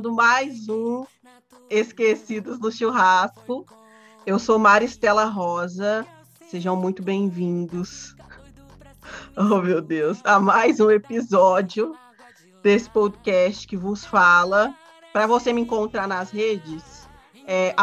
[0.00, 1.04] começando mais um
[1.68, 3.66] Esquecidos do Churrasco.
[4.24, 6.06] Eu sou Maristela Rosa.
[6.48, 8.16] Sejam muito bem-vindos.
[9.36, 11.94] Oh, meu Deus, a mais um episódio
[12.62, 14.74] desse podcast que vos fala.
[15.12, 17.06] Para você me encontrar nas redes,
[17.46, 17.74] é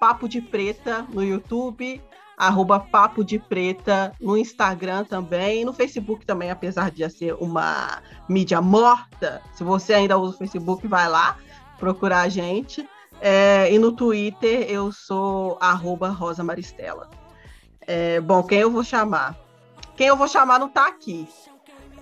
[0.00, 2.02] Papo de Preta no YouTube,
[2.38, 8.62] arroba Papo de Preta no Instagram também, no Facebook também, apesar de ser uma mídia
[8.62, 9.42] morta.
[9.52, 11.36] Se você ainda usa o Facebook, vai lá
[11.78, 12.88] procurar a gente.
[13.20, 17.10] É, e no Twitter eu sou arroba Rosa Maristela.
[17.86, 19.36] É, bom, quem eu vou chamar?
[19.96, 21.26] Quem eu vou chamar não está aqui.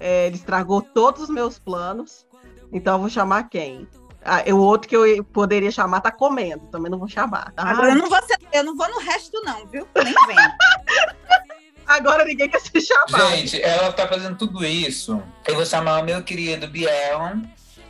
[0.00, 2.26] É, ele estragou todos os meus planos.
[2.72, 3.86] Então eu vou chamar quem?
[4.24, 7.52] Ah, o outro que eu poderia chamar tá comendo, também não vou chamar.
[7.52, 7.62] Tá?
[7.62, 9.86] Agora eu não vou, ser, eu não vou no resto, não, viu?
[9.94, 10.36] Nem vem.
[11.86, 13.30] Agora ninguém quer ser chamado.
[13.30, 15.22] Gente, ela tá fazendo tudo isso.
[15.46, 17.36] Eu vou chamar o meu querido Biel,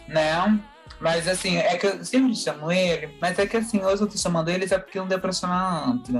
[0.08, 0.60] né?
[1.00, 4.16] Mas assim, é que eu sempre chamo ele, mas é que assim, hoje eu tô
[4.16, 6.14] chamando ele é porque não deu pra chamar antes.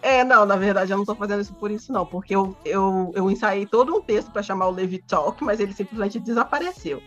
[0.00, 3.12] É, não, na verdade eu não tô fazendo isso por isso, não, porque eu, eu,
[3.14, 7.02] eu ensaiei todo um texto para chamar o Levi Talk, mas ele simplesmente desapareceu.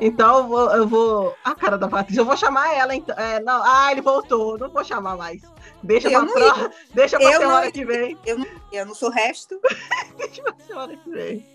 [0.00, 1.36] Então eu vou, eu vou.
[1.44, 2.94] A cara da Patrícia, eu vou chamar ela.
[2.94, 5.42] Então, é, não, ah, ele voltou, não vou chamar mais.
[5.82, 6.70] Deixa eu pra, pro...
[6.94, 8.18] Deixa pra semana que vem.
[8.26, 9.60] Eu não, eu não sou resto.
[10.16, 11.46] Deixa pra semana que vem.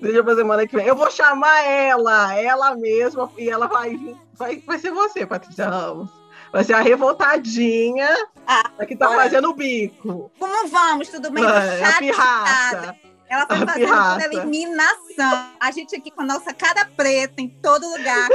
[0.00, 0.86] Deixa pra semana que vem.
[0.86, 3.98] Eu vou chamar ela, ela mesma, e ela vai
[4.36, 6.10] Vai, vai ser você, Patrícia Ramos.
[6.52, 8.08] Vai ser a revoltadinha
[8.46, 10.30] ah, que tá fazendo o bico.
[10.38, 11.08] Como vamos?
[11.08, 11.44] Tudo bem?
[11.44, 12.96] A pirraça.
[13.34, 15.50] Ela tá fazendo eliminação.
[15.58, 18.28] A gente aqui com a nossa cara preta em todo lugar.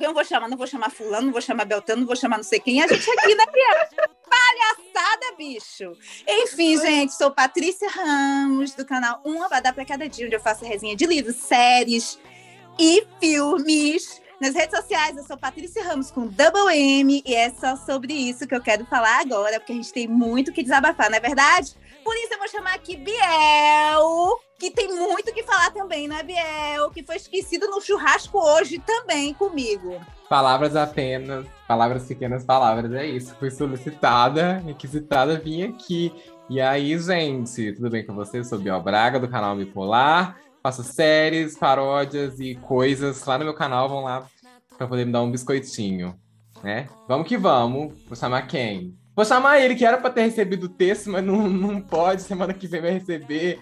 [0.00, 2.36] eu não vou chamar, não vou chamar fulano, não vou chamar Beltano, não vou chamar
[2.36, 2.82] não sei quem.
[2.82, 3.44] A gente aqui, né,
[4.32, 5.96] Palhaçada, bicho!
[6.26, 10.40] Enfim, gente, sou Patrícia Ramos, do canal Uma Vai Dar Pra Cada Dia, onde eu
[10.40, 12.18] faço resenha de livros, séries
[12.78, 14.21] e filmes.
[14.42, 18.44] Nas redes sociais, eu sou Patrícia Ramos com Double M e é só sobre isso
[18.44, 21.76] que eu quero falar agora, porque a gente tem muito que desabafar, não é verdade?
[22.02, 26.90] Por isso eu vou chamar aqui Biel, que tem muito que falar também, né, Biel?
[26.90, 30.00] Que foi esquecido no churrasco hoje também comigo.
[30.28, 33.36] Palavras apenas, palavras pequenas palavras, é isso.
[33.38, 36.12] Fui solicitada, requisitada, vim aqui.
[36.50, 38.44] E aí, gente, tudo bem com vocês?
[38.46, 40.36] Eu sou Biel Braga, do canal Bipolar.
[40.62, 43.88] Faço séries, paródias e coisas lá no meu canal.
[43.88, 44.26] Vão lá
[44.78, 46.14] pra poder me dar um biscoitinho,
[46.62, 46.88] né?
[47.08, 47.92] Vamos que vamos.
[48.06, 48.96] Vou chamar quem?
[49.14, 52.22] Vou chamar ele, que era pra ter recebido o texto, mas não, não pode.
[52.22, 53.60] Semana que vem vai receber.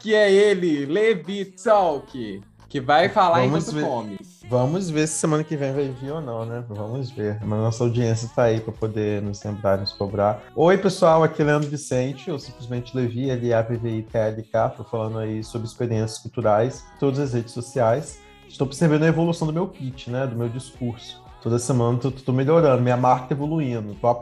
[0.00, 3.86] Que é ele, Levi Talk, que vai falar Vamos enquanto ver.
[3.86, 4.18] come.
[4.48, 6.62] Vamos ver se semana que vem vai vir ou não, né?
[6.68, 7.38] Vamos ver.
[7.44, 10.42] Mas nossa audiência está aí para poder nos lembrar, nos cobrar.
[10.54, 15.66] Oi, pessoal, aqui é Leandro Vicente, ou simplesmente Levi, LAPVI TLK, tô falando aí sobre
[15.66, 18.20] experiências culturais, todas as redes sociais.
[18.48, 20.26] Estou observando a evolução do meu pitch, né?
[20.26, 21.22] Do meu discurso.
[21.42, 23.94] Toda semana tô, tô melhorando, minha marca evoluindo.
[23.94, 24.14] Tô,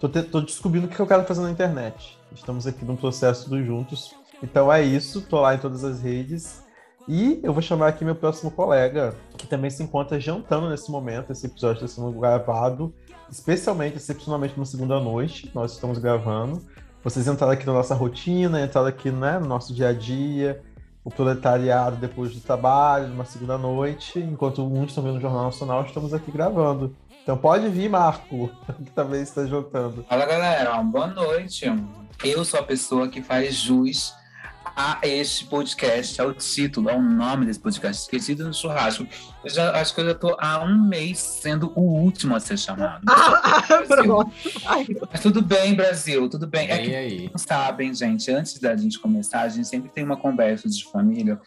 [0.00, 2.18] tô, te, tô descobrindo o que eu quero fazer na internet.
[2.34, 4.14] Estamos aqui num processo dos juntos.
[4.42, 6.63] Então é isso, tô lá em todas as redes.
[7.06, 11.32] E eu vou chamar aqui meu próximo colega, que também se encontra jantando nesse momento.
[11.32, 12.94] Esse episódio está sendo gravado,
[13.30, 15.50] especialmente, excepcionalmente, na segunda noite.
[15.54, 16.64] Nós estamos gravando.
[17.02, 20.62] Vocês entraram aqui na nossa rotina, entraram aqui né, no nosso dia a dia,
[21.04, 24.18] o proletariado depois do trabalho, numa segunda noite.
[24.18, 26.96] Enquanto uns estão vendo o Jornal Nacional, estamos aqui gravando.
[27.22, 28.48] Então pode vir, Marco,
[28.82, 30.04] que também está jantando.
[30.08, 30.82] Fala, galera.
[30.82, 31.66] Boa noite.
[32.24, 34.14] Eu sou a pessoa que faz jus
[34.76, 39.06] a este podcast, ao título, ao nome desse podcast, Esquecido no Churrasco.
[39.44, 42.58] Eu já, acho que eu já estou há um mês sendo o último a ser
[42.58, 43.04] chamado.
[43.14, 44.32] Ah, pronto.
[45.10, 46.70] Mas tudo bem, Brasil, tudo bem.
[46.70, 47.30] É que aí.
[47.30, 51.40] não sabem, gente, antes da gente começar, a gente sempre tem uma conversa de família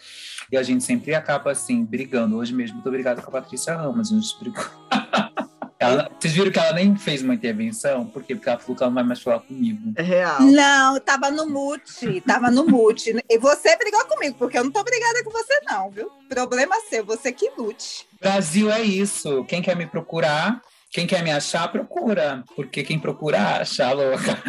[0.52, 2.38] e a gente sempre acaba assim, brigando.
[2.38, 4.66] Hoje mesmo, muito obrigada com a Patrícia Ramos, a gente brigou.
[5.80, 8.06] Ela, vocês viram que ela nem fez uma intervenção?
[8.06, 8.34] Por quê?
[8.34, 9.94] Porque ela falou que ela não vai mais falar comigo.
[9.96, 10.42] É real.
[10.42, 13.16] Não, tava no mute, tava no mute.
[13.30, 16.10] E você brigou comigo, porque eu não tô brigada com você, não, viu?
[16.28, 18.08] Problema seu, você que lute.
[18.20, 19.44] Brasil é isso.
[19.46, 22.44] Quem quer me procurar, quem quer me achar, procura.
[22.56, 24.42] Porque quem procura, acha, louca.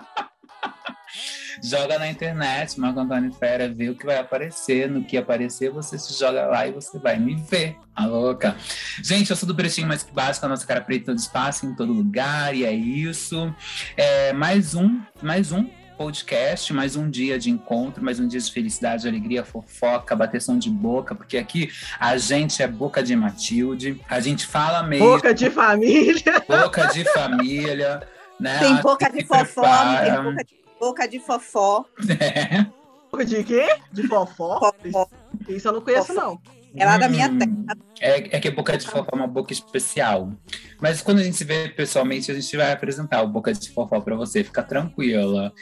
[1.62, 4.90] joga na internet, Marco Antônio Fera, vê o que vai aparecer.
[4.90, 7.76] No que aparecer, você se joga lá e você vai me ver.
[7.94, 8.56] A louca.
[9.02, 11.64] Gente, eu sou do Pretinho Mais Que Básico, a nossa cara preta em todo espaço,
[11.64, 13.54] em todo lugar, e é isso.
[13.96, 18.50] É, mais um, mais um podcast, mais um dia de encontro, mais um dia de
[18.50, 21.70] felicidade, alegria, fofoca, bateção de boca, porque aqui
[22.00, 25.06] a gente é boca de Matilde, a gente fala mesmo.
[25.06, 26.42] Boca de família.
[26.48, 28.02] Boca de família.
[28.40, 28.58] Né?
[28.58, 29.62] Tem boca de fofó,
[30.02, 31.84] tem boca de Boca de fofó.
[32.18, 32.66] É.
[33.08, 33.68] Boca de quê?
[33.92, 34.58] De fofó?
[34.58, 35.08] Fofó.
[35.48, 36.20] Isso eu não conheço, Fofó.
[36.20, 36.40] não.
[36.74, 37.78] É lá da minha Hum, terra.
[38.00, 40.32] É, é que a Boca de Fofó é uma boca especial.
[40.80, 44.00] Mas quando a gente se vê pessoalmente, a gente vai apresentar o Boca de Fofó
[44.00, 44.42] pra você.
[44.42, 45.52] Fica tranquila.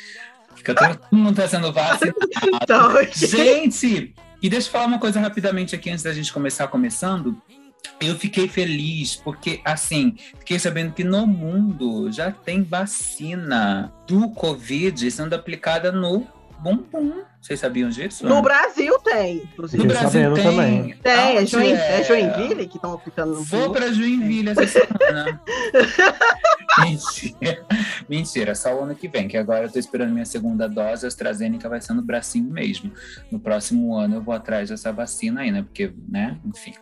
[0.56, 2.17] Fica todo mundo tá sendo vacinado.
[2.62, 7.37] Então, Gente, e deixa eu falar uma coisa rapidamente aqui antes da gente começar começando.
[8.00, 15.11] Eu fiquei feliz porque, assim, fiquei sabendo que no mundo já tem vacina do Covid
[15.11, 16.27] sendo aplicada no
[16.61, 17.23] bumbum.
[17.41, 18.27] Vocês sabiam disso?
[18.27, 19.82] no Brasil tem, inclusive.
[19.82, 20.44] No Brasil tem.
[20.44, 20.94] também.
[21.03, 25.41] Tem, é, Aonde Join, é Joinville que estão aplicando no Vou pra Joinville essa semana.
[26.79, 27.67] Mentira.
[28.09, 31.09] Mentira, só o ano que vem, que agora eu tô esperando minha segunda dose, a
[31.09, 32.93] AstraZeneca vai ser no bracinho mesmo.
[33.31, 35.62] No próximo ano eu vou atrás dessa vacina aí, né?
[35.62, 36.38] Porque, né?
[36.44, 36.75] Enfim.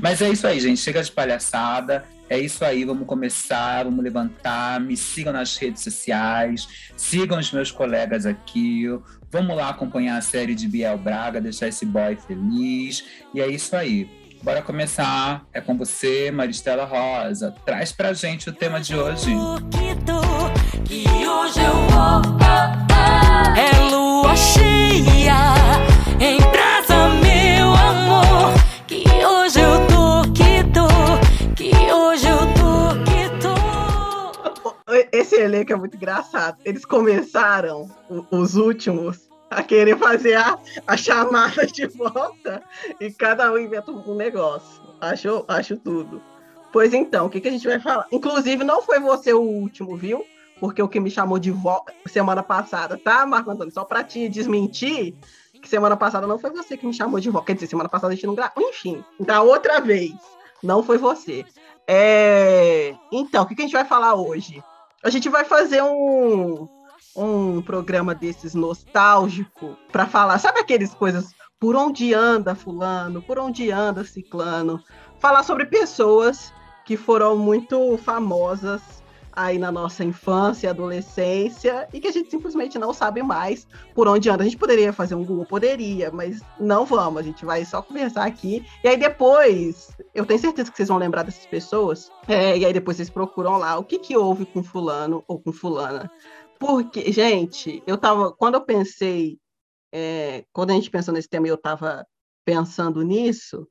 [0.00, 0.80] Mas é isso aí, gente.
[0.80, 2.04] Chega de palhaçada.
[2.28, 4.80] É isso aí, vamos começar, vamos levantar.
[4.80, 6.66] Me sigam nas redes sociais,
[6.96, 8.86] sigam os meus colegas aqui.
[9.30, 13.04] Vamos lá acompanhar a série de Biel Braga, deixar esse boy feliz.
[13.34, 14.08] E é isso aí.
[14.42, 15.44] Bora começar.
[15.52, 17.54] É com você, Maristela Rosa.
[17.64, 19.30] Traz pra gente o tema de hoje.
[20.84, 22.38] Que hoje eu vou
[23.56, 25.36] É lua cheia
[26.18, 26.40] Em
[35.22, 36.58] Esse elenco é muito engraçado.
[36.64, 37.88] Eles começaram,
[38.28, 42.60] os últimos, a querer fazer a, a chamada de volta
[43.00, 44.82] e cada um inventa um negócio.
[45.00, 46.20] Acho, acho tudo.
[46.72, 48.08] Pois então, o que, que a gente vai falar?
[48.10, 50.24] Inclusive, não foi você o último, viu?
[50.58, 53.72] Porque o que me chamou de volta semana passada, tá, Marco Antônio?
[53.72, 55.14] Só pra te desmentir,
[55.52, 57.46] que semana passada não foi você que me chamou de volta.
[57.46, 58.60] Quer dizer, semana passada a gente não gravou.
[58.60, 60.14] Enfim, da outra vez,
[60.62, 61.44] não foi você.
[61.86, 64.60] É, Então, o que, que a gente vai falar hoje?
[65.02, 66.68] A gente vai fazer um,
[67.16, 73.70] um programa desses nostálgico para falar, sabe aqueles coisas por onde anda fulano, por onde
[73.70, 74.82] anda ciclano,
[75.18, 76.52] falar sobre pessoas
[76.84, 79.01] que foram muito famosas
[79.32, 84.28] aí na nossa infância adolescência e que a gente simplesmente não sabe mais por onde
[84.28, 84.42] anda.
[84.42, 88.26] A gente poderia fazer um Google, poderia, mas não vamos, a gente vai só conversar
[88.26, 88.64] aqui.
[88.84, 92.72] E aí depois, eu tenho certeza que vocês vão lembrar dessas pessoas, é, e aí
[92.72, 96.10] depois vocês procuram lá o que, que houve com fulano ou com fulana.
[96.58, 99.38] Porque, gente, eu tava, quando eu pensei,
[99.92, 102.06] é, quando a gente pensou nesse tema e eu tava
[102.44, 103.66] pensando nisso,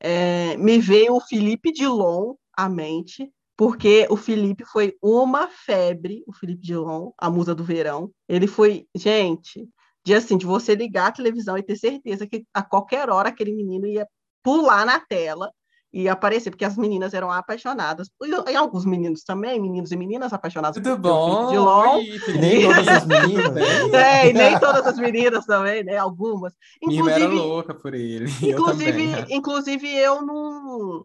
[0.00, 3.30] é, me veio o Felipe Dilon à mente,
[3.60, 8.10] porque o Felipe foi uma febre, o Felipe Dilon, a musa do verão.
[8.26, 9.68] Ele foi, gente,
[10.02, 13.52] de assim, de você ligar a televisão e ter certeza que a qualquer hora aquele
[13.52, 14.08] menino ia
[14.42, 15.52] pular na tela
[15.92, 18.08] e aparecer, porque as meninas eram apaixonadas.
[18.22, 21.50] E, e alguns meninos também, meninos e meninas apaixonados Tudo pelo Felipe bom?
[21.50, 21.96] Dilon.
[21.96, 23.52] Oi, E nem todas as meninas.
[23.92, 25.98] É, e nem todas as meninas também, né?
[25.98, 26.54] Algumas.
[26.82, 28.30] Minha irmã era Inclusive, louca por ele.
[28.40, 29.06] e eu inclusive, também.
[29.08, 29.26] né?
[29.28, 31.04] inclusive eu não.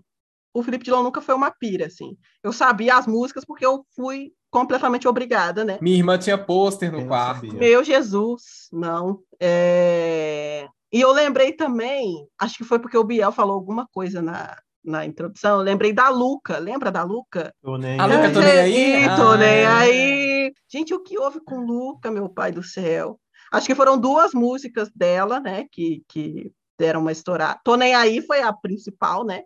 [0.55, 2.15] O Felipe Dilon nunca foi uma pira, assim.
[2.41, 5.77] Eu sabia as músicas porque eu fui completamente obrigada, né?
[5.81, 7.53] Minha irmã tinha pôster no Eu quarto.
[7.55, 9.19] Meu Jesus, não.
[9.39, 14.55] É, E eu lembrei também, acho que foi porque o Biel falou alguma coisa na,
[14.81, 17.53] na introdução, eu lembrei da Luca, lembra da Luca?
[17.61, 18.33] Tô nem A Luca, aí.
[18.33, 19.15] tô nem aí?
[19.17, 19.77] Tô nem Ah.
[19.79, 20.53] aí.
[20.71, 23.19] Gente, o que houve com Luca, meu pai do céu?
[23.51, 27.59] Acho que foram duas músicas dela, né, que, que deram uma estourada.
[27.63, 29.41] Tô nem aí foi a principal, né?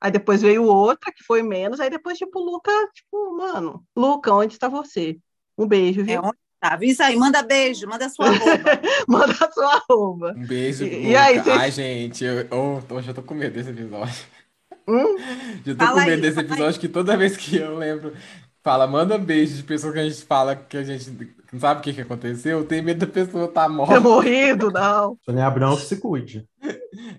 [0.00, 1.80] Aí depois veio outra, que foi menos.
[1.80, 5.18] Aí depois, tipo, Luca, tipo, mano, Luca, onde está você?
[5.56, 6.14] Um beijo, viu?
[6.14, 6.78] É onde tá?
[6.82, 8.80] Isso aí, manda beijo, manda sua roupa.
[9.08, 10.34] Manda a sua arroba.
[10.36, 11.08] Um beijo, E- Luca.
[11.08, 14.14] e aí, vocês- Ai, gente, eu, oh, hoje eu tô com medo desse episódio.
[14.86, 15.16] Hum?
[15.66, 18.14] Eu tô Fala com medo aí, desse episódio que toda vez que eu lembro,
[18.62, 21.10] fala, manda beijo de pessoa que a gente fala que a gente
[21.52, 24.00] não sabe o que, que aconteceu, eu tenho medo da pessoa estar tá Ter morta.
[24.00, 25.18] morrido, não.
[25.24, 26.48] Sônia Abrão que se cuide.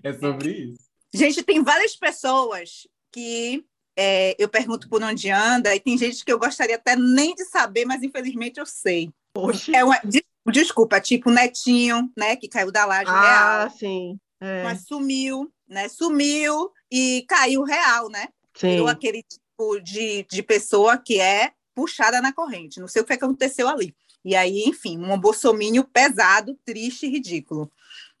[0.02, 0.89] É sobre isso.
[1.12, 3.64] Gente, tem várias pessoas que
[3.96, 7.44] é, eu pergunto por onde anda, e tem gente que eu gostaria até nem de
[7.44, 9.10] saber, mas infelizmente eu sei.
[9.32, 9.76] Poxa.
[9.76, 13.20] É uma, des- desculpa, tipo o Netinho, né, que caiu da laje Ah,
[13.66, 14.18] real, sim.
[14.40, 15.88] É, mas sumiu, né?
[15.88, 18.28] Sumiu e caiu real, né?
[18.56, 18.70] sim.
[18.70, 22.80] Virou aquele tipo de, de pessoa que é puxada na corrente.
[22.80, 23.94] Não sei o que, é que aconteceu ali.
[24.24, 27.70] E aí, enfim, um bolsomínio pesado, triste e ridículo.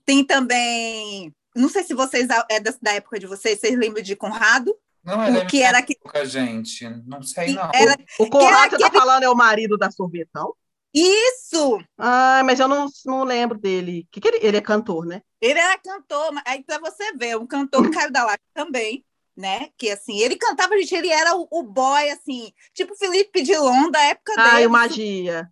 [0.04, 1.34] Tem também.
[1.54, 4.74] Não sei se vocês é da, da época de vocês, vocês lembram de Conrado?
[5.02, 5.94] Não é que era que.
[5.94, 6.88] época, gente.
[7.06, 7.70] Não sei, que não.
[7.74, 10.54] era O Conrado, que era tá falando, é o marido da sorvetão?
[10.92, 11.80] isso!
[11.96, 14.06] Ah, mas eu não, não lembro dele.
[14.10, 15.22] Que que ele, ele é cantor, né?
[15.40, 19.04] Ele era cantor, mas aí para você ver, um cantor que caiu da laje também,
[19.36, 19.68] né?
[19.78, 24.02] Que assim, ele cantava, gente, ele era o, o boy, assim, tipo Felipe Dilon da
[24.02, 24.66] época Ah, dele.
[24.66, 25.48] o Magia.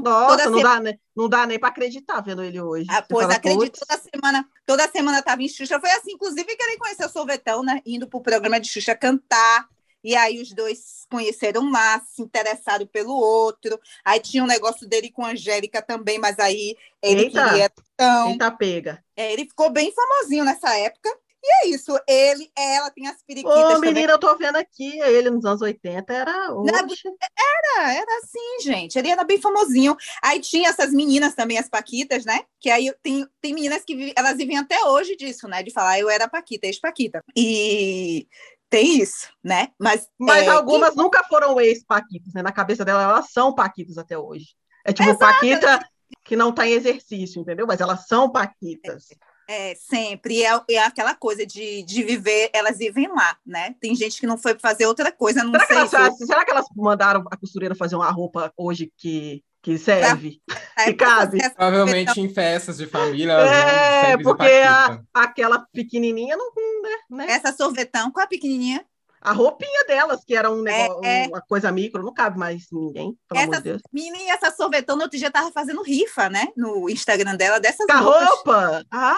[0.00, 0.98] Nossa, não dá, né?
[1.16, 2.86] não dá nem para acreditar vendo ele hoje.
[2.88, 5.80] Ah, pois acredito, toda semana, toda semana tava em Xuxa.
[5.80, 7.80] Foi assim, inclusive, que ele conheceu o Sorvetão, né?
[7.84, 9.68] Indo pro programa de Xuxa cantar.
[10.02, 13.78] E aí os dois conheceram lá, se interessaram pelo outro.
[14.04, 18.30] Aí tinha um negócio dele com a Angélica também, mas aí ele Eita, queria tão.
[18.30, 19.04] Eita pega.
[19.14, 21.10] É, ele ficou bem famosinho nessa época.
[21.42, 23.94] E é isso, ele, ela tem as periquitas Ô, também.
[23.94, 26.52] menina, eu tô vendo aqui, ele nos anos 80 era.
[26.52, 27.08] Oxe.
[27.38, 28.98] Era, era assim, gente.
[28.98, 29.96] Ele era bem famosinho.
[30.22, 32.40] Aí tinha essas meninas também, as Paquitas, né?
[32.60, 35.62] Que aí tem, tem meninas que vi- elas vivem até hoje disso, né?
[35.62, 37.22] De falar, eu era Paquita, ex-Paquita.
[37.34, 38.28] E
[38.68, 39.68] tem isso, né?
[39.78, 42.42] Mas, Mas é, algumas nunca foram ex-Paquitas, né?
[42.42, 44.48] Na cabeça dela, elas são Paquitas até hoje.
[44.84, 45.18] É tipo Exato.
[45.18, 45.80] Paquita
[46.24, 47.66] que não tá em exercício, entendeu?
[47.66, 49.10] Mas elas são Paquitas.
[49.10, 49.29] É,
[49.74, 50.36] sempre.
[50.38, 53.74] E é, é aquela coisa de, de viver, elas vivem lá, né?
[53.80, 55.98] Tem gente que não foi fazer outra coisa, não Será que, sei.
[55.98, 60.40] elas, se- será que elas mandaram a costureira fazer uma roupa hoje que, que serve?
[60.78, 61.38] é, que cabe?
[61.40, 63.32] essa- Provavelmente em festas de família.
[63.32, 66.50] elas É, sempre porque a, aquela pequenininha não,
[66.82, 67.32] né, né?
[67.32, 68.84] Essa sorvetão, qual a pequenininha?
[69.20, 71.26] A roupinha delas, que era um negócio, é.
[71.28, 73.82] uma coisa micro, não cabe mais ninguém, pelo amor Essa de Deus.
[73.92, 76.48] menina, essa sorvetão, no outro dia tava fazendo rifa, né?
[76.56, 78.28] No Instagram dela, dessas Com a roupas.
[78.28, 78.84] roupa?
[78.90, 79.16] Ah,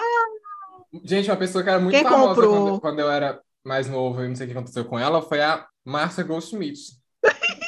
[1.03, 2.65] Gente, uma pessoa que era muito Quem famosa comprou?
[2.65, 5.41] quando, quando eu era mais novo, eu não sei o que aconteceu com ela, foi
[5.41, 6.79] a Marcia Goldsmith.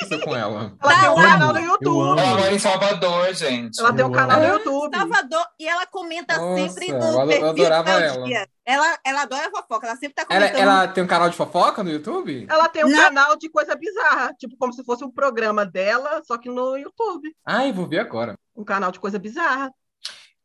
[0.06, 0.74] Aconteceu com ela?
[0.82, 2.20] ela tem um canal no eu YouTube.
[2.20, 3.80] Ela mora em Salvador, gente.
[3.80, 4.48] Ela tem um Eu canal no.
[4.48, 4.98] YouTube.
[4.98, 8.26] Salvador, e ela comenta Nossa, sempre eu no eu perfil adorava do ela.
[8.26, 8.48] dia.
[8.66, 10.62] Ela, ela adora fofoca, ela sempre tá Ela, comentando.
[10.62, 12.48] ela tem um canal de fofoca no YouTube?
[12.50, 12.98] Ela tem um Não.
[13.00, 17.32] canal de coisa bizarra, tipo como se fosse um programa dela, só que no YouTube.
[17.46, 18.36] Ai, vou ver agora.
[18.56, 19.72] Um canal de coisa bizarra.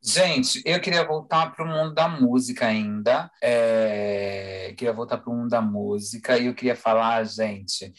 [0.03, 3.31] Gente, eu queria voltar para o mundo da música ainda.
[3.43, 7.93] É, Queria voltar para o mundo da música e eu queria falar, gente,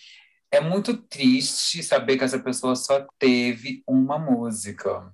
[0.51, 5.12] é muito triste saber que essa pessoa só teve uma música.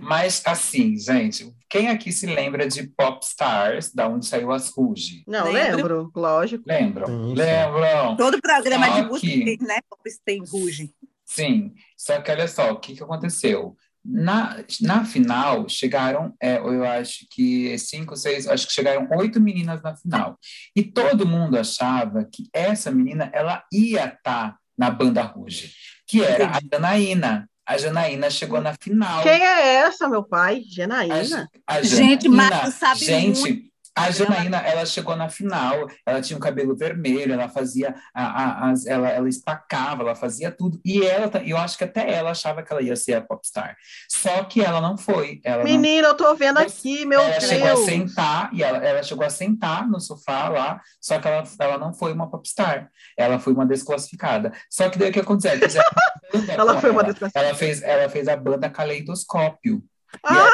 [0.00, 5.24] Mas, assim, gente, quem aqui se lembra de Popstars, da onde saiu as Ruge?
[5.26, 5.76] Não, Lembro.
[5.76, 6.64] lembro, lógico.
[6.66, 7.06] Lembram?
[7.06, 7.34] Sim, sim.
[7.42, 8.16] Lembram?
[8.16, 9.80] Todo programa de Só música que- tem, né?
[10.24, 10.94] Tem ruge.
[11.24, 13.76] Sim, só que olha só, o que, que aconteceu?
[14.04, 19.82] Na, na final, chegaram, é, eu acho que cinco, seis, acho que chegaram oito meninas
[19.82, 20.38] na final.
[20.76, 25.72] E todo mundo achava que essa menina, ela ia estar na banda Ruge,
[26.06, 27.48] que era a Janaína.
[27.66, 29.22] A Janaína chegou na final.
[29.22, 30.58] Quem é essa, meu pai?
[30.58, 31.48] A, Janaína?
[31.66, 33.73] a Gente, Janaína, Marcos sabe gente, muito.
[33.96, 38.70] A Janaína, ela chegou na final, ela tinha o cabelo vermelho, ela fazia, a, a-
[38.70, 42.62] as- ela, ela espacava, ela fazia tudo, e ela, eu acho que até ela achava
[42.62, 43.76] que ela ia ser a popstar,
[44.08, 47.68] só que ela não foi, ela não Menina, eu tô vendo aqui, meu ela chegou
[47.68, 47.84] a Deus.
[47.84, 51.92] sentar, e ela, ela chegou a sentar no sofá lá, só que ela, ela não
[51.94, 54.52] foi uma popstar, ela foi uma desclassificada.
[54.68, 55.60] Só que daí o que acontece?
[55.60, 57.08] Fizeram uma banda Ela foi uma ela.
[57.10, 57.46] desclassificada.
[57.48, 59.82] Ela fez, ela fez a banda Caleidoscópio.
[60.22, 60.50] Ai, ela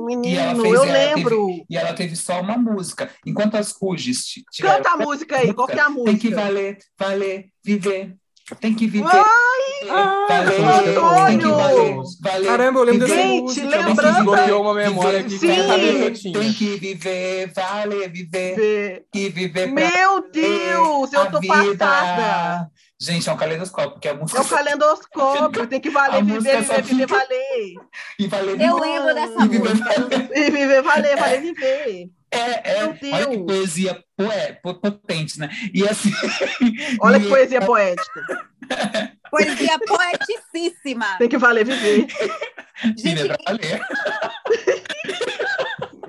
[0.00, 1.48] menino, fez- eu ela lembro.
[1.68, 3.10] E ela teve só uma música.
[3.26, 4.24] Enquanto as Ruges.
[4.60, 6.36] Canta a música aí, qual que é a Tem que música?
[6.36, 8.14] valer, valer, viver.
[8.60, 9.06] Tem que viver.
[9.08, 9.88] Ai,
[10.28, 11.26] valer, Antônio!
[11.26, 12.46] tem que valer, valer.
[12.48, 13.28] Caramba, eu lembro dessa viver.
[13.28, 13.66] Gente, música.
[13.68, 18.56] lembrando- Nossa, desbloqueou uma memória aqui eu Tem que viver, valer, viver.
[18.56, 19.04] Vê.
[19.14, 21.76] E viver Meu Deus, eu tô vida.
[21.78, 22.70] passada.
[23.04, 24.38] Gente, é um caleidoscópio, que é música.
[24.38, 27.74] É o calendoscópio, tem que valer, viver, viver, viver, fica- valer.
[28.18, 30.00] E valer, Eu lembro dessa E viver, música.
[30.00, 30.30] valer.
[30.36, 32.10] E viver, valer, valer, viver.
[32.30, 32.84] É, é.
[33.12, 35.50] Olha que poesia poé, po- potente, né?
[35.74, 36.12] E assim.
[37.02, 38.22] Olha que poesia poética.
[39.32, 41.16] Poesia poeticíssima.
[41.18, 42.06] Tem que valer, viver.
[43.02, 43.80] Viver pra valer.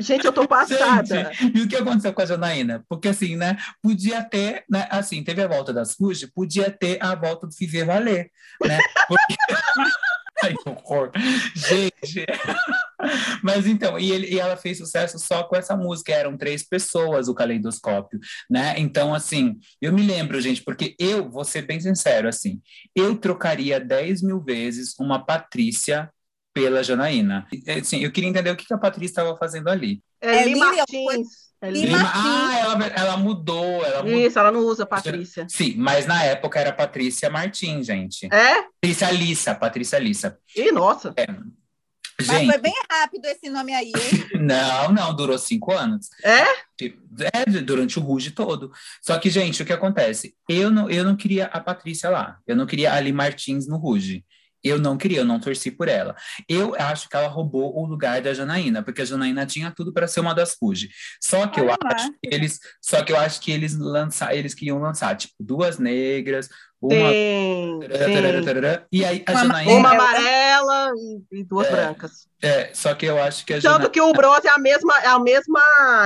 [0.04, 1.32] Gente, eu tô passada.
[1.34, 2.84] Gente, e o que aconteceu com a Janaína?
[2.90, 3.58] Porque assim, né?
[3.82, 4.88] Podia ter, né?
[4.90, 8.30] Assim, teve a volta das Ruge, podia ter a volta do Viver Valer,
[8.62, 8.80] né?
[9.08, 9.36] Porque...
[10.44, 11.10] Ai, que horror.
[11.56, 12.26] Gente.
[13.42, 17.30] Mas então, e, ele, e ela fez sucesso só com essa música, eram três pessoas
[17.30, 18.20] o caleidoscópio,
[18.50, 18.76] né?
[18.78, 22.62] Então, assim, eu me lembro, gente, porque eu, vou ser bem sincero, assim,
[22.94, 26.10] eu trocaria 10 mil vezes uma Patrícia
[26.54, 27.48] pela Janaína.
[27.52, 30.02] E, Assim, eu queria entender o que que a Patrícia estava fazendo ali.
[30.22, 31.44] É, É Martins.
[31.62, 32.24] É Lima- Lima- Martins.
[32.26, 34.20] ah, ela, ela mudou, ela mudou.
[34.20, 35.46] Isso, ela não usa Patrícia.
[35.50, 38.26] Sim, mas na época era Patrícia Martins, gente.
[38.32, 38.64] É?
[38.82, 40.38] Patrícia Lissa, Patrícia Lissa.
[40.56, 41.14] Ih, nossa.
[42.20, 43.94] Mas Gente, foi bem rápido esse nome aí, hein?
[44.40, 46.10] não, não, durou cinco anos.
[46.24, 46.44] É?
[47.34, 48.72] É, durante o Ruge todo.
[49.02, 50.36] Só que, gente, o que acontece?
[50.48, 52.38] Eu não, eu não queria a Patrícia lá.
[52.46, 54.24] Eu não queria a Ali Martins no Ruge.
[54.64, 56.16] Eu não queria, eu não torci por ela.
[56.48, 60.08] Eu acho que ela roubou o lugar da Janaína, porque a Janaína tinha tudo para
[60.08, 60.90] ser uma das Ruge.
[61.22, 61.78] Só que eu lá.
[61.86, 65.78] acho que eles, só que eu acho que eles lançar, eles queriam lançar tipo duas
[65.78, 66.50] negras,
[66.88, 67.80] uma Tem.
[67.80, 68.44] tarará, tem.
[68.44, 70.92] tarará, e aí a Uma- Janaína Uma Ela- amarela.
[71.32, 71.72] e, e duas É.
[71.72, 72.12] brancas.
[72.42, 73.90] É, só que eu acho que a Tanto Jana...
[73.90, 75.62] que o bronze é a mesma, é a mesma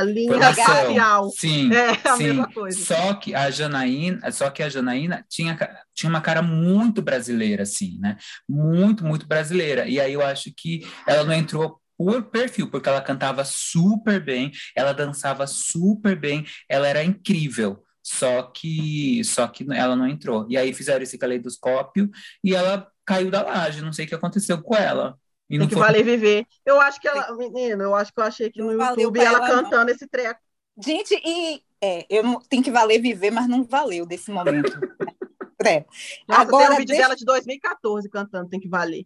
[0.06, 1.32] linha racial.
[1.32, 2.24] Sim, É a sim.
[2.26, 2.86] mesma coisa.
[2.86, 5.58] Só que a Janaína, só que a Janaína tinha,
[5.96, 8.18] tinha uma cara muito brasileira, assim, né?
[8.48, 9.88] Muito, muito brasileira.
[9.88, 14.52] E aí eu acho que ela não entrou por perfil, porque ela cantava super bem,
[14.76, 17.82] ela dançava super bem, ela era incrível.
[18.10, 20.46] Só que, só que ela não entrou.
[20.50, 22.10] E aí fizeram esse caleidoscópio
[22.42, 23.82] e ela caiu da laje.
[23.82, 25.20] Não sei o que aconteceu com ela.
[25.50, 26.46] E Tem não que foi valer viver.
[26.66, 29.38] Eu acho que ela, menina, eu acho que eu achei aqui no Não YouTube ela
[29.40, 29.64] ela, não.
[29.64, 30.40] cantando esse treco.
[30.82, 34.72] Gente, e é, eu não tem que valer viver, mas não valeu desse momento.
[35.66, 35.84] É.
[36.30, 39.06] Nossa, Agora, tem um vídeo deixa- dela de 2014 cantando, tem que valer.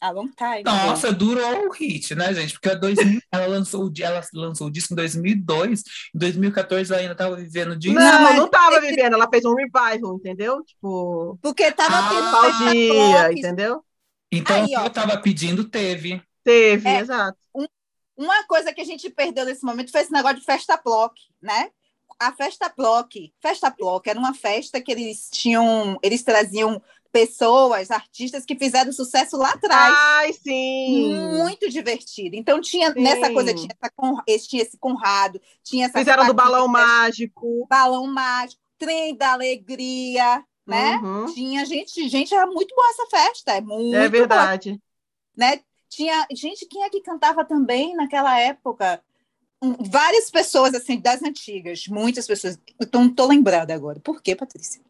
[0.00, 0.62] A long time.
[0.62, 2.52] Nossa, durou o hit, né, gente?
[2.52, 5.82] Porque a 2000, ela, lançou, ela lançou o disco em 2002,
[6.14, 7.94] em 2014 ela ainda estava vivendo disso.
[7.94, 10.62] Não, mas não tava tem que- vivendo, ela fez um revival, entendeu?
[10.64, 13.82] Tipo, Porque tava Ah, tendo nostalgia, entendeu?
[14.30, 14.84] Então, Aí, o que ó.
[14.84, 16.22] eu tava pedindo, teve.
[16.44, 17.00] Teve, É.
[17.00, 17.38] exato.
[18.16, 21.68] Uma coisa que a gente perdeu nesse momento foi esse negócio de festa block, né?
[22.18, 26.82] A festa block, festa block era uma festa que eles tinham, eles traziam
[27.16, 29.94] pessoas, artistas que fizeram sucesso lá atrás.
[29.96, 31.14] Ai, sim.
[31.38, 32.36] Muito divertido.
[32.36, 33.00] Então tinha Sim.
[33.00, 37.66] nessa coisa tinha, essa tinha esse Conrado, tinha essa Fizeram do balão mágico.
[37.68, 40.96] balão mágico, trem da alegria, né?
[40.96, 41.32] Uhum.
[41.32, 44.78] Tinha gente, gente era muito boa essa festa, é muito É boa, verdade.
[45.34, 45.60] né?
[45.88, 49.02] Tinha gente quem é que cantava também naquela época?
[49.62, 52.58] Um, várias pessoas assim das antigas, muitas pessoas.
[52.90, 53.98] Tô- não tô lembrada agora.
[54.00, 54.82] Por quê, Patrícia?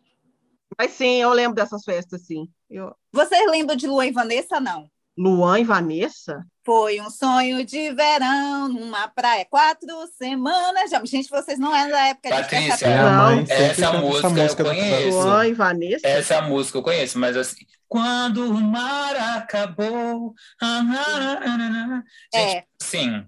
[0.79, 2.49] Mas sim, eu lembro dessas festas, sim.
[2.69, 2.95] Eu...
[3.13, 4.61] Vocês lembram de Luan e Vanessa?
[4.61, 4.91] Não.
[5.17, 6.45] Luan e Vanessa?
[6.65, 10.91] Foi um sonho de verão numa praia, quatro semanas.
[10.91, 11.03] Já.
[11.05, 13.13] Gente, vocês não eram da época de Patrícia, festa.
[13.13, 13.45] Não.
[13.49, 15.19] Essa canta música eu conheço.
[15.19, 16.07] Luan e Vanessa?
[16.07, 17.65] Essa música eu conheço, mas assim.
[17.89, 20.35] Quando o mar acabou.
[20.61, 22.03] ah, ah, ah, ah, ah.
[22.35, 22.65] Gente, É.
[22.83, 23.25] sim,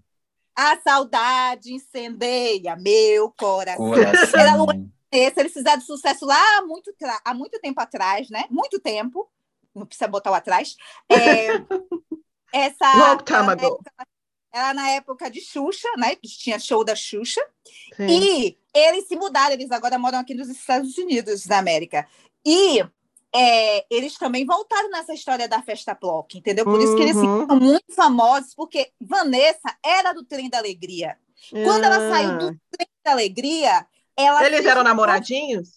[0.56, 3.94] A saudade incendeia meu coração.
[3.94, 4.97] Era Luan coração.
[5.10, 6.92] Esse, eles fizeram sucesso lá há muito,
[7.24, 8.44] há muito tempo atrás, né?
[8.50, 9.28] Muito tempo.
[9.74, 10.76] Não precisa botar o atrás.
[11.10, 11.48] É,
[12.52, 12.94] essa.
[13.12, 13.64] Long time ago.
[13.66, 14.06] época-
[14.52, 16.16] Ela na época de Xuxa, né?
[16.16, 17.40] Tinha show da Xuxa.
[17.96, 18.06] Sim.
[18.08, 22.06] E eles se mudaram, eles agora moram aqui nos Estados Unidos da América.
[22.44, 22.80] E
[23.34, 26.64] é, eles também voltaram nessa história da festa block, entendeu?
[26.64, 27.46] Por isso que eles Uhum.
[27.46, 31.18] são muito famosos, porque Vanessa era do Trem da Alegria.
[31.50, 32.54] Quando ela saiu do Ah.
[32.70, 33.86] Trem da Alegria,
[34.18, 35.68] ela Eles eram namoradinhos?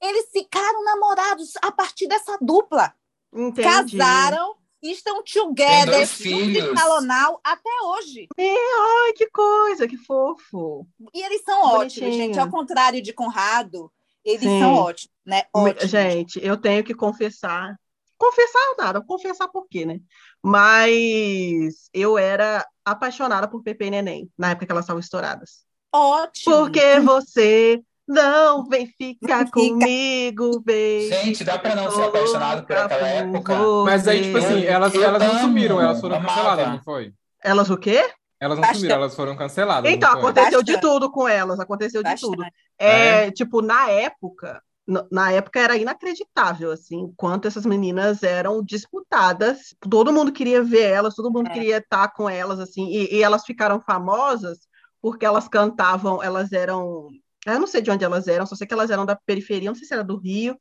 [0.00, 2.92] Eles ficaram namorados a partir dessa dupla.
[3.32, 3.62] Entendi.
[3.62, 8.26] Casaram e estão together, de salonal até hoje.
[8.36, 10.86] Ai, que coisa, que fofo.
[11.14, 12.12] E eles são ótimos, Bonitinho.
[12.12, 12.38] gente.
[12.40, 13.92] Ao contrário de Conrado,
[14.24, 14.58] eles Sim.
[14.58, 15.44] são ótimos, né?
[15.54, 15.88] Ótimos.
[15.88, 17.76] Gente, eu tenho que confessar.
[18.18, 20.00] Confessar nada, confessar por quê, né?
[20.42, 25.64] Mas eu era apaixonada por Pepe e Neném, na época que elas estavam estouradas.
[25.92, 26.56] Ótimo.
[26.56, 29.50] Porque você não vem ficar fica.
[29.52, 31.08] comigo, baby.
[31.08, 33.54] Gente, dá pra não ser apaixonado por aquela época?
[33.84, 36.34] Mas aí, tipo assim, elas, Eu elas não sumiram, elas foram amava.
[36.34, 37.12] canceladas, não foi?
[37.42, 38.10] Elas o quê?
[38.40, 38.78] Elas não Bastante.
[38.78, 39.90] sumiram, elas foram canceladas.
[39.92, 40.80] Então, aconteceu de Bastante.
[40.92, 42.36] tudo com elas, aconteceu de Bastante.
[42.36, 42.44] tudo.
[42.78, 44.60] É, tipo, na época,
[45.12, 49.74] na época era inacreditável, assim, quanto essas meninas eram disputadas.
[49.88, 51.52] Todo mundo queria ver elas, todo mundo É.
[51.52, 54.58] queria estar com elas, assim, e, e elas ficaram famosas
[55.02, 57.10] porque elas cantavam, elas eram,
[57.46, 59.76] eu não sei de onde elas eram, só sei que elas eram da periferia, não
[59.76, 60.58] sei se era do Rio,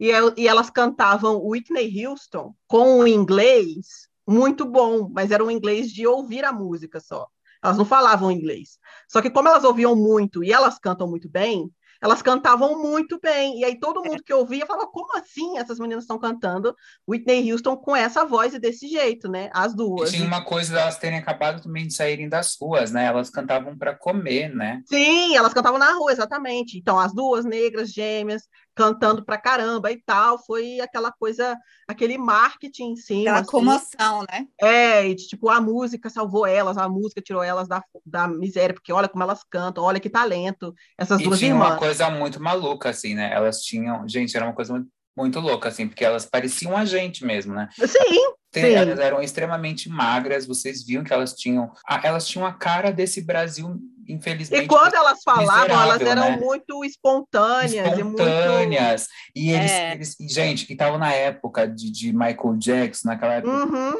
[0.00, 5.50] e, eu- e elas cantavam Whitney Houston com um inglês muito bom, mas era um
[5.50, 7.28] inglês de ouvir a música só.
[7.62, 8.78] Elas não falavam inglês.
[9.08, 11.70] Só que como elas ouviam muito e elas cantam muito bem,
[12.04, 13.58] elas cantavam muito bem.
[13.60, 16.76] E aí todo mundo que ouvia falava, como assim essas meninas estão cantando
[17.08, 19.50] Whitney Houston com essa voz e desse jeito, né?
[19.54, 20.10] As E duas.
[20.10, 23.06] tinha uma coisa delas terem acabado também de saírem das ruas, né?
[23.06, 24.82] Elas cantavam pra comer, né?
[24.84, 26.78] Sim, elas cantavam na rua, exatamente.
[26.78, 31.56] Então, as duas negras gêmeas cantando pra caramba e tal, foi aquela coisa,
[31.88, 33.20] aquele marketing em cima.
[33.22, 33.50] Aquela assim.
[33.50, 34.46] comoção, né?
[34.60, 38.74] É, e de, tipo, a música salvou elas, a música tirou elas da, da miséria,
[38.74, 41.78] porque olha como elas cantam, olha que talento, essas E duas tinha uma irmãs.
[41.78, 43.32] coisa muito maluca, assim, né?
[43.32, 44.08] Elas tinham.
[44.08, 47.68] Gente, era uma coisa muito, muito louca, assim, porque elas pareciam a gente mesmo, né?
[47.76, 48.74] Sim, Tem- Sim.
[48.74, 51.72] Elas eram extremamente magras, vocês viam que elas tinham.
[51.86, 53.76] a- Elas tinham a cara desse Brasil,
[54.08, 54.64] infelizmente.
[54.64, 56.36] e quando elas falavam, elas eram né?
[56.36, 58.22] muito espontâneas, e muito...
[58.22, 59.08] espontâneas.
[59.34, 59.94] E eles, É.
[59.94, 63.52] eles- gente, que estavam na época de, de Michael Jackson, naquela época.
[63.52, 63.94] Uhum,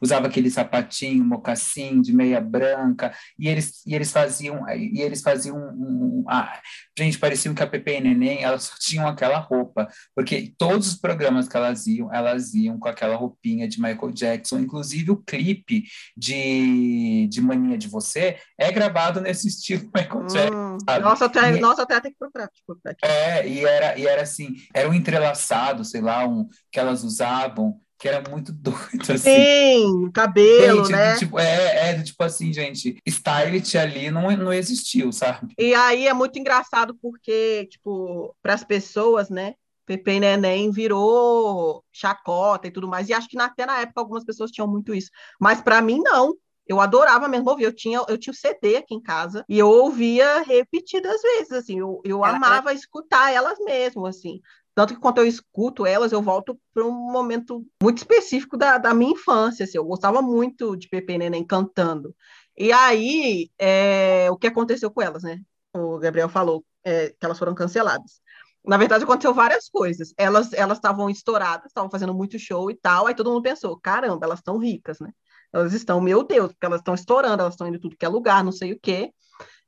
[0.00, 5.56] usava aquele sapatinho, mocassim de meia branca, e eles, e eles faziam, e eles faziam
[5.56, 6.60] um, um ah,
[6.98, 10.94] gente, parecia que a Pepe e Neném, elas só tinham aquela roupa, porque todos os
[10.94, 15.84] programas que elas iam, elas iam com aquela roupinha de Michael Jackson, inclusive o clipe
[16.16, 21.00] de, de Mania de Você é gravado nesse estilo Michael hum, Jackson.
[21.00, 22.50] Nossa, até, e, nossa, até tem que procurar.
[23.02, 27.80] É, e era, e era assim, era um entrelaçado, sei lá, um que elas usavam,
[27.98, 29.18] que era muito doido, assim.
[29.18, 31.16] Sim, cabelo, gente, né?
[31.16, 35.54] Tipo, é, é, tipo assim, gente, stylist ali não, não existiu, sabe?
[35.56, 39.54] E aí é muito engraçado porque, tipo, para as pessoas, né?
[39.86, 43.08] Pepe Neném virou chacota e tudo mais.
[43.08, 45.10] E acho que até na época algumas pessoas tinham muito isso.
[45.40, 46.34] Mas para mim, não.
[46.66, 47.64] Eu adorava mesmo ouvir.
[47.64, 51.78] Eu tinha, eu tinha o CD aqui em casa e eu ouvia repetidas vezes, assim.
[51.78, 52.78] Eu, eu amava ela...
[52.78, 54.40] escutar elas mesmo, assim.
[54.74, 58.94] Tanto que quando eu escuto elas, eu volto para um momento muito específico da, da
[58.94, 59.64] minha infância.
[59.64, 62.14] Assim, eu gostava muito de Pepe Neném cantando.
[62.56, 65.40] E aí, é, o que aconteceu com elas, né?
[65.74, 68.20] O Gabriel falou é, que elas foram canceladas.
[68.64, 70.14] Na verdade, aconteceu várias coisas.
[70.16, 73.06] Elas elas estavam estouradas, estavam fazendo muito show e tal.
[73.06, 75.10] Aí todo mundo pensou: caramba, elas estão ricas, né?
[75.52, 78.42] Elas estão, meu Deus, porque elas estão estourando, elas estão indo tudo que é lugar,
[78.42, 79.12] não sei o quê.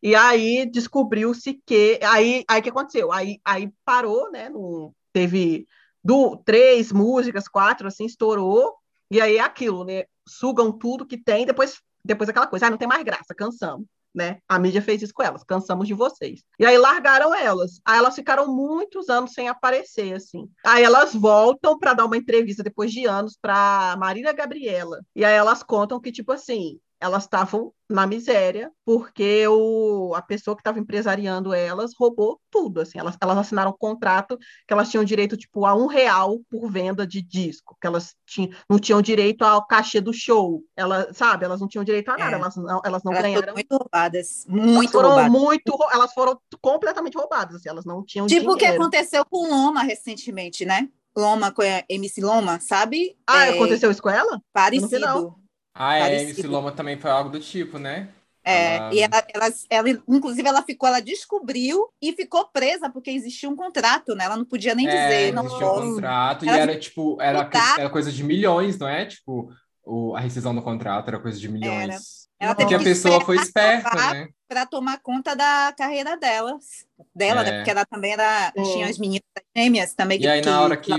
[0.03, 1.99] E aí descobriu-se que.
[2.03, 3.13] Aí, aí que aconteceu?
[3.13, 4.49] Aí, aí parou, né?
[4.49, 5.67] No, teve
[6.03, 8.75] do, três músicas, quatro, assim, estourou.
[9.11, 10.05] E aí é aquilo, né?
[10.27, 13.87] Sugam tudo que tem, depois, depois aquela coisa, ah, não tem mais graça, cansamos.
[14.15, 14.39] Né?
[14.49, 16.45] A mídia fez isso com elas, cansamos de vocês.
[16.59, 17.81] E aí largaram elas.
[17.85, 20.49] Aí elas ficaram muitos anos sem aparecer, assim.
[20.65, 25.01] Aí elas voltam para dar uma entrevista depois de anos para Marília Gabriela.
[25.17, 30.57] E aí elas contam que tipo assim, elas estavam na miséria, porque o, a pessoa
[30.57, 35.05] que estava empresariando elas roubou tudo, assim, elas, elas assinaram um contrato que elas tinham
[35.05, 39.43] direito, tipo, a um real por venda de disco, que elas tinham, não tinham direito
[39.43, 42.41] ao cachê do show, elas, sabe, elas não tinham direito a nada, é.
[42.41, 43.53] elas não, elas não elas ganharam.
[43.53, 45.33] muito roubadas, muito foram roubadas.
[45.33, 49.83] muito, elas foram completamente roubadas, assim, elas não tinham Tipo o que aconteceu com Loma
[49.83, 50.89] recentemente, né?
[51.17, 53.17] Loma, com a MC Loma, sabe?
[53.27, 53.51] Ah, é...
[53.51, 54.43] aconteceu isso com ela?
[54.53, 55.44] Parecido.
[55.75, 58.09] Ah, é, MC Loma também foi algo do tipo, né?
[58.45, 58.95] É, ela...
[58.95, 63.57] e ela, ela, ela, inclusive, ela ficou, ela descobriu e ficou presa porque existia um
[63.57, 64.25] contrato, né?
[64.27, 65.33] Ela não podia nem é, dizer.
[65.33, 69.07] Não existia um contrato ela e era tipo, era, era coisa de milhões, não é?
[69.07, 69.51] Tipo,
[69.83, 71.89] o, a rescisão do contrato era coisa de milhões.
[71.89, 71.99] Era.
[72.45, 74.29] Ela porque a pessoa foi esperta, né?
[74.47, 77.49] Para tomar conta da carreira delas, dela, né?
[77.49, 77.53] é.
[77.53, 77.59] né?
[77.59, 79.23] Porque ela também era, tinha as meninas
[79.57, 80.19] gêmeas também.
[80.19, 80.93] E que, aí, na hora que,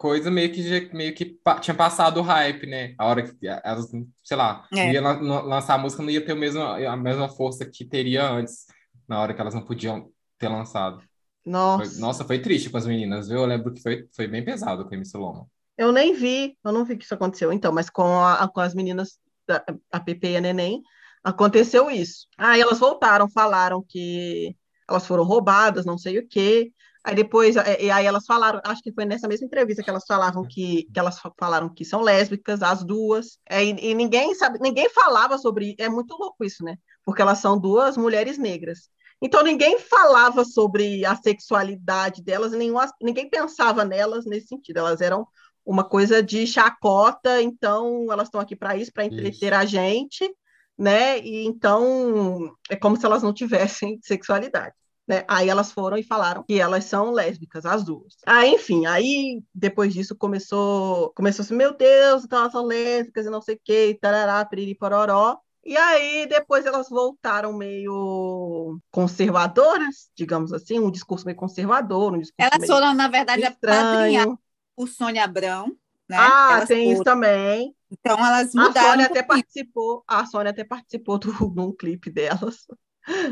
[0.00, 2.94] coisa meio que, meio que tinha passado o hype, né?
[2.96, 3.90] A hora que elas,
[4.22, 4.92] sei lá, é.
[4.92, 8.66] ia lançar a música, não ia ter o mesmo, a mesma força que teria antes,
[9.08, 11.02] na hora que elas não podiam ter lançado.
[11.44, 11.90] Nossa.
[11.90, 13.38] Foi, nossa, foi triste com as meninas, viu?
[13.38, 15.46] Eu lembro que foi, foi bem pesado com a MC Loma.
[15.76, 18.74] Eu nem vi, eu não vi que isso aconteceu, então, mas com, a, com as
[18.74, 20.82] meninas da, a Pepe e a Neném,
[21.22, 22.26] aconteceu isso.
[22.36, 24.56] Aí elas voltaram, falaram que
[24.88, 26.72] elas foram roubadas, não sei o quê.
[27.02, 30.42] Aí depois, e aí elas falaram, acho que foi nessa mesma entrevista que elas falavam
[30.42, 33.38] que, que elas falaram que são lésbicas, as duas.
[33.48, 36.76] É, e, e, ninguém sabe, ninguém falava sobre, é muito louco isso, né?
[37.04, 38.88] Porque elas são duas mulheres negras.
[39.20, 44.78] Então ninguém falava sobre a sexualidade delas, nenhuma, ninguém pensava nelas nesse sentido.
[44.78, 45.26] Elas eram
[45.64, 49.54] uma coisa de chacota, então elas estão aqui para isso, para entreter isso.
[49.54, 50.36] a gente,
[50.78, 51.18] né?
[51.20, 54.74] E então é como se elas não tivessem sexualidade.
[55.06, 55.22] Né?
[55.28, 58.14] Aí elas foram e falaram que elas são lésbicas, as duas.
[58.26, 63.30] Ah, enfim, aí depois disso começou, começou assim, meu Deus, então elas são lésbicas e
[63.30, 65.36] não sei o que, tarará, piriri, pororó.
[65.62, 72.50] E aí depois elas voltaram meio conservadoras, digamos assim, um discurso meio conservador, um discurso
[72.54, 74.38] Elas foram, na verdade, estranho
[74.76, 75.76] por Sônia Abrão.
[76.08, 76.16] Né?
[76.18, 76.92] Ah, elas tem foram...
[76.92, 77.74] isso também.
[77.90, 78.86] Então elas mudaram.
[78.86, 82.66] A Sônia um até participou, a Sônia até participou de um clipe delas.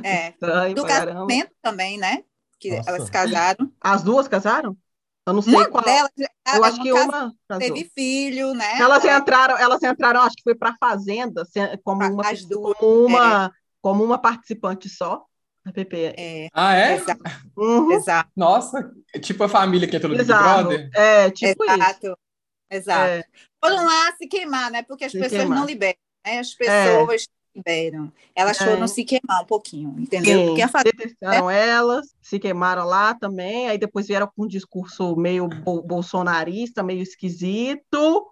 [0.03, 0.31] É.
[0.31, 2.25] Estranho, do casamento também, né?
[2.59, 2.91] Que Nossa.
[2.91, 3.73] elas casaram.
[3.81, 4.77] As duas casaram?
[5.27, 5.85] Eu não sei uma qual.
[5.85, 6.11] Delas,
[6.55, 8.79] eu acho que uma teve filho, né?
[8.79, 11.47] Elas entraram, elas entraram, acho que foi para a fazenda,
[11.85, 13.51] como uma, As duas, como uma, é.
[13.81, 15.25] como uma participante só.
[15.65, 16.15] A PP.
[16.17, 16.49] É.
[16.53, 16.97] Ah, é?
[16.97, 17.23] Exato.
[17.57, 17.93] Uhum.
[17.93, 18.31] Exato.
[18.37, 20.91] Nossa, tipo a família que entrou no Big Brother?
[20.95, 22.07] É, tipo Exato.
[22.07, 22.17] isso.
[22.71, 23.11] Exato.
[23.11, 23.25] É.
[23.63, 24.83] Foram lá se queimar, né?
[24.83, 25.59] Porque as se pessoas queimar.
[25.59, 26.39] não liberam, né?
[26.41, 27.59] As pessoas é.
[27.59, 28.13] liberam.
[28.35, 28.65] Elas é.
[28.65, 30.41] foram se queimar um pouquinho, entendeu?
[30.41, 30.47] Sim.
[30.47, 31.69] Porque a Detestaram é.
[31.69, 35.49] elas, se queimaram lá também, aí depois vieram com um discurso meio
[35.85, 38.27] bolsonarista, meio esquisito.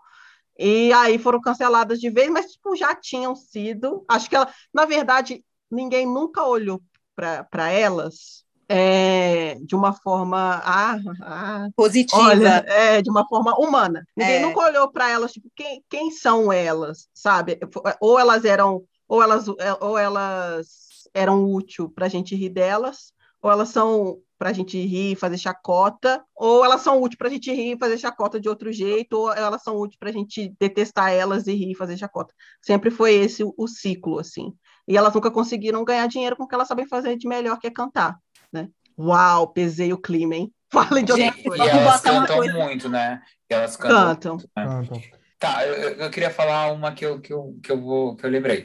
[0.58, 4.04] E aí foram canceladas de vez, mas tipo, já tinham sido.
[4.08, 6.82] Acho que ela, na verdade, ninguém nunca olhou
[7.14, 12.22] para elas é, de uma forma ah, ah, Positiva.
[12.22, 14.04] olha, é, de uma forma humana.
[14.16, 14.40] Ninguém É.
[14.40, 17.58] nunca olhou para elas, tipo, quem, quem são elas, sabe?
[18.00, 19.46] Ou elas eram, ou elas,
[19.80, 24.78] ou elas eram útil para a gente rir delas, ou elas são para a gente
[24.80, 28.40] rir e fazer chacota, ou elas são úteis para a gente rir e fazer chacota
[28.40, 31.76] de outro jeito, ou elas são úteis para a gente detestar elas e rir e
[31.76, 32.32] fazer chacota.
[32.62, 34.54] Sempre foi esse o, o ciclo, assim.
[34.90, 37.68] E elas nunca conseguiram ganhar dinheiro com o que elas sabem fazer de melhor, que
[37.68, 38.18] é cantar,
[38.53, 38.68] né?
[38.98, 40.53] Uau, pesei o clima, hein?
[40.72, 41.64] Falem de outra Gente, E coisa.
[41.64, 43.22] Vamos elas cantam coisa- muito, né?
[43.48, 44.37] E elas cantam.
[44.37, 44.48] Cantam.
[44.57, 45.03] Cantam.
[45.38, 48.31] Tá, eu, eu- queria falar uma que eu, que eu, que eu vou, que eu
[48.31, 48.64] lembrei.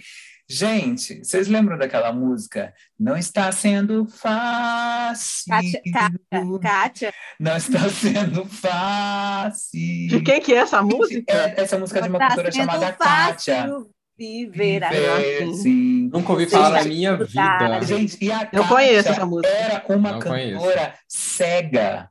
[0.49, 2.73] Gente, vocês lembram daquela música?
[2.99, 5.45] Não está sendo fácil.
[5.49, 7.13] Kátia, Kátia, Kátia.
[7.39, 10.07] Não está sendo fácil.
[10.07, 11.31] De quem que é essa música?
[11.31, 13.94] É, essa música é de uma cantora chamada fácil Kátia.
[14.17, 15.53] Viver assim.
[15.55, 16.09] sim.
[16.11, 17.81] Nunca ouvi falar na Gente, minha vida.
[17.83, 19.47] Gente, e a Eu Kátia conheço essa música.
[19.49, 22.09] era uma Não cantora cega.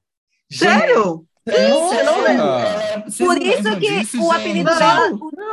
[0.50, 1.24] Sério?
[1.46, 2.42] Gente, Eu não lembro.
[2.42, 4.40] ela- Por não isso que disso, o gente?
[4.40, 4.78] apelido Não.
[4.78, 5.08] dela,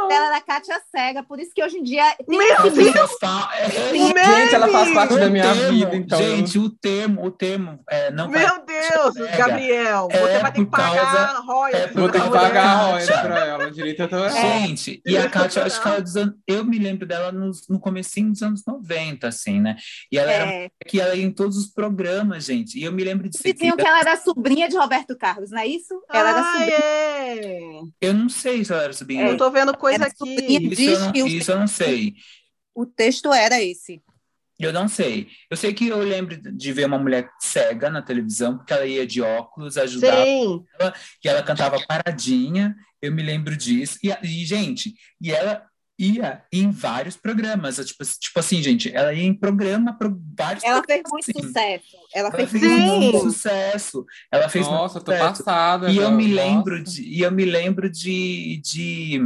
[0.07, 1.21] dela era Kátia Cega.
[1.23, 2.95] Por isso que hoje em dia tem Meu Deus!
[3.53, 6.17] é, Gente, ela faz parte da minha termo, vida, então.
[6.17, 9.37] Gente, o termo, o termo é, não Meu Deus.
[9.37, 11.81] Gabriel, É você vai ter que por causa- pagar royalties.
[11.81, 14.29] é Vou ter que pagar royalties pra ela, direito autoral.
[14.31, 17.79] Gente, e a Kátia, acho que ela dos anos, eu me lembro dela nos, no
[17.79, 19.75] comecinho dos anos 90, assim, né?
[20.11, 22.77] E ela era É, que ela ia em todos os programas, gente.
[22.79, 25.59] E eu me lembro de ser diziam que ela era sobrinha de Roberto Carlos, não
[25.59, 25.93] é isso?
[26.11, 26.77] Ela era Ah, sobrinha.
[26.77, 27.81] é.
[28.01, 29.25] Eu não sei se ela era sobrinha.
[29.27, 30.67] Eu tô vendo coisa Era aqui.
[30.71, 32.13] Isso eu, não, diz que o- isso eu não sei.
[32.73, 34.01] O texto era esse.
[34.61, 35.27] Eu não sei.
[35.49, 39.05] Eu sei que eu lembro de ver uma mulher cega na televisão, porque ela ia
[39.07, 40.63] de óculos, ajudava, Sim,
[41.23, 42.75] e ela cantava paradinha.
[43.01, 43.97] Eu me lembro disso.
[44.03, 45.65] E, e, gente, e ela
[45.97, 47.77] ia em vários programas.
[47.77, 51.47] Tipo, tipo assim, gente, ela ia em programa, pro, vários Ela fez programas, muito assim.
[51.47, 51.97] sucesso.
[52.13, 54.05] Ela Ela fez fez muito sucesso.
[54.31, 55.43] Ela fez muito Nossa, eu tô sucesso.
[55.43, 55.91] passada.
[55.91, 56.43] E eu me Nossa.
[56.47, 59.19] lembro de, e eu me lembro de, de,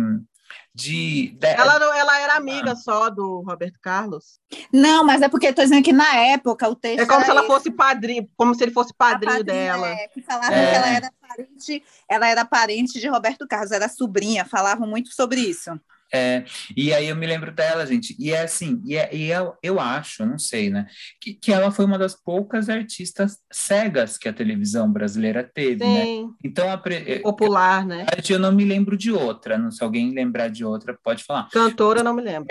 [0.76, 4.40] de, de- ela, não- ela era amiga só do Roberto Carlos.
[4.74, 7.26] Não, mas é porque eu tô dizendo que na época o texto É como era
[7.26, 7.48] se ela esse.
[7.48, 9.88] fosse padrinho, como se ele fosse padrinho padrinha, dela.
[9.88, 10.70] é, que falavam É.
[10.70, 15.40] que ela era parente, ela era parente de Roberto Carlos, era sobrinha, falavam muito sobre
[15.40, 15.72] isso.
[16.16, 18.16] É, e aí eu me lembro dela, gente.
[18.18, 20.88] E é assim, e, é, e eu, eu acho, não sei, né?
[21.20, 26.06] Que, que ela foi uma das poucas artistas cegas que a televisão brasileira teve, né?
[26.06, 28.06] Sim, Então, a pre- popular, né?
[28.30, 29.58] eu não me lembro de outra.
[29.58, 31.50] Não, se alguém lembrar de outra, pode falar.
[31.52, 32.48] Cantora, não me lembro.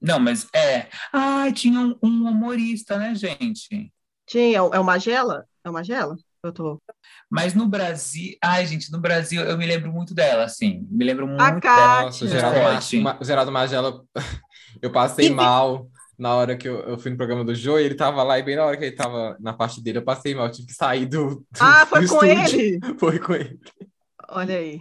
[0.00, 0.88] Não, mas é.
[1.12, 3.92] Ah, tinha um, um humorista, né, gente?
[4.26, 5.46] Tinha, é o Magela?
[5.64, 6.16] É o Magela?
[6.42, 6.82] Eu tô...
[7.30, 10.86] Mas no Brasil, ai, gente, no Brasil eu me lembro muito dela, assim.
[10.90, 12.02] Me lembro muito A dela.
[12.04, 12.96] Nossa, o Geraldo, Forte.
[12.98, 14.04] Ma- Ma- Geraldo Magela,
[14.82, 17.84] eu passei E- mal na hora que eu, eu fui no programa do Jô, e
[17.84, 20.34] ele tava lá, e bem na hora que ele tava na parte dele, eu passei
[20.34, 22.58] mal, eu tive que sair do, do- Ah, do foi com estúdio.
[22.58, 22.80] ele?
[22.98, 23.58] Foi com ele.
[24.28, 24.80] Olha aí.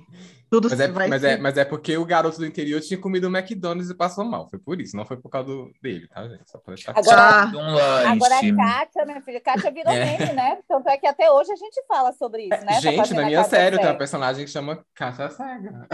[0.51, 1.27] Tudo Mas é, vai mas, ser...
[1.29, 4.49] é, mas é porque o garoto do interior tinha comido um McDonald's e passou mal.
[4.49, 6.43] Foi por isso, não foi por causa do, dele, tá, gente?
[6.45, 8.07] Só pra deixar Agora- um lanche.
[8.07, 10.17] Agora a Kátia, minha filha, Kátia virou É.
[10.17, 10.57] meme, né?
[10.67, 12.73] Tanto é que até hoje a gente fala sobre isso, né?
[12.73, 15.87] Tá Gente, na a minha Kátia série tem uma personagem que chama Caixa Cega.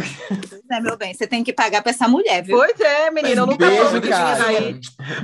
[0.67, 1.13] Né, meu bem?
[1.13, 2.57] Você tem que pagar pra essa mulher, viu?
[2.57, 4.79] Pois é, menina, eu nunca beijo, daí.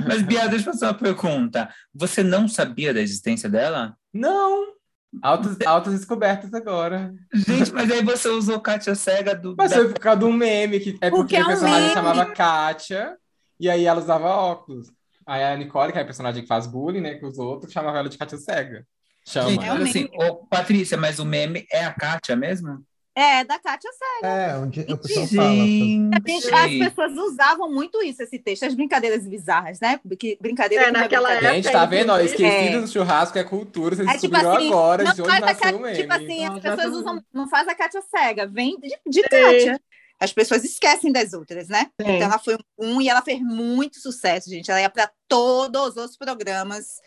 [0.06, 1.68] Mas, Bia, deixa eu fazer uma pergunta.
[1.92, 3.96] Você não sabia da existência dela?
[4.12, 4.74] Não!
[5.22, 7.14] Altas, altas descobertas agora.
[7.32, 9.54] Gente, mas aí você usou Kátia Cega do.
[9.56, 11.80] Mas da- foi por causa de um meme, que é Porque porque, é um personagem
[11.82, 11.94] meme.
[11.94, 13.16] chamava Kátia,
[13.58, 14.88] e aí ela usava óculos.
[15.26, 17.98] Aí a Nicole, que é a personagem que faz bullying, né, com os outros, chamava
[17.98, 18.84] ela de Kátia Cega.
[19.26, 19.48] Chama.
[19.50, 22.84] Gente, É um assim, ô, Patrícia, mas o meme é a Kátia mesmo?
[23.16, 24.26] É, da Kátia Cega.
[24.32, 25.54] É, dia o pessoal fala.
[25.54, 30.00] Gente, As pessoas usavam muito isso, esse texto, as brincadeiras bizarras, né?
[30.18, 31.54] Que, brincadeira É, que naquela brincadeira.
[31.62, 32.10] Gente, tá vendo?
[32.10, 32.24] Ó, É.
[32.24, 35.56] esquecido do churrasco é cultura, vocês É tipo descobriram assim, agora, não de onde nasceu
[35.60, 35.96] Kátia, o meme.
[35.96, 39.22] tipo assim, Não, as pessoas tá- usam, não faz a Kátia cega, vem de, de
[39.22, 39.80] Kátia.
[40.18, 41.86] As pessoas esquecem das outras, né?
[42.00, 42.08] Sim.
[42.16, 44.70] Então ela foi um e ela fez muito sucesso, gente.
[44.70, 47.00] Ela ia para todos os programas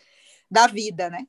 [0.50, 1.26] da vida, né?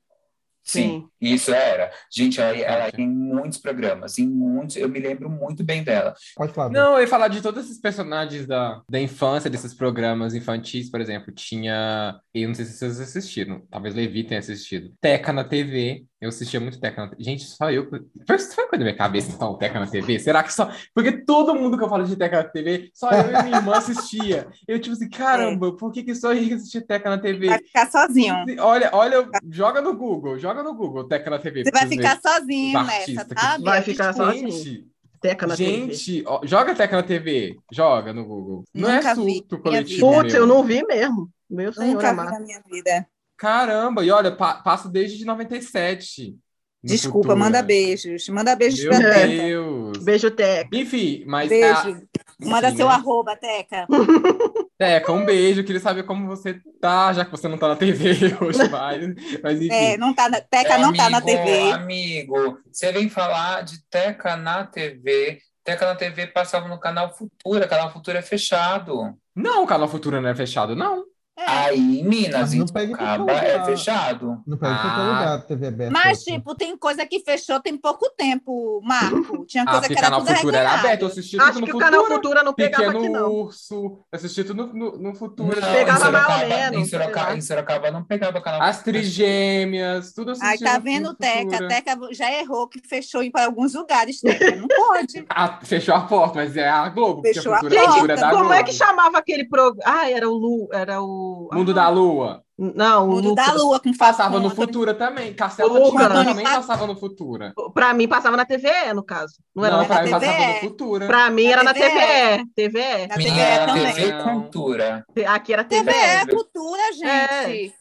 [0.70, 1.92] Sim, isso era.
[2.12, 4.76] Gente, ela, ela em muitos programas, em muitos.
[4.76, 6.14] Eu me lembro muito bem dela.
[6.36, 6.70] Pode falar.
[6.70, 11.02] Não, eu ia falar de todos esses personagens da, da infância, desses programas infantis, por
[11.02, 11.34] exemplo.
[11.34, 12.20] Tinha.
[12.34, 14.94] Eu não sei se vocês assistiram, talvez Levi tenha assistido.
[15.02, 16.06] Teca na TV.
[16.22, 17.24] Eu assistia muito Teca na TV.
[17.24, 17.90] Gente, só eu.
[17.90, 20.20] Foi foi coisa da minha cabeça então, Teca na TV?
[20.20, 20.70] Será que só.
[20.94, 23.78] Porque todo mundo que eu falo de Teca na TV, só eu e minha irmã
[23.78, 24.48] assistia.
[24.68, 27.48] Eu, tipo assim, caramba, por que, que só eu assistia Teca na TV?
[27.48, 28.36] Vai ficar sozinho.
[28.60, 31.64] Olha, olha, joga no Google, joga no Google, Teca na TV.
[31.64, 33.56] Você vai ficar sozinho nessa, tá?
[33.56, 34.52] que- Vai ficar sozinho.
[34.52, 34.88] Gente,
[35.22, 35.94] Teca na TV.
[35.94, 37.58] Gente, ó, joga Teca na TV.
[37.72, 38.66] Joga no Google.
[38.74, 40.14] Não Nunca é vi, surto minha coletivo.
[40.14, 41.30] Putz, eu não vi mesmo.
[41.50, 42.32] Meu senhor Nunca vi amado.
[42.32, 43.08] na minha vida.
[43.40, 46.36] Caramba, e olha, pa passa desde 97.
[46.84, 47.36] Desculpa, Futura.
[47.36, 48.28] manda beijos.
[48.30, 49.28] Manda beijos Meu pra Teca.
[49.28, 49.98] Deus.
[50.04, 50.70] Beijo, Teca.
[50.78, 51.50] Enfim, mas.
[51.50, 51.74] Beijo.
[51.74, 52.94] a- Manda enfim, seu né?
[52.94, 53.86] arroba, Teca.
[54.78, 55.64] Teca, um beijo.
[55.64, 59.02] Queria saber como você tá, já que você não tá na TV hoje mais.
[59.44, 59.74] Mas enfim.
[59.74, 61.72] É, não tá na, Teca não tá na amigo, TV.
[61.72, 65.40] Amigo, você vem falar de Teca na TV.
[65.66, 67.68] Teca na TV passava no canal Futura.
[67.68, 69.14] Canal Futura é fechado.
[69.36, 71.04] Não, o canal Futura não é fechado, não.
[71.40, 71.50] É.
[71.70, 74.42] Aí, Minas, não em pega em Sorocaba é fechado.
[74.46, 75.04] Não pega em qualquer Ah.
[75.20, 75.94] lugar, TV aberta.
[75.94, 76.34] Mas, assim.
[76.34, 79.46] tipo, tem coisa que fechou tem pouco tempo, Marco.
[79.46, 81.02] Tinha Ah, coisa porque que era canal tudo Futura era aberto.
[81.04, 81.92] Eu assisti Acho tudo no que o Futura.
[81.92, 83.32] canal Futura não pegava Pequeno aqui, não.
[83.32, 83.76] Urso.
[83.76, 85.60] Eu assisti tudo no, no, no Futura.
[85.62, 90.14] Não, Pegava Sorocaba, mais ou menos, em Sorocaba, em Sorocaba não pegava canal As trigêmeas,
[90.14, 91.68] tudo assisti Aí tá vendo, Teca?
[91.68, 94.56] Teca já errou que fechou em para alguns lugares, Teca.
[94.56, 95.26] Não pode.
[95.30, 97.22] Ah, fechou a porta, mas é a Globo.
[97.22, 97.76] Fechou a a porta.
[97.76, 98.54] É da Como Globo.
[98.54, 99.84] é que chamava aquele programa?
[99.86, 101.29] Ah, era o Lu, era o.
[101.54, 102.44] Mundo ah, da Lua.
[102.58, 103.62] Não, o Mundo da Lucas.
[103.62, 105.34] Lua com Passava com no Antônio- Futura também.
[105.34, 106.26] Castelo Latino cara.
[106.26, 107.54] também passava no Futura.
[107.74, 109.36] Pra mim passava na TVE, no caso.
[109.56, 110.20] Não era Não, na pra mim TVE.
[110.28, 111.08] passava no Futura.
[111.08, 111.90] Pra mim Na era na TVE.
[111.90, 112.46] TVE.
[112.56, 113.08] TVE.
[113.08, 113.94] Na TVE era também.
[113.94, 114.24] TV.
[114.24, 115.06] Cultura.
[115.28, 115.98] Aqui era TV TVE.
[116.00, 117.74] é cultura, gente.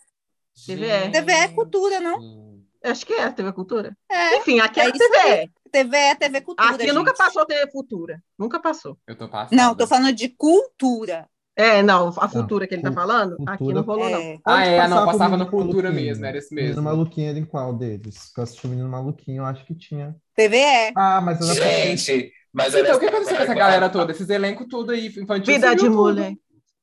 [0.67, 1.11] TVE.
[1.13, 2.49] TV é cultura, não?
[2.85, 3.97] Acho que é TV Cultura.
[4.11, 4.37] É.
[4.37, 5.51] Enfim, aqui É era isso TVE.
[5.73, 6.71] TV é TV cultura.
[6.71, 6.95] Aqui gente.
[6.95, 8.23] nunca passou TV Futura.
[8.39, 8.97] Nunca passou.
[9.07, 9.59] Eu tô passando.
[9.59, 11.29] Não, tô falando de cultura.
[11.59, 14.21] É, não, a Futura que ele tá falando, Cultura- aqui não rolou, não.
[14.21, 14.38] É.
[14.44, 16.09] Ah, é, não, passava Menino Cultura Maluquinho?
[16.09, 16.83] mesmo, era esse Menino mesmo.
[16.85, 18.33] Maluquinho era em qual deles?
[18.33, 20.14] Que eu assisti o Menino Maluquinho, eu acho que tinha.
[20.37, 20.92] TVE.
[20.97, 24.12] Ah, mas era Gente, mas Então, o que aconteceu com essa galera toda?
[24.12, 25.53] Esses elencos tudo aí, infantil.
[25.55, 26.35] Vida de mulher.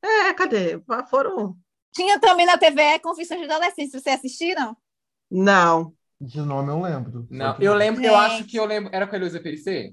[0.03, 0.81] É, cadê?
[1.09, 1.55] Foram.
[1.93, 3.99] Tinha também na TVE Confissões de Adolescência.
[3.99, 4.75] Vocês assistiram?
[5.31, 5.93] Não.
[6.19, 7.27] De nome eu lembro.
[7.29, 8.89] Não, eu lembro, eu acho que eu lembro.
[8.93, 9.91] Era com a Heloísa Perissé?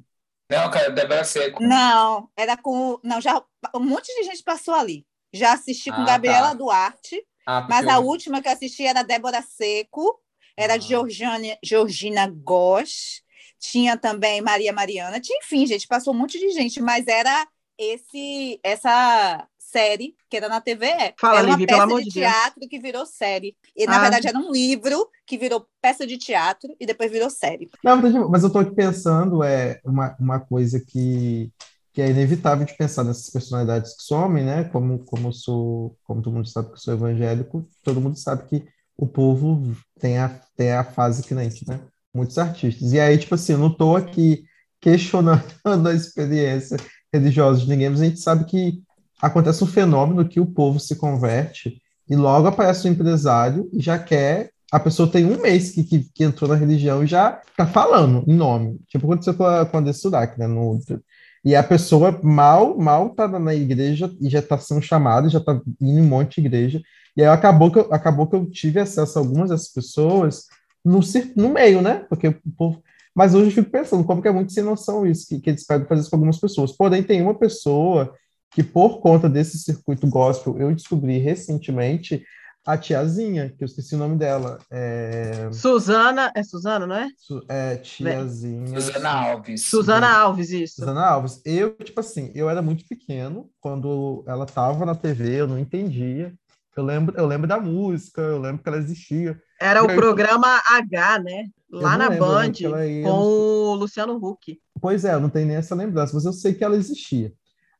[0.57, 1.63] Não, cara, Débora Seco.
[1.63, 2.99] Não, era com.
[3.03, 3.43] Não, já
[3.75, 5.07] um monte de gente passou ali.
[5.33, 6.55] Já assisti com Ah, Gabriela tá.
[6.55, 10.21] Duarte, Ah, mas a eu- última que eu assisti era Débora Seco,
[10.57, 10.79] era Ah.
[10.79, 13.23] Georgiane, Georgina Gosch,
[13.59, 17.47] tinha também Maria Mariana, tinha, enfim, gente, passou um monte de gente, mas era
[17.79, 21.15] esse essa série que era na TVE.
[21.19, 22.15] Fala, era uma Livi, peça de de Deus.
[22.15, 23.57] teatro que virou série.
[23.77, 24.01] E, na Ah.
[24.03, 27.71] verdade, era um livro que virou peça de teatro e depois virou série.
[27.83, 31.51] Não, mas eu tô aqui pensando, é uma, uma coisa que,
[31.93, 34.65] que é inevitável de pensar nessas personalidades que somem, né?
[34.65, 38.65] Como, como sou, como todo mundo sabe que eu sou evangélico, todo mundo sabe que
[38.97, 41.81] o povo tem a, tem a fase crente, né?
[42.15, 42.93] Muitos artistas.
[42.93, 44.45] E aí, tipo assim, eu não tô aqui
[44.81, 45.43] questionando
[45.89, 46.77] a experiência
[47.13, 48.83] religiosa de ninguém, mas a gente sabe que
[49.23, 51.81] acontece um fenômeno que o povo se converte
[52.11, 54.51] e logo aparece um empresário e já quer.
[54.73, 58.25] A pessoa tem um mês que, que, que entrou na religião e já tá falando
[58.27, 58.81] em nome.
[58.89, 60.47] Tipo aconteceu com a, com a André Surak, né?
[60.49, 60.79] No,
[61.45, 65.61] e a pessoa mal, mal tá na igreja e já tá sendo chamada, já tá
[65.81, 66.83] indo em um monte de igreja.
[67.17, 70.47] E aí acabou que eu, acabou que eu tive acesso a algumas dessas pessoas
[70.85, 71.01] no,
[71.37, 72.05] no meio, né?
[72.09, 72.83] Porque o povo.
[73.15, 75.67] Mas hoje eu fico pensando como que é muito sem noção isso, que, que eles
[75.67, 76.73] pedem fazer isso com algumas pessoas.
[76.73, 78.15] Porém, tem uma pessoa
[78.53, 82.23] que, por conta desse circuito gospel, eu descobri recentemente
[82.65, 84.59] a tiazinha, que eu esqueci o nome dela.
[84.71, 87.09] É, Suzana, é Suzana, não é?
[87.17, 88.81] Su- é tiazinha.
[88.81, 89.65] Suzana Alves.
[89.65, 90.75] Suzana Alves, isso.
[90.77, 91.41] Suzana Alves.
[91.45, 96.33] Eu, tipo assim, eu era muito pequeno quando ela tava na TV, eu não entendia.
[96.77, 99.39] Eu lembro, eu lembro da música, eu lembro que ela existia.
[99.61, 101.47] Era o Eu- programa H, né?
[101.71, 104.59] Lá na lembro, eu lembro Band, ia com o Luciano Huck.
[104.81, 107.33] Pois é, eu não tenho nem essa lembrança, mas eu sei que ela existia.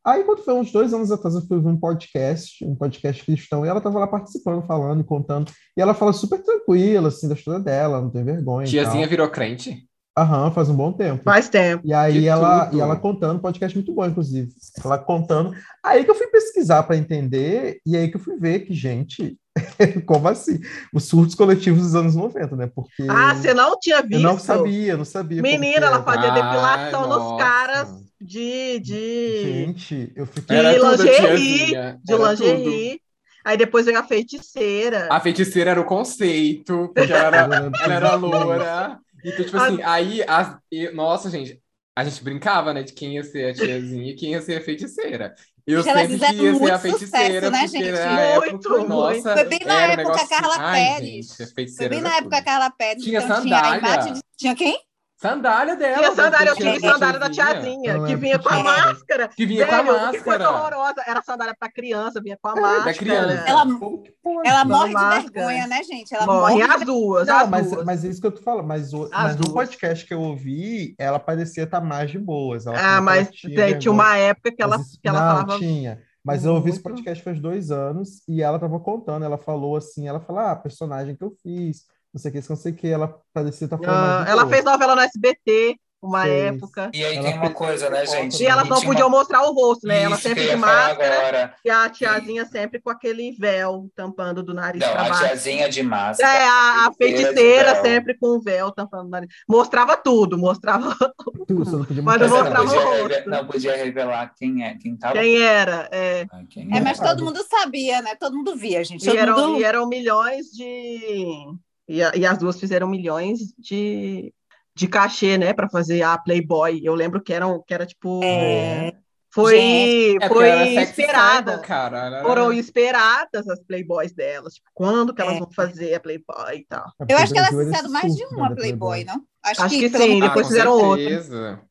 [0.05, 3.65] Aí, quando foi uns dois anos atrás, eu fui ver um podcast, um podcast cristão,
[3.65, 5.53] e ela estava lá participando, falando, contando.
[5.77, 8.67] E ela fala super tranquila, assim, da história dela, não tem vergonha.
[8.67, 9.87] Tiazinha virou crente?
[10.19, 11.23] Aham, faz um bom tempo.
[11.23, 11.83] Faz tempo.
[11.87, 12.77] E aí Que ela, tudo.
[12.77, 14.49] e ela contando, podcast muito bom, inclusive.
[14.85, 15.55] Ela contando.
[15.83, 19.39] Aí que eu fui pesquisar para entender, e aí que eu fui ver que, gente,
[20.05, 20.59] como assim?
[20.93, 22.71] Os surtos coletivos dos anos 90, né?
[22.75, 24.23] Porque Ah, você não tinha eu visto?
[24.23, 25.41] não sabia, não sabia.
[25.41, 27.37] Menina, ela fazia Ai, depilação nos nossa.
[27.45, 30.57] caras de, de, Gente, eu fiquei.
[30.57, 33.01] De Era tudo, lingerie, de Era lingerie.
[33.45, 35.09] Aí depois veio a feiticeira.
[35.11, 38.99] A feiticeira era o conceito, porque ela era, ela era loura.
[39.25, 40.57] Então, tipo assim, aí, as,
[40.95, 41.61] nossa, gente,
[41.97, 44.61] a gente brincava, né, de quem ia ser a tiazinha e quem ia ser a
[44.65, 45.35] feiticeira.
[45.67, 48.01] Eu Porque elas sempre fizeram queria ser a feiticeira, sucesso, né, gente?
[48.41, 48.89] Muito, época, muito.
[48.89, 51.27] nossa, Foi bem na um época Carla assim, ai, Pérez.
[51.27, 51.47] gente, a
[51.77, 52.45] Foi bem na época tudo.
[52.45, 53.79] Carla Pérez, Tinha então tinha a sandália.
[53.79, 54.21] imagem de...
[54.37, 54.81] Tinha quem?
[55.23, 55.97] Sandália dela.
[55.99, 58.05] Tinha sandália, eu tinha sandália da tiazinha.
[58.05, 58.65] que vinha com a tinha.
[58.65, 59.29] máscara.
[59.29, 60.51] Que vinha com a Velho, que coisa máscara.
[60.51, 61.03] horrorosa.
[61.07, 62.85] Era sandália pra criança, vinha com a máscara.
[62.85, 63.45] da criança.
[63.49, 64.43] Ela- Pô, que porra.
[64.45, 65.23] Ela morre de máscara.
[65.33, 66.13] vergonha, né, gente?
[66.15, 67.85] Ela Morre morre as duas, Não, as mas, duas.
[67.87, 68.67] mas é isso que eu tô falando.
[68.67, 72.67] Mas, o, As mas no podcast que eu ouvi, ela parecia estar mais de boas.
[72.67, 73.91] Ela Ah, mas tinha vergonha.
[73.93, 75.59] uma época que ela, Mas que ela não, falava.
[75.59, 76.01] tinha.
[76.25, 80.07] Mas eu ouvi esse podcast faz dois anos e ela tava contando, ela falou assim,
[80.09, 82.75] ela falou, ah, a personagem que eu fiz, não sei o que, não sei o
[82.75, 86.57] que, ela parecia estar falando Ah, ela fez novela no SBT, uma Fez.
[86.57, 86.91] época.
[86.93, 88.43] E aí Ela tem uma coisa, né, gente?
[88.43, 90.03] E elas não tinha uma- podiam mostrar o rosto, né?
[90.03, 91.55] Ela Isso que sempre de máscara agora.
[91.65, 95.25] e a tiazinha sempre com aquele véu tampando do nariz Não, para a baixo.
[95.25, 96.29] tiazinha de máscara.
[96.29, 99.31] É, a, a feiticeira sempre com o véu tampando o nariz.
[99.49, 100.93] Mostrava tudo, mostrava
[101.47, 103.31] Tu, você não podia Mas não não mostrava o podia, rosto.
[103.31, 105.15] não podia revelar quem é, quem tava.
[105.15, 105.89] quem era.
[105.93, 106.27] É.
[106.33, 108.17] Ah, quem É, mas todo mundo sabia, né?
[108.17, 109.03] Todo mundo via, gente.
[109.05, 109.61] E, Todo eram, mundo...
[109.61, 111.47] e eram milhões de.
[111.93, 114.33] E, a- e as duas fizeram milhões de,
[114.75, 116.81] de cachê, né, para fazer a Playboy.
[116.83, 118.21] Eu lembro que, eram, que era tipo.
[118.25, 118.93] É.
[119.35, 120.25] Foi, Gente.
[120.25, 121.59] É foi sexy esperada.
[121.59, 121.99] cara.
[122.07, 124.55] Ela- Foram esperadas as Playboys delas.
[124.55, 125.39] Tipo, quando que elas É.
[125.39, 126.85] vão fazer a Playboy e tal.
[127.09, 129.23] É Eu acho que elas fizeram mais de uma da Playboy, não?
[129.43, 131.63] Acho que pelo sim, depois ah, fizeram outra.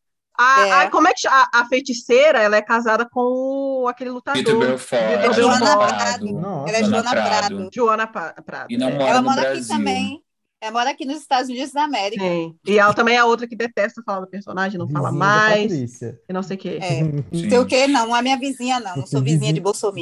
[0.41, 0.71] A, É.
[0.85, 1.27] a- como é que?
[1.27, 4.41] A, a feiticeira, ela é casada com aquele lutador.
[4.41, 5.01] Vitor Belfort.
[5.17, 5.95] Vitor Joana Belfort.
[5.95, 6.25] Prado.
[6.33, 6.69] Nossa.
[6.69, 7.29] Ela é Joana Joana Prado.
[7.55, 7.69] Prado.
[7.73, 8.65] Joana Pa- Prado.
[8.71, 8.91] E não é.
[8.93, 9.75] mora Ela no mora aqui Brasil.
[9.75, 10.23] também.
[10.61, 12.21] Ela mora aqui nos Estados Unidos da América.
[12.21, 12.55] Sim.
[12.67, 15.61] E ela também é outra que detesta falar do personagem, não fala Vizinha da mais,
[15.63, 16.19] Patrícia.
[16.29, 16.79] e não sei o quê.
[16.79, 16.89] É.
[17.33, 17.49] Sim.
[17.49, 17.87] Sei o quê?
[17.87, 18.97] Não, não é minha vizinha, não.
[18.97, 19.97] Não sou vizinha de Bolsonaro,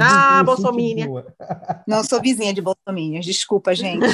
[0.00, 1.26] Ah, boa.
[1.86, 3.20] Não sou vizinha de Bolsonaro.
[3.20, 4.04] Desculpa, gente.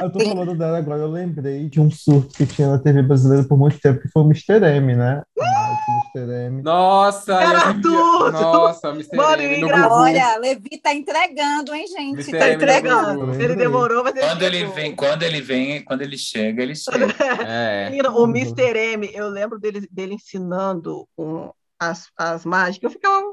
[0.00, 3.44] Eu tô falando dela agora, eu lembrei de um surto que tinha na TV brasileira
[3.44, 4.64] por muito tempo, que foi o Mr.
[4.76, 5.22] M, né?
[5.40, 6.32] Ah, esse Mr.
[6.46, 6.62] M.
[6.62, 8.32] Nossa, Era eu- tudo!
[8.32, 9.16] Nossa, Mr.
[9.16, 9.72] Mano, M.
[9.72, 12.14] Olha, Levi tá entregando, hein, gente?
[12.14, 12.38] Mr.
[12.38, 13.26] Tá entregando.
[13.26, 13.42] Gugu.
[13.42, 17.14] Ele demorou, mas ele Quando ele vem, quando ele vem, quando ele chega, ele chega.
[17.46, 17.90] É.
[18.10, 18.78] O Mr.
[18.94, 22.84] M, eu lembro dele, dele ensinando um, as, as mágicas.
[22.84, 23.32] Eu ficava.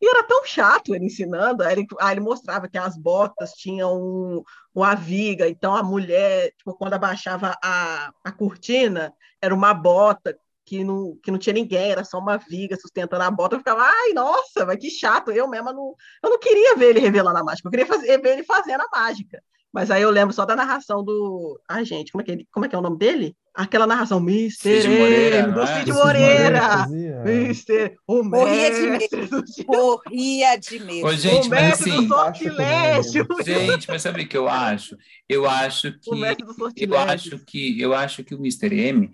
[0.00, 1.62] E era tão chato ele ensinando.
[1.62, 4.42] Aí ele, aí ele mostrava que as botas tinham um,
[4.74, 10.36] uma viga, então a mulher, tipo, quando abaixava a, a cortina, era uma bota
[10.72, 13.56] que não, que não tinha ninguém, era só uma viga sustentando a bota.
[13.56, 15.30] Eu ficava, ai, nossa, mas que chato.
[15.30, 15.94] Eu mesma não.
[16.24, 18.88] Eu não queria ver ele revelando a mágica, eu queria fazer, ver ele fazendo a
[18.90, 19.42] mágica.
[19.70, 21.60] Mas aí eu lembro só da narração do.
[21.68, 22.48] Ai, gente, como é que, ele...
[22.50, 23.36] como é, que é o nome dele?
[23.54, 24.50] Aquela narração, Mr.
[24.82, 25.78] Cid Moreira, do é?
[25.78, 26.86] Cid Moreira.
[27.26, 27.96] Mr.
[28.06, 31.06] O Morria de mestre do Cid- Morria de medo.
[31.06, 33.26] Ô, gente, o mas mestre assim, do eu sortilégio.
[33.44, 34.96] gente, mas sabe o que eu acho?
[35.28, 37.34] Eu acho O que mestre do eu sortilégio.
[37.34, 38.74] acho que eu acho que o Mr.
[38.74, 39.10] M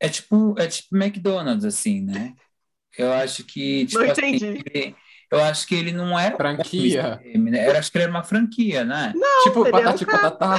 [0.00, 2.34] é tipo é tipo McDonald's assim, né?
[2.98, 4.64] Eu acho que tipo Não assim, entendi.
[4.74, 4.96] ele-
[5.30, 7.20] eu acho que ele não era Franquia.
[7.22, 7.36] Mr.
[7.38, 7.68] M, né?
[7.68, 9.12] Eu acho que ele era uma franquia, né?
[9.44, 10.56] Tipo, ele era um patati patatá.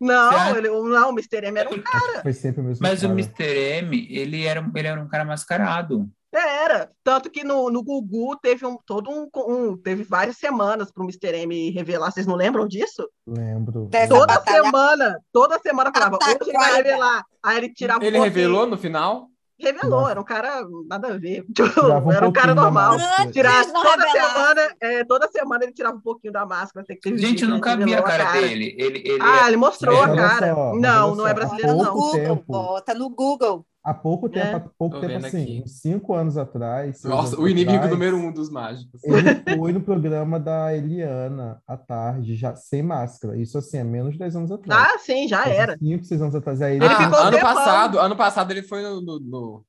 [0.00, 1.46] Não, ele, não, o Mr.
[1.46, 1.82] M era um
[2.22, 3.12] Foi sempre o mesmo Mas o cara.
[3.14, 3.44] Mr.
[3.78, 6.08] M, ele era, ele era um cara mascarado.
[6.38, 6.90] Era.
[7.04, 11.06] Tanto que no, no Gugu teve um, todo um, um- Teve várias semanas para o
[11.06, 11.36] Mr.
[11.42, 12.10] M revelar.
[12.10, 13.08] Vocês não lembram disso?
[13.26, 13.88] Lembro.
[14.08, 17.24] Toda batalha- semana, toda semana falava, hoje ele vai revelar.
[17.42, 18.34] Aí ele tirava um Ele pouquinho.
[18.34, 19.28] revelou no final?
[19.56, 20.10] Revelou, Nossa.
[20.10, 21.44] era um cara nada a ver.
[21.54, 22.96] Tirava um era um cara normal.
[23.32, 26.84] Tirar, não toda, semana, é, toda semana ele tirava um pouquinho da máscara.
[27.06, 28.74] Gente, que eu nunca vi a revelou cara, dele.
[28.76, 30.52] Ele, ele Ah, ele mostrou a cara.
[30.54, 31.84] só, não, não é brasileiro, não.
[31.94, 32.44] Google, tempo.
[32.48, 33.64] bota no Google.
[33.84, 34.54] Há pouco tempo, É.
[34.54, 35.62] há pouco Tô tempo assim, aqui.
[35.62, 37.02] uns cinco anos atrás.
[37.04, 39.04] Nossa, anos o inimigo atrás, número um dos mágicos.
[39.04, 39.14] Ele
[39.60, 43.36] foi no programa da Eliana à tarde, já sem máscara.
[43.36, 44.94] Isso assim, é menos de 10 anos atrás.
[44.94, 45.76] Ah, sim, já Faz era.
[45.78, 46.62] Cinco, seis anos atrás.
[46.62, 49.64] Aí Ele Ah, ficou ano passado, ano passado ele foi no, no,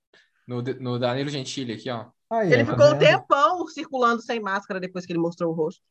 [0.48, 2.06] no, no, Danilo Gentili aqui, ó.
[2.30, 5.82] Aí, Ele tá ficou um tempão circulando sem máscara depois que ele mostrou o rosto.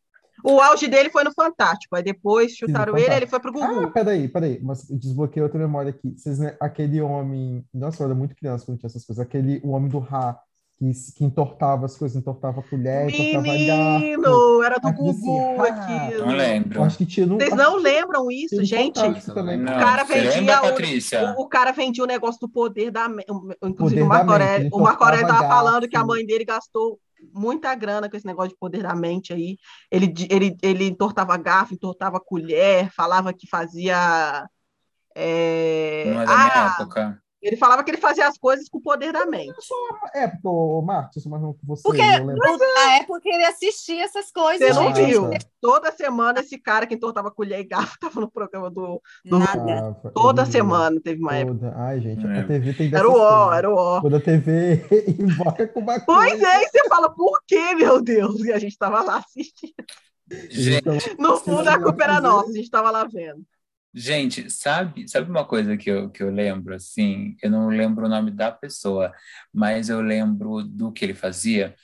[0.45, 3.91] O auge dele foi no Fantástico, aí depois chutaram ele, ele foi pro Ah, Gugu.
[3.93, 4.61] peraí, peraí.
[4.63, 6.13] Mas desbloqueei outra memória aqui.
[6.17, 7.65] Vocês, né, aquele homem.
[7.73, 9.25] Nossa, eu era muito criança quando tinha essas coisas.
[9.25, 10.39] Aquele o homem do Rá,
[10.79, 13.07] que, que entortava as coisas, entortava a colher.
[13.07, 16.27] Menino, era do assim, Gugu ah, aquilo.
[16.27, 16.83] Não lembro.
[16.83, 17.27] Acho que tinha.
[17.27, 19.01] Vocês não lembram isso, gente?
[19.33, 19.57] Também.
[19.57, 21.35] Não, cara você vendia lembra, o- Patrícia?
[21.39, 23.27] O, o cara vendia o negócio do poder da mente.
[23.63, 26.45] Inclusive, Poder o Marco Aurélio, o Marco Aurélio entortava estava falando que a mãe dele
[26.45, 26.99] gastou
[27.33, 29.57] muita grana com esse negócio de poder da mente aí.
[29.91, 34.49] Ele, ele, ele entortava garfo, entortava colher, falava que fazia.
[35.15, 37.24] é, Não é da minha ah, época.
[37.47, 39.55] Ele falava que ele fazia as coisas com o poder da mente.
[40.15, 41.83] É, porque, ô, Marcos, novo que você.
[41.83, 45.07] Porque na época ele assistia essas coisas, Você não gente.
[45.11, 45.31] viu?
[45.61, 49.01] Toda semana esse cara que entortava colher e garfo estava no programa do.
[49.25, 49.97] do Nada.
[50.05, 51.59] Ah, Toda semana teve uma época.
[51.59, 51.75] Toda.
[51.77, 52.41] Ai, gente, É.
[52.41, 54.01] a TV tem Era o ó, era o ó.
[54.01, 54.85] Quando a TV
[55.21, 56.47] invoca com uma Pois coisa.
[56.49, 58.41] é, e você fala, por que, meu Deus?
[58.45, 59.75] E a gente estava lá assistindo.
[60.51, 63.43] Gente, Então, No fundo, a culpa era nossa, a gente estava lá vendo.
[63.95, 67.37] Gente, sabe, sabe uma coisa que eu, que eu lembro, assim?
[67.41, 69.13] Eu não lembro o nome da pessoa,
[69.53, 71.75] mas eu lembro do que ele fazia.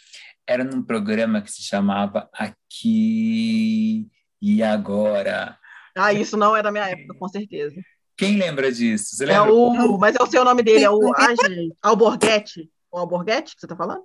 [0.44, 4.08] Era num programa que se chamava Aqui
[4.42, 5.56] e Agora.
[5.96, 7.80] Ah, isso não é da minha época, com certeza.
[8.16, 9.14] Quem lembra disso?
[9.16, 9.52] Você É lembra?
[9.54, 9.98] o.
[9.98, 11.12] Mas é o seu nome dele, é o.
[11.16, 11.74] Ai, gente.
[11.80, 12.68] Alborguete.
[12.90, 14.02] O Alborguete que você tá falando?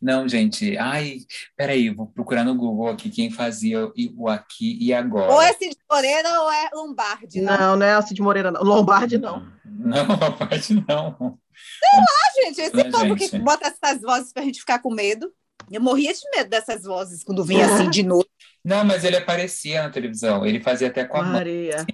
[0.00, 0.76] Não, gente.
[0.78, 1.18] Ai,
[1.56, 5.32] peraí, vou procurar no Google aqui quem fazia o o aqui e agora.
[5.32, 7.40] Ou é Cid Moreira ou é Lombardi.
[7.40, 8.62] Não, Não, não é a Cid Moreira, não.
[8.62, 9.46] Lombardi, não.
[9.64, 11.38] Não, Lombardi não.
[11.84, 13.30] Ah, gente, esse Não, povo gente.
[13.30, 15.32] que bota essas vozes pra gente ficar com medo.
[15.70, 18.30] Eu morria de medo dessas vozes quando vinha assim de noite.
[18.64, 20.46] Não, mas ele aparecia na televisão.
[20.46, 21.32] Ele fazia até com a mão.
[21.32, 21.76] Maria.
[21.76, 21.86] assim.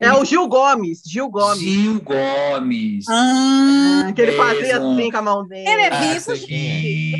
[0.00, 1.60] É o Gil Gomes, Gil Gomes.
[1.60, 3.04] Gil Gomes.
[3.08, 4.92] Ah, Ah, que ele fazia mesmo.
[4.92, 5.60] assim com a mãozinha.
[5.72, 6.44] Ele é Ah, vivo, isso gente.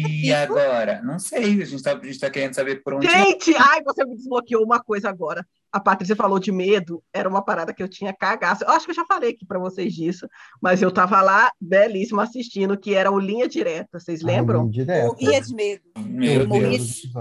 [0.05, 0.27] aqui.
[0.27, 1.01] E agora?
[1.03, 3.07] Não sei, a gente tá, a gente tá querendo saber por onde.
[3.09, 5.47] Gente, ai, você me desbloqueou uma coisa agora.
[5.73, 8.65] A Patrícia falou de medo, era uma parada que eu tinha cagaço.
[8.65, 10.29] Eu acho que eu já falei aqui para vocês disso,
[10.61, 13.99] mas eu tava lá, belíssimo, assistindo, que era o Linha Direta.
[13.99, 14.63] Vocês lembram?
[14.63, 15.07] Ai, direto.
[15.07, 15.83] morria de medo.
[15.99, 16.87] Meu morria Deus.
[17.03, 17.13] de-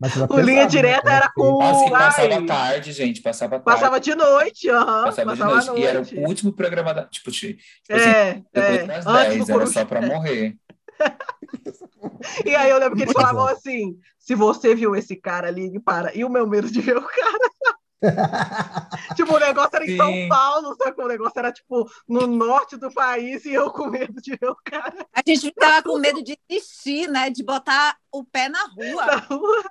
[0.00, 0.66] Mas O Linha pesado, né?
[0.66, 2.46] Direta era com- Nossa, e passava Ai.
[2.46, 3.20] tarde, gente.
[3.20, 3.64] Passava tarde.
[3.64, 5.04] Passava de noite, aham.
[5.04, 5.70] Passava de passava noite.
[5.70, 6.16] à E era noite.
[6.16, 7.04] o último programa da.
[7.06, 7.58] Tipo, tipo
[7.90, 8.86] assim, É, depois é.
[8.86, 10.56] das Antes 10, do era só pra morrer.
[12.44, 13.52] E aí eu lembro que eles Muito falavam bom.
[13.52, 16.14] assim: se você viu esse cara, ligue para.
[16.16, 17.50] E o meu medo de ver o cara.
[19.30, 20.28] Tipo, o negócio era em São Sim.
[20.28, 24.20] Paulo, só que o negócio era, tipo, no norte do país e eu com medo
[24.20, 27.30] de ver o cara A gente ficava com medo de desistir, né?
[27.30, 29.06] De botar o pé na rua.
[29.06, 29.62] na rua.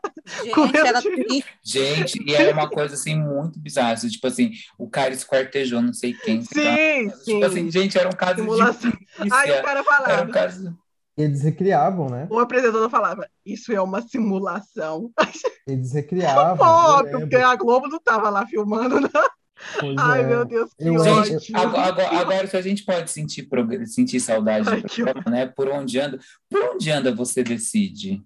[0.53, 1.45] com Gente, medo era de-.
[1.64, 3.93] Gente, e era uma coisa assim muito bizarra.
[3.93, 6.41] assim, Tipo assim, o cara esquartejou não sei quem.
[6.41, 7.34] que tava- Sim, sim.
[7.34, 8.91] Tipo assim, gente, era um caso Simulação.
[8.91, 10.78] de Aí o cara Era um falava, caso.
[11.18, 12.28] Eles recriavam, né?
[12.32, 15.12] o apresentador falava, isso é uma simulação.
[15.68, 17.03] Eles recriavam.
[17.03, 17.20] lembro.
[17.20, 19.10] porque a Globo não tava lá filmando, não.
[19.80, 20.28] Pois Ai, é.
[20.28, 21.03] meu Deus, que Eu-.
[21.26, 23.47] Gente, agora, agora, agora se a gente pode sentir,
[23.86, 25.45] sentir saudade Ai, programa, né?
[25.47, 26.20] Por onde anda?
[26.49, 28.24] Por onde anda você decide?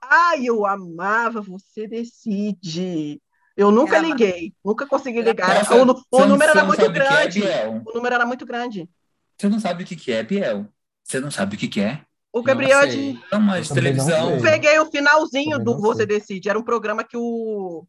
[0.00, 3.20] Ai, eu amava, você decide.
[3.56, 5.54] Eu nunca Ela- liguei, nunca consegui ligar.
[5.58, 7.40] Nossa, o, o não- número era muito é, grande.
[7.40, 7.82] Biel?
[7.86, 8.88] O número era muito grande.
[9.38, 10.66] Você não sabe o que, que é, Biel?
[11.04, 12.00] Você não sabe o que, que é?
[12.32, 13.18] O Gabriel é de.
[13.28, 14.40] Programa não televisão.
[14.40, 16.06] peguei o finalzinho do Você.
[16.06, 16.48] Decide.
[16.48, 17.86] Era um programa que o, o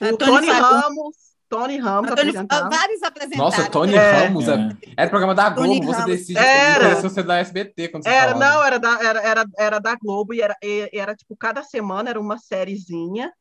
[0.00, 0.82] Antônio Tony Fagundes.
[0.82, 1.16] Ramos,
[1.48, 2.68] Tony Ramos apresentava.
[2.68, 3.44] vários apresentaram.
[3.44, 4.26] Nossa, Tony É.
[4.26, 4.48] Ramos.
[4.48, 6.06] é- Era programa da Globo, Tony você Ramos.
[6.16, 6.38] decide.
[6.38, 6.96] Era.
[6.96, 8.52] Se você é da SBT, quando você Era, falava.
[8.54, 12.10] não, era da, era, era, era da Globo e era, e- era tipo, cada semana
[12.10, 13.32] era uma sériezinha,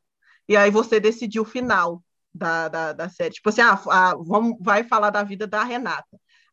[0.48, 2.02] e aí você decidia o final
[2.34, 3.34] da, da, da série.
[3.34, 6.06] Tipo assim, ah, ah, vamos, vai falar da vida da Renata.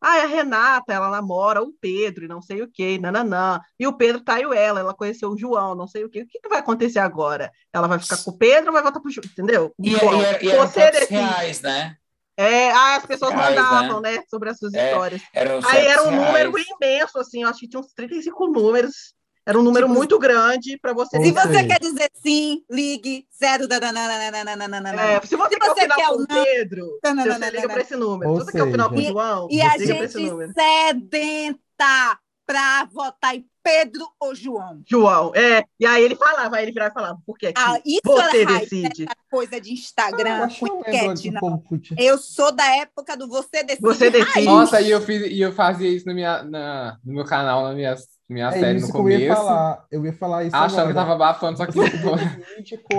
[0.07, 3.59] Ah, a Renata, ela namora o Pedro e não sei o quê, nananã.
[3.79, 6.21] E o Pedro traiu ela, ela conheceu o João, não sei o quê.
[6.21, 7.51] O que, que vai acontecer agora?
[7.73, 9.25] Ela vai ficar com o Pedro ou vai voltar pro João?
[9.25, 9.73] Entendeu?
[9.79, 11.97] E, João, e, e você reais, né?
[12.37, 14.21] É, ah, as pessoas Reais, mandavam, né?
[14.29, 15.21] sobre as suas É, histórias.
[15.65, 16.67] Aí era um número reais.
[16.79, 19.15] imenso, assim, eu acho que tinha uns 35 números.
[19.47, 22.63] Era um número Tipo, muito grande para você Ou Se você seja- quer dizer sim,
[22.69, 23.67] ligue zero.
[23.67, 25.01] dananana.
[25.01, 27.49] É, se você Se quer o você final quer com o o não, Pedro, você
[27.51, 28.31] liga para esse número.
[28.31, 30.53] Ou se você quer o final com o seja- João, E a para esse gente
[30.53, 34.81] sedenta para votar em Pedro ou João.
[34.87, 35.63] João, é.
[35.79, 38.59] E aí ele falava, aí ele virava e falava, por que Ah, isso você era
[38.59, 39.03] decide?
[39.03, 41.63] essa coisa de Ah, Instagram, lembro enquete, que o não.
[41.97, 43.81] Eu sou da época do você decide.
[43.81, 44.45] Você decide.
[44.45, 47.73] Nossa, e eu, fiz, e eu fazia isso no, minha, na, no meu canal, na
[47.73, 47.95] minha,
[48.27, 49.35] minha É série no que eu ia começo.
[49.35, 49.85] falar.
[49.91, 51.79] Eu ia falar isso Achando que tava abafando, só que.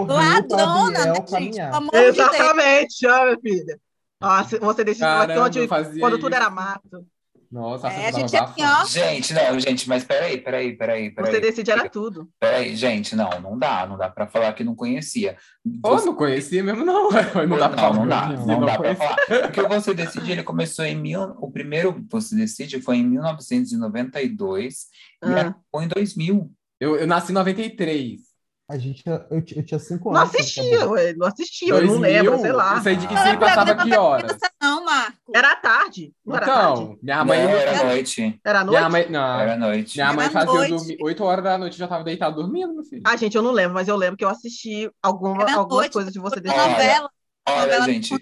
[0.06, 1.58] Ladrona, né, gente?
[1.92, 3.80] Exatamente, minha filha.
[4.20, 4.58] Ah, você
[5.28, 7.06] Caramba, onde, fazia quando tudo era mato.
[7.50, 8.82] Nossa, É, a que gente assim, abafando.
[8.82, 8.84] ó.
[8.86, 11.40] Gente, não, gente, mas peraí, peraí, peraí, Você peraí.
[11.40, 12.28] decide era tudo.
[12.40, 15.36] Peraí, gente, não, não dá, não dá pra falar que não conhecia.
[15.82, 17.08] Pô, não conhecia mesmo, não.
[17.48, 17.94] Não dá pra não, falar.
[17.94, 19.08] não dá, conhecia, não dá pra conhecia.
[19.26, 19.42] falar.
[19.42, 24.86] Porque o Você Decide, ele começou em mil, o primeiro Você Decide foi em 1992
[25.24, 25.40] e Ah.
[25.40, 26.50] acabou em 2000.
[26.80, 28.20] Eu, eu nasci em 93.
[28.68, 30.32] A gente, eu, eu tinha cinco Não anos.
[30.32, 32.78] quando assistia, ué, não assistia, eu não 2000, lembro, sei lá.
[32.78, 34.36] Isso aí, isso Não aí passava que pra horas?
[34.60, 35.32] Não, Marco.
[35.32, 36.82] Era à tarde, não era tarde?
[36.82, 37.38] Então, minha Não, mãe.
[37.38, 38.40] era noite.
[38.44, 38.76] Era à noite?
[38.78, 39.94] Minha mãe, não, Era noite.
[39.96, 40.70] minha mãe Era fazia eu noite.
[40.70, 43.02] dormir 8 horas da noite já tava deitado dormindo, meu filho.
[43.06, 45.92] Ah, gente, eu não lembro, mas eu lembro que eu assisti alguma, Era algumas noite,
[45.92, 46.40] coisas de você.
[46.44, 47.10] Olha, novela
[47.48, 48.14] Olha, gente,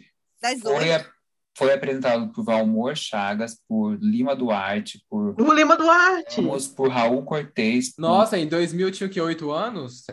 [0.42, 0.92] das foi, oito.
[0.92, 1.13] a-
[1.56, 6.40] foi apresentado por Valmor Chagas, por Lima Duarte, por O Lima Duarte.
[6.40, 7.94] Ramos, por Raul Cortez.
[7.94, 9.20] por- Nossa, em 2000 eu tinha o quê?
[9.20, 10.04] 8 anos?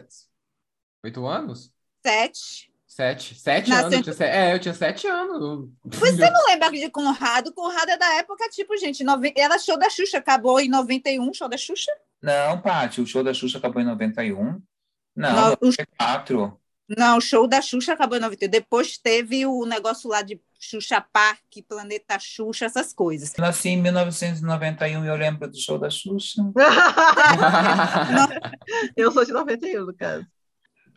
[1.04, 1.72] 8 anos?
[2.06, 2.72] Sete.
[2.88, 3.36] 7.
[3.36, 4.08] 7 Nasceu anos.
[4.08, 5.70] Eu tinha, é, eu tinha 7 anos.
[5.86, 7.54] Você não lembra de Conrado?
[7.54, 9.34] Conrado é da época, tipo, gente, nove...
[9.36, 11.92] era show da Xuxa, acabou em 91, show da Xuxa.
[12.22, 14.62] Não, Paty, o show da Xuxa acabou em 91.
[15.16, 16.60] Não, Não, o- 94.
[16.98, 18.50] Não, o show da Xuxa acabou em 91.
[18.50, 23.34] Depois teve o negócio lá de Xuxa Park, Planeta Xuxa, essas coisas.
[23.36, 26.43] Eu nasci em 1991 e eu lembro do show da Xuxa.
[28.95, 30.26] eu sou de 91, no caso.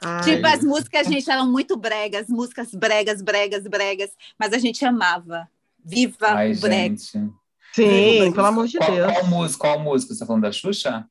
[0.02, 4.84] Ai, Tipo, as músicas, gente, eram muito bregas, músicas bregas, bregas, bregas, mas a gente
[4.84, 5.48] amava.
[5.82, 6.96] Viva Ai, o brega.
[6.96, 7.32] gente.
[7.72, 9.12] Sim, pelo amor de Qual, Deus.
[9.12, 9.60] qual música?
[9.60, 10.14] Qual música?
[10.14, 11.08] Você tá falando da Xuxa?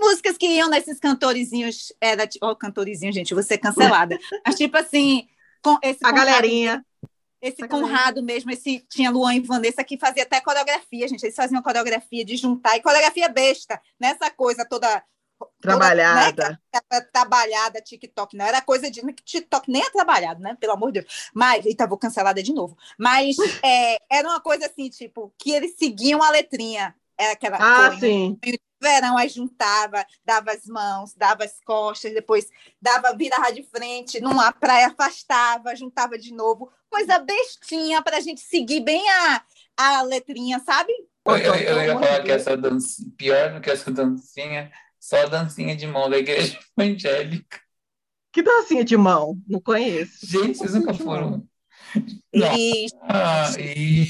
[0.00, 4.16] músicas que iam nesses cantorizinhos, era oh, cantorizinho, gente, você cancelada.
[4.46, 5.26] Mas tipo assim,
[5.62, 6.85] com esse A galerinha.
[7.48, 11.22] Esse a Conrado mesmo, esse tinha Luan e Vanessa que fazia até coreografia, gente.
[11.22, 15.02] Eles faziam coreografia de juntar e coreografia besta, nessa coisa toda
[15.60, 16.60] Trabalhada.
[16.72, 20.56] toda, né, trabalhada, TikTok, não era coisa de TikTok nem é trabalhado, né?
[20.58, 21.30] Pelo amor de Deus.
[21.34, 22.76] Mas, eita, vou cancelada de novo.
[22.98, 26.94] Mas é, era uma coisa assim, tipo, que eles seguiam a letrinha.
[27.18, 28.38] Era aquela Ah, foi, sim.
[28.80, 32.48] Verão, aí juntava, dava as mãos, dava as costas, depois
[32.80, 36.70] dava, virava de frente, numa praia afastava, juntava de novo.
[36.88, 39.42] Coisa bestinha para a gente seguir bem a,
[39.76, 40.92] a letrinha, sabe?
[41.24, 44.70] Eu, eu, eu ia falar que essa dancinha, pior do que essa dancinha,
[45.00, 47.60] só a dancinha de mão da igreja evangélica.
[48.32, 49.40] Que dancinha de mão?
[49.48, 50.26] Não conheço.
[50.26, 51.48] Gente, vocês nunca foram.
[52.32, 53.50] E Ah.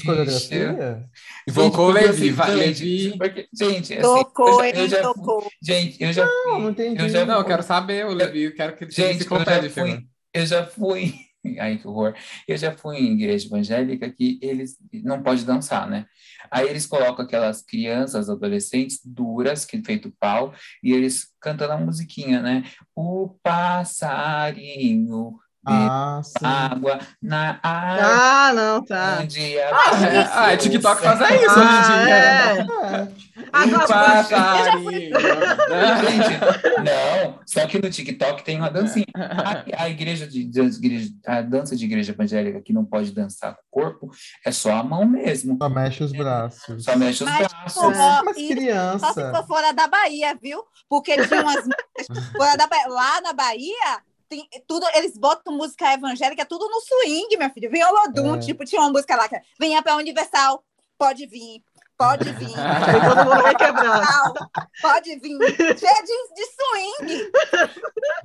[0.05, 1.05] Coreografia?
[1.47, 3.17] Invocou Levi, assim, vai, gente, Levi.
[3.17, 5.47] porque, gente, assim, tocou, eu já, eu ele já tocou.
[5.61, 7.01] gente, eu já Não, fui, não entendi.
[7.01, 9.45] eu já Não, eu quero saber, o Levi, eu quero que ele Gente, se eu
[9.45, 11.13] já de fui, eu já fui,
[11.59, 12.13] ai que horror,
[12.47, 16.05] eu já fui em igreja evangélica que eles não pode dançar, né?
[16.51, 20.53] Aí eles colocam aquelas crianças, adolescentes duras, que feito pau,
[20.83, 22.63] e eles cantando a musiquinha, né?
[22.95, 26.45] O passarinho Ah, sim.
[26.45, 29.19] água na árvore Ah, não, tá.
[29.21, 32.15] onde Ah, é, TikTok faz faz isso hoje em Ah, dia.
[32.15, 32.57] é.
[33.03, 33.27] É.
[33.53, 34.91] Ah, nossa, passarinho.
[34.91, 39.05] Gente, não, só que no TikTok tem uma dancinha.
[39.15, 43.55] A, a igreja de, de- igreja- a dança de igreja evangélica que não pode dançar
[43.69, 44.11] com o corpo
[44.45, 45.55] é só a mão mesmo.
[45.61, 46.83] Só mexe os braços.
[46.83, 47.83] Só mexe os Mas, braços.
[47.83, 49.31] É, mas isso Só se criança.
[49.35, 50.63] for fora da Bahia, viu?
[50.89, 51.63] Porque tinha umas
[52.35, 52.87] fora da Bahia.
[52.89, 53.99] Lá na Bahia,
[54.29, 57.69] tem tudo, eles botam música evangélica, tudo no swing, minha filha.
[57.69, 58.39] Violodum, É.
[58.39, 60.63] tipo, tinha uma música lá que venha pra Universal,
[60.97, 61.61] pode vir,
[61.97, 62.49] pode vir.
[63.09, 63.87] Todo mundo requebrado.
[63.89, 64.33] Universal,
[64.81, 65.37] pode vir.
[65.77, 67.31] Cheia de, de swing.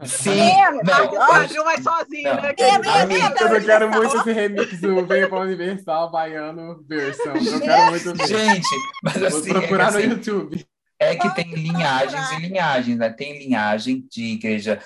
[0.05, 2.43] Sim, É, Ah, não, o quadril vai sozinho, Não.
[2.43, 2.55] né?
[2.59, 2.79] É, é, é, Eu
[3.65, 3.91] quero Universal.
[3.91, 7.35] muito esse remix do Venha pra Universal Baiano versão.
[7.37, 8.27] Eu quero muito ver.
[8.27, 8.69] gente,
[9.03, 10.67] mas Vou assim, é que, procurar no assim, YouTube.
[10.99, 13.11] é que tem linhagens e linhagens, né?
[13.11, 14.81] Tem linhagem de igreja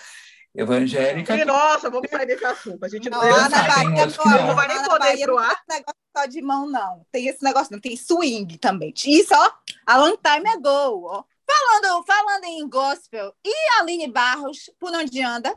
[0.57, 1.37] evangélica.
[1.37, 2.85] E, nossa, vamos sair desse assunto.
[2.85, 4.47] A gente não, Não, na Bahia, não.
[4.47, 5.65] Não vai nem poder ir Bahia não ar.
[5.67, 7.07] tem negócio só de mão, não.
[7.13, 7.81] Tem esse negócio, não.
[7.81, 8.93] Tem swing também.
[9.07, 9.51] Isso, ó,
[9.87, 11.25] a long time ago, ó.
[11.49, 15.57] Falando, falando em gospel, e a Aline Barros, por onde anda?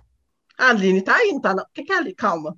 [0.57, 1.55] A Aline tá aí, não tá?
[1.55, 1.63] Não.
[1.63, 2.13] O que, que é ali?
[2.13, 2.55] Calma.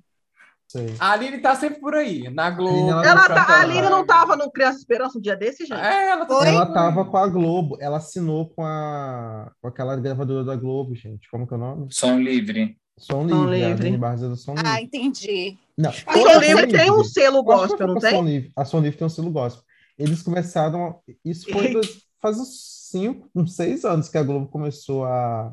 [0.72, 0.94] Sei.
[0.98, 2.72] A Aline tá sempre por aí, na Globo.
[2.76, 5.66] Aline, ela Ela tá, canta a Aline não tava no Criança Esperança um dia desse,
[5.66, 5.78] gente?
[5.78, 6.46] É, ela tá?
[6.48, 11.28] Ela tava com a Globo, ela assinou com, a, com aquela gravadora da Globo, gente.
[11.30, 11.88] Como que é o nome?
[11.90, 12.74] Som livre.
[12.98, 13.64] Som Som Livre.
[13.64, 13.82] A Livre.
[13.82, 14.84] Aline Barros é do Som Ah, Livre.
[14.84, 15.58] entendi.
[15.76, 18.24] Não, A Som a Livre tem um selo gospel, não a Som tem?
[18.24, 18.52] Livre?
[18.56, 19.62] A Som Livre tem um selo gospel.
[19.98, 21.78] Eles começaram, isso foi
[22.20, 25.52] faz uns cinco, uns seis anos que a Globo começou a,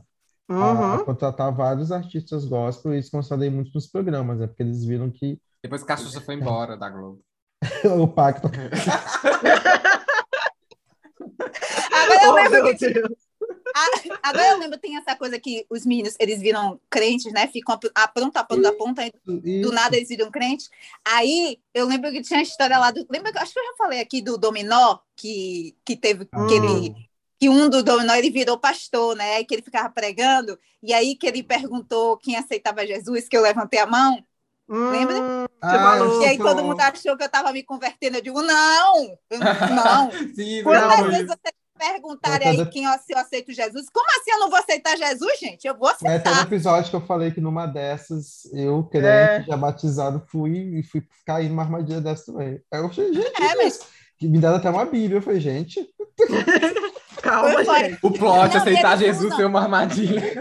[0.49, 1.05] a Uhum.
[1.05, 3.09] contratar vários artistas gospel e eles
[3.43, 4.47] a ir muito nos programas, né?
[4.47, 7.21] Porque eles viram que Depois que a Xuxa foi embora da Globo.
[8.01, 8.49] o pacto
[11.91, 13.19] Agora eu Oh, lembro que.
[14.23, 17.47] Agora eu lembro, tem essa coisa que os meninos, eles viram crentes, né?
[17.47, 20.69] Ficam a ponta, a ponta, a ponta, e do nada eles viram crentes.
[21.05, 23.05] Aí eu lembro que tinha a história lá do.
[23.09, 26.43] Lembra que acho que eu já falei aqui do Dominó, que, que teve Hum.
[26.45, 27.08] aquele.
[27.39, 29.43] Que um do Dominó ele virou pastor, né?
[29.43, 33.79] Que ele ficava pregando, e aí que ele perguntou quem aceitava Jesus, que eu levantei
[33.79, 34.21] a mão.
[34.67, 35.15] Lembra?
[35.19, 36.21] Hum, Ah, falou.
[36.21, 38.17] E aí todo mundo achou que eu estava me convertendo.
[38.17, 39.17] Eu digo, não!
[39.31, 40.11] Não!
[40.35, 43.87] Sim, Quantas não, vezes vocês perguntarem aí quem eu, se eu aceito Jesus?
[43.91, 45.65] Como assim eu não vou aceitar Jesus, gente?
[45.65, 46.41] Eu vou É, tem um aceitar.
[46.45, 48.91] episódio que eu falei que numa dessas, eu, É.
[48.91, 52.61] crente, já batizado, fui e fui cair numa armadilha dessa também.
[52.71, 53.79] Aí eu falei, gente, É, mas
[54.19, 55.17] que me deram até uma Bíblia.
[55.17, 55.89] Eu falei, gente,
[57.21, 57.97] Calma, gente.
[58.01, 60.33] O plot, Não, aceitar Jesus ser uma armadilha.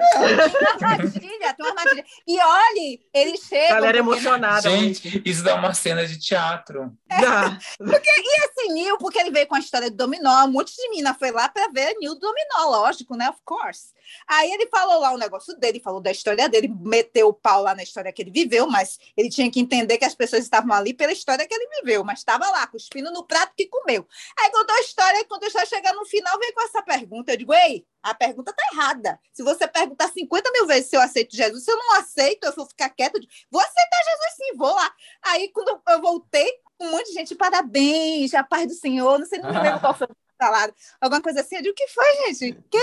[0.81, 2.05] uma armadilha, tem uma armadilha.
[2.27, 3.77] E olhe, eles chegam.
[3.77, 4.71] Galera porque- emocionada.
[4.71, 6.93] Gente, isso dá uma cena de teatro.
[7.09, 7.59] Dá.
[7.81, 11.31] Esse Nil, porque ele veio com a história do dominó, um monte de mina foi
[11.31, 13.29] lá para ver Nil do dominó, lógico, né?
[13.31, 13.93] Of course.
[14.27, 17.75] Aí ele falou lá o negócio dele, falou da história dele, meteu o pau lá
[17.75, 20.95] na história que ele viveu, mas ele tinha que entender que as pessoas estavam ali
[20.95, 24.07] pela história que ele viveu, mas estava lá, cuspindo no prato que comeu.
[24.39, 27.33] Aí contou a história, e quando eu já chegar no final, veio com essa pergunta.
[27.33, 29.21] Eu digo, ei, a pergunta tá errada.
[29.33, 32.55] Se você perguntar 50 mil vezes se eu aceito Jesus, se eu não aceito, eu
[32.55, 33.19] vou ficar quieta,
[33.51, 34.93] vou aceitar Jesus sim, vou lá.
[35.23, 36.49] Aí quando eu voltei,
[36.81, 40.09] um monte de gente, parabéns, a paz do Senhor, não sei, não lembro qual foi.
[40.39, 40.73] Falado.
[41.01, 41.57] Alguma coisa assim.
[41.57, 42.59] Eu digo, o que foi, gente?
[42.71, 42.79] Que...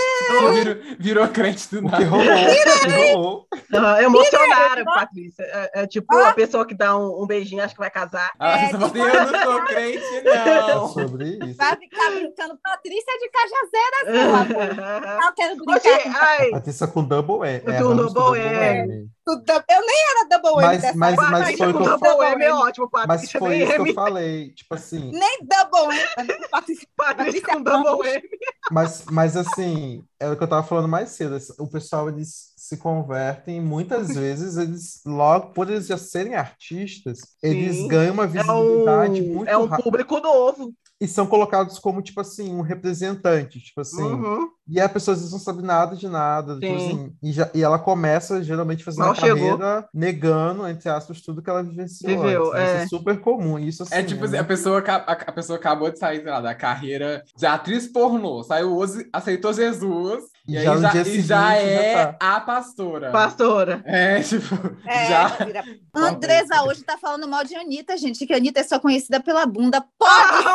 [0.52, 2.04] Virou, virou crente do nada.
[2.04, 3.46] rolou?
[3.72, 5.42] Ah, emocionaram, Patrícia.
[5.42, 8.30] É, é tipo a pessoa que dá um, um beijinho, acha que vai casar.
[8.38, 10.44] Ah, É, assim, eu não sou crente, É
[10.74, 10.88] não.
[10.88, 11.56] sobre isso.
[11.56, 12.58] Vai ficar brincando.
[12.62, 15.18] Patrícia é de Cajazeiras, porra.
[15.26, 17.36] Eu quero brincar Patrícia com double.
[17.60, 19.08] Com É, double M.
[19.28, 22.26] Eu nem era double M Mas- dessa mas- mas Patrícia foi o que eu double
[22.26, 22.50] M é falei.
[22.68, 23.88] ótimo, Mas Patrícia foi nem isso que M.
[23.88, 24.50] eu falei.
[24.52, 26.48] Tipo assim, Nem double M.
[26.50, 28.22] Patrícia Patrícia com double M.
[28.70, 31.36] Mas, mas assim, é o que eu tava falando mais cedo.
[31.58, 37.76] O pessoal, eles se convertem, muitas vezes, eles logo, por eles já serem artistas, eles
[37.76, 37.88] Sim.
[37.88, 40.72] ganham uma É visibilidade um, muito é um rápida público novo.
[41.00, 44.02] E são colocados como, tipo assim, um representante, tipo assim.
[44.02, 44.48] Uhum.
[44.68, 46.74] E a pessoa às vezes não sabe nada de nada, tipo Sim.
[46.76, 49.36] assim, e, já- e ela começa geralmente fazendo Mal a chegou.
[49.58, 52.62] carreira negando, entre aspas, tudo que ela vivenciou Viveu, antes.
[52.64, 52.82] Isso é.
[52.82, 53.58] é super comum.
[53.58, 56.40] Isso, assim, É tipo assim, a pessoa, a, a pessoa acabou de sair sei lá,
[56.40, 61.04] da carreira de atriz pornô, saiu hoje, aceitou Jesus, e, aí já no já, dia
[61.04, 62.16] seguinte já já é tá.
[62.36, 63.10] a pastora.
[63.10, 63.82] Pastora.
[63.84, 64.54] É, tipo,
[64.86, 65.28] É, já.
[65.44, 69.20] vira- Andresa hoje tá falando mal de Anitta, gente, que a Anitta é só conhecida
[69.20, 69.80] pela bunda.
[69.98, 70.46] Pode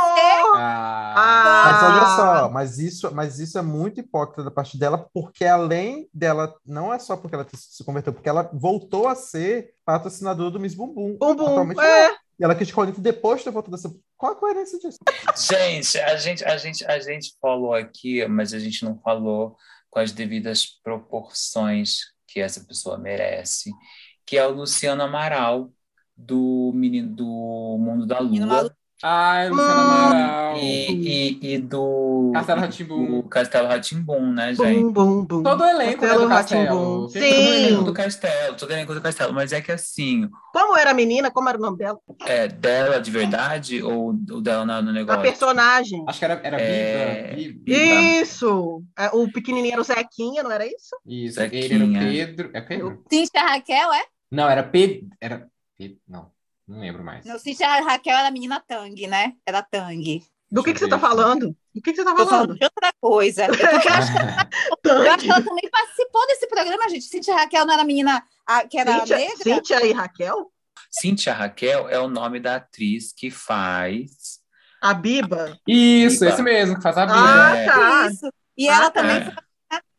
[0.56, 2.16] Ah, Ah, Mas olha Ah.
[2.42, 6.94] só, mas isso, mas isso é muito hipócrita da parte dela, porque além dela, não
[6.94, 11.18] é só porque ela se converteu, porque ela voltou a ser patrocinadora do Miss Bumbum.
[11.18, 12.08] Bumbum, Atualmente é.
[12.10, 12.16] não.
[12.40, 13.92] E ela criticou a Anitta depois de ter voltado a ser.
[14.18, 14.98] Qual a coerência disso?
[15.36, 19.56] Gente, a gente, a gente, a gente falou aqui, mas a gente não falou
[19.92, 23.72] com as devidas proporções que essa pessoa merece,
[24.26, 25.72] que é o Luciano Amaral
[26.16, 28.76] do menino do Mundo da Lua.
[29.02, 29.82] Ai, Luciana Hum.
[29.82, 30.58] Amaral.
[30.58, 33.24] e, e, e do Castelo Rá-Tim-Bum.
[33.24, 34.88] do Castelo Ratimbum, né, gente?
[34.88, 35.44] Bum, bum, bum.
[35.44, 37.12] Todo o elenco né, Castelo do Castelo.
[37.12, 37.84] Quem- Todo elenco Sim.
[37.84, 41.32] do Castelo, todo elenco do Castelo, mas é que assim, Como era a menina?
[41.32, 42.00] Como era o nome dela?
[42.26, 45.18] é dela de verdade ou o dela no, no A negócio?
[45.18, 46.04] personagem.
[46.06, 47.36] Acho que era, era É.
[47.36, 47.62] Biba.
[47.64, 48.18] Biba.
[48.22, 48.84] Isso.
[48.98, 50.96] É, O pequenininho era o Zequinha, não era isso?
[51.06, 51.66] Isso, Zequinha.
[51.66, 52.52] ele era o Pedro.
[52.54, 53.08] É Pedro?
[53.10, 54.04] Cíntia Raquel, é?
[54.30, 55.10] Não, era Pedro.
[55.20, 56.00] Era Pedro.
[56.08, 56.32] Não,
[56.72, 57.26] não lembro mais.
[57.26, 59.34] Não, Cíntia Raquel era a menina Tang, né?
[59.46, 60.24] Era Tang.
[60.52, 61.56] Do que, que você tá falando?
[61.74, 62.56] Do que, que você tá falando falando?
[62.56, 63.46] de outra coisa.
[63.48, 64.12] Porque eu acho,
[64.84, 67.06] eu acho que ela também participou desse programa, gente.
[67.06, 69.36] Cíntia Raquel não era a menina a- que era Cíntia, negra?
[69.44, 70.52] Cíntia e Raquel?
[70.90, 74.40] Cíntia Raquel é o nome da atriz que faz.
[74.82, 75.58] A Biba?
[75.66, 76.32] Isso, Biba.
[76.34, 77.18] esse mesmo, que faz a Biba.
[77.18, 77.66] Ah, É.
[77.66, 78.08] tá.
[78.12, 78.34] Isso.
[78.58, 79.02] E Ah, ela tá.
[79.02, 79.34] também foi,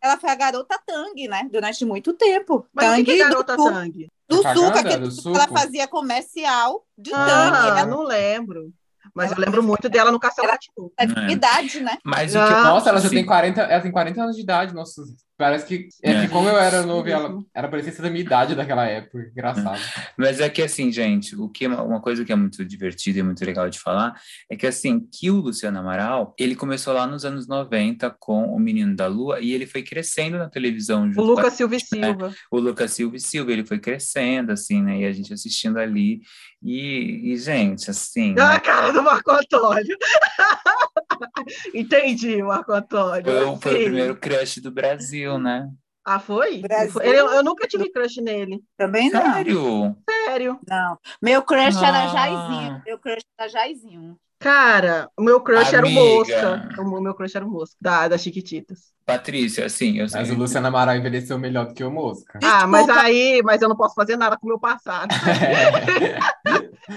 [0.03, 1.49] ela foi a garota Tang, né?
[1.51, 2.66] Durante muito tempo.
[2.75, 4.09] Mas o que, Tang que é garota do, Tang?
[4.37, 7.12] Do suco, aquele do suco que ela fazia comercial de.
[7.14, 8.70] Ah, Ela não lembro.
[9.14, 10.59] Mas eu lembro muito dela no Castelo Ela-
[10.97, 11.99] é de idade, né?
[12.05, 12.47] Mas o Ah.
[12.47, 13.16] que Nossa, ela já sim.
[13.16, 15.03] tem 40, ela tem 40 anos de idade, nossa.
[15.43, 16.20] Parece que, é É.
[16.22, 19.18] que como eu era novo, ela era parecia ser da minha idade daquela época.
[19.32, 19.80] Engraçado.
[20.16, 23.45] Mas é que assim, gente, o que uma coisa que é muito divertida e muito
[23.45, 24.14] legal de falar
[24.49, 28.59] é que assim, que o Luciano Amaral, ele começou lá nos anos 90 com o
[28.61, 31.80] Menino da Lua e ele foi crescendo na televisão O junto com Lucas Silva e
[31.80, 32.32] Silva.
[32.51, 35.01] o Lucas Silva e Silva, ele foi crescendo assim, né?
[35.01, 36.20] E a gente assistindo ali
[36.62, 38.55] e, e, gente, assim, Ah, né?
[38.55, 39.97] a cara do Marco Antônio.
[41.74, 43.24] Entendi, Marco Antônio.
[43.24, 45.68] foi, o- foi o primeiro crush do Brasil, né?
[46.04, 46.58] Ah, foi?
[46.58, 47.00] Brasil.
[47.00, 48.60] Eu, eu nunca tive crush nele.
[48.76, 49.20] Também não.
[49.34, 49.96] Sério?
[50.26, 50.58] Sério.
[50.68, 50.98] Não.
[51.22, 52.08] Meu crush era Ah.
[52.08, 52.82] Jairzinho.
[52.84, 54.18] Meu crush era Jairzinho.
[54.43, 56.01] Cara, o meu crush era o Amiga.
[56.01, 56.68] Mosca.
[56.80, 58.93] O meu crush era o Mosca, da, das Chiquititas.
[59.07, 60.36] Patrícia, assim, eu Mas sei.
[60.36, 62.38] o Luciano Amaral envelheceu melhor do que o Mosca.
[62.43, 63.07] Ah, mas Desculpa.
[63.07, 65.09] aí, mas eu não posso fazer nada com o meu passado.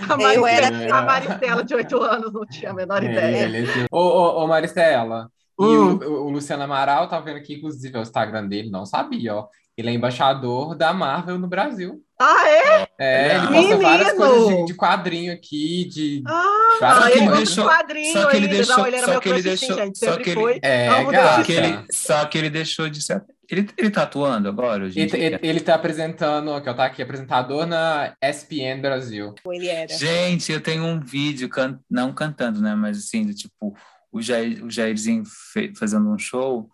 [0.10, 3.48] A Eu Maristela, era- a Maristela de 8 anos não tinha a menor Ele ideia.
[3.48, 3.86] envelheceu.
[3.91, 5.30] Ô, ô, ô, Maristela,
[5.60, 5.98] e Hum.
[5.98, 9.48] o, o Luciano Amaral, tá vendo aqui, inclusive, é o Instagram dele, não sabia, ó.
[9.78, 12.02] Ele é embaixador da Marvel no Brasil.
[12.20, 12.88] Ah, é?
[12.97, 13.70] É, ele Menino!
[13.70, 17.38] posta várias coisas de, de quadrinho aqui, de Ah, várias ele coisas.
[17.47, 18.55] deixou- quadrinho só que ele ainda.
[18.57, 19.99] deixou- não, ele era só meu que ele crush, sim, deixou- gente.
[19.99, 20.59] só que ele- foi.
[20.61, 21.36] É, gata.
[21.38, 23.24] Só que, ele, só que ele deixou de ser.
[23.49, 27.01] Ele, ele tá atuando agora em Ele, ele, ele tá apresentando, que eu tá aqui,
[27.03, 29.36] apresentador na ESPN Brasil.
[29.51, 29.93] Ele era.
[29.95, 31.78] Gente, eu tenho um vídeo, can...
[31.91, 32.74] não cantando, né?
[32.76, 33.76] Mas assim, do tipo,
[34.11, 36.68] o, Jair, o Jairzinho fe- fazendo um show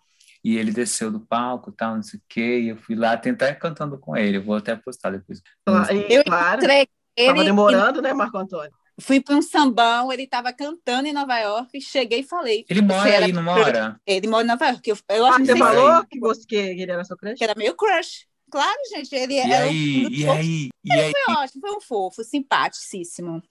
[0.44, 3.16] e ele desceu do palco e tal, não sei o quê, e eu fui lá
[3.16, 4.38] tentar ir cantando com ele.
[4.38, 5.40] Eu vou até postar depois.
[5.64, 6.58] Claro, Eu claro.
[6.58, 7.44] encontrei Tava ele.
[7.44, 8.72] demorando, né, Marco Antônio?
[9.00, 12.64] Fui para um sambão, ele estava cantando em Nova York, cheguei e falei.
[12.68, 14.00] Ele mora "Você era aí, não mora?
[14.06, 14.90] Ele mora em Nova York.
[14.90, 17.38] Eu, eu Ah, acho que você falou que, você, que ele era seu crush?
[17.38, 18.26] que era meu crush.
[18.50, 20.06] Claro, gente, ele E era aí?
[20.06, 20.68] um E aí?
[20.84, 21.12] E aí?
[21.12, 23.42] Foi ótimo, foi um fofo, simpaticíssimo.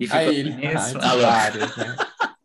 [0.00, 0.98] E ficou Aí ele nisso?
[1.02, 1.30] ah, lá.
[1.32, 1.96] vários, né?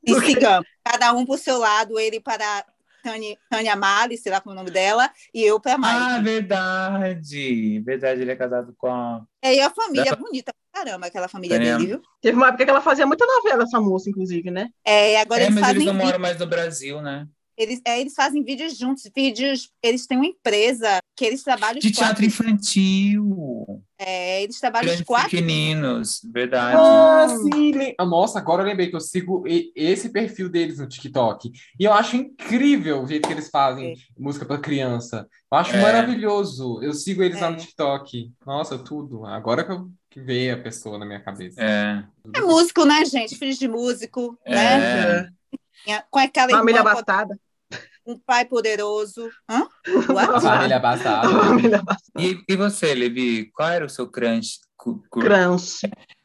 [0.06, 0.68] E sigamos.
[0.84, 2.66] Cada um por seu lado, ele para
[3.04, 5.90] Tânia, Tânia Mali, sei lá como é o nome dela, e eu pra Mike.
[5.92, 7.80] Ah, verdade.
[7.82, 9.22] Verdade, ele é casado com a.
[9.42, 12.02] É, e a família Dessa- é bonita pra caramba, aquela família Tânia- dele, viu?
[12.22, 14.70] Teve uma época que ela fazia muita novela, essa moça, inclusive, né?
[14.86, 17.28] É, e agora é, eles mas eles fazem não vídeo, moram mais no Brasil, né?
[17.58, 21.92] Eles, é, eles fazem vídeos juntos, vídeos, eles têm uma empresa que eles trabalham De
[21.92, 23.84] teatro quatro, infantil.
[24.00, 26.76] é, eles trabalham Grandes quatro pequeninos, verdade.
[26.80, 27.94] Ah, sim.
[28.00, 29.44] Ah, Nossa, agora eu lembrei que eu sigo
[29.76, 31.52] esse perfil deles no TikTok.
[31.80, 35.28] E eu acho incrível o jeito que eles fazem música para criança.
[35.52, 35.82] Eu acho É.
[35.82, 36.82] maravilhoso.
[36.82, 37.60] Eu sigo eles lá no É.
[37.60, 38.32] TikTok.
[38.46, 39.26] Nossa, tudo.
[39.26, 41.62] Agora que, eu, que veio a pessoa na minha cabeça.
[41.62, 42.04] É.
[42.36, 43.36] É músico, né, gente?
[43.36, 45.30] Filhos de músico, né?
[45.88, 46.04] É.
[46.10, 47.38] Com aquela Família abastada.
[48.06, 49.30] um pai poderoso.
[49.50, 49.66] Hã?
[50.42, 51.30] Família abastada.
[51.30, 52.02] Família abastada.
[52.20, 55.80] E, e você, Levi, qual era o seu cu- Crans.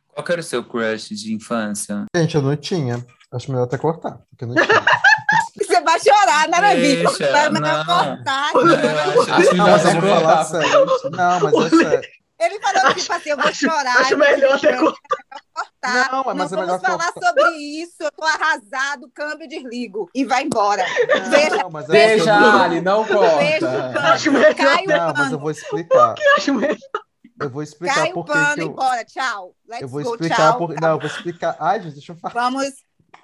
[0.09, 2.05] Qual era o seu crush de infância?
[2.15, 3.05] Gente, eu não tinha.
[3.33, 4.67] Acho melhor até cortar, porque eu não tinha.
[5.59, 7.53] Você vai chorar, né, Vai não.
[7.53, 8.51] mandar cortar.
[8.55, 10.45] Eu acho, acho Não, melhor mas eu vou falar cortar.
[10.45, 11.11] sério.
[11.11, 12.09] Não, mas é sério.
[12.41, 13.97] Ele falou tipo assim, eu vou chorar.
[13.99, 14.95] Acho eu vou melhor ter chorar,
[15.53, 16.13] cortar.
[16.13, 17.27] Não, mas é vamos falar cortar.
[17.29, 17.95] sobre isso.
[18.01, 20.09] Eu tô arrasado, câmbio e desligo.
[20.15, 20.85] E vai embora.
[21.31, 24.01] Veja, Não, mas é não- Ali, não veja o corta.
[24.13, 24.33] Acho câmbio.
[24.41, 26.15] melhor Cai o Não, mas eu vou explicar.
[26.37, 26.77] Acho melhor.
[27.41, 28.71] Eu vou explicar Cai o pano que e eu.
[28.71, 29.05] bora.
[29.05, 29.55] Tchau.
[29.69, 30.59] Let's Eu vou go, explicar tchau.
[30.59, 30.81] por.
[30.81, 31.57] Não, eu vou explicar.
[31.61, 32.35] Ai, gente, deixa eu falar.
[32.35, 32.67] Vamos,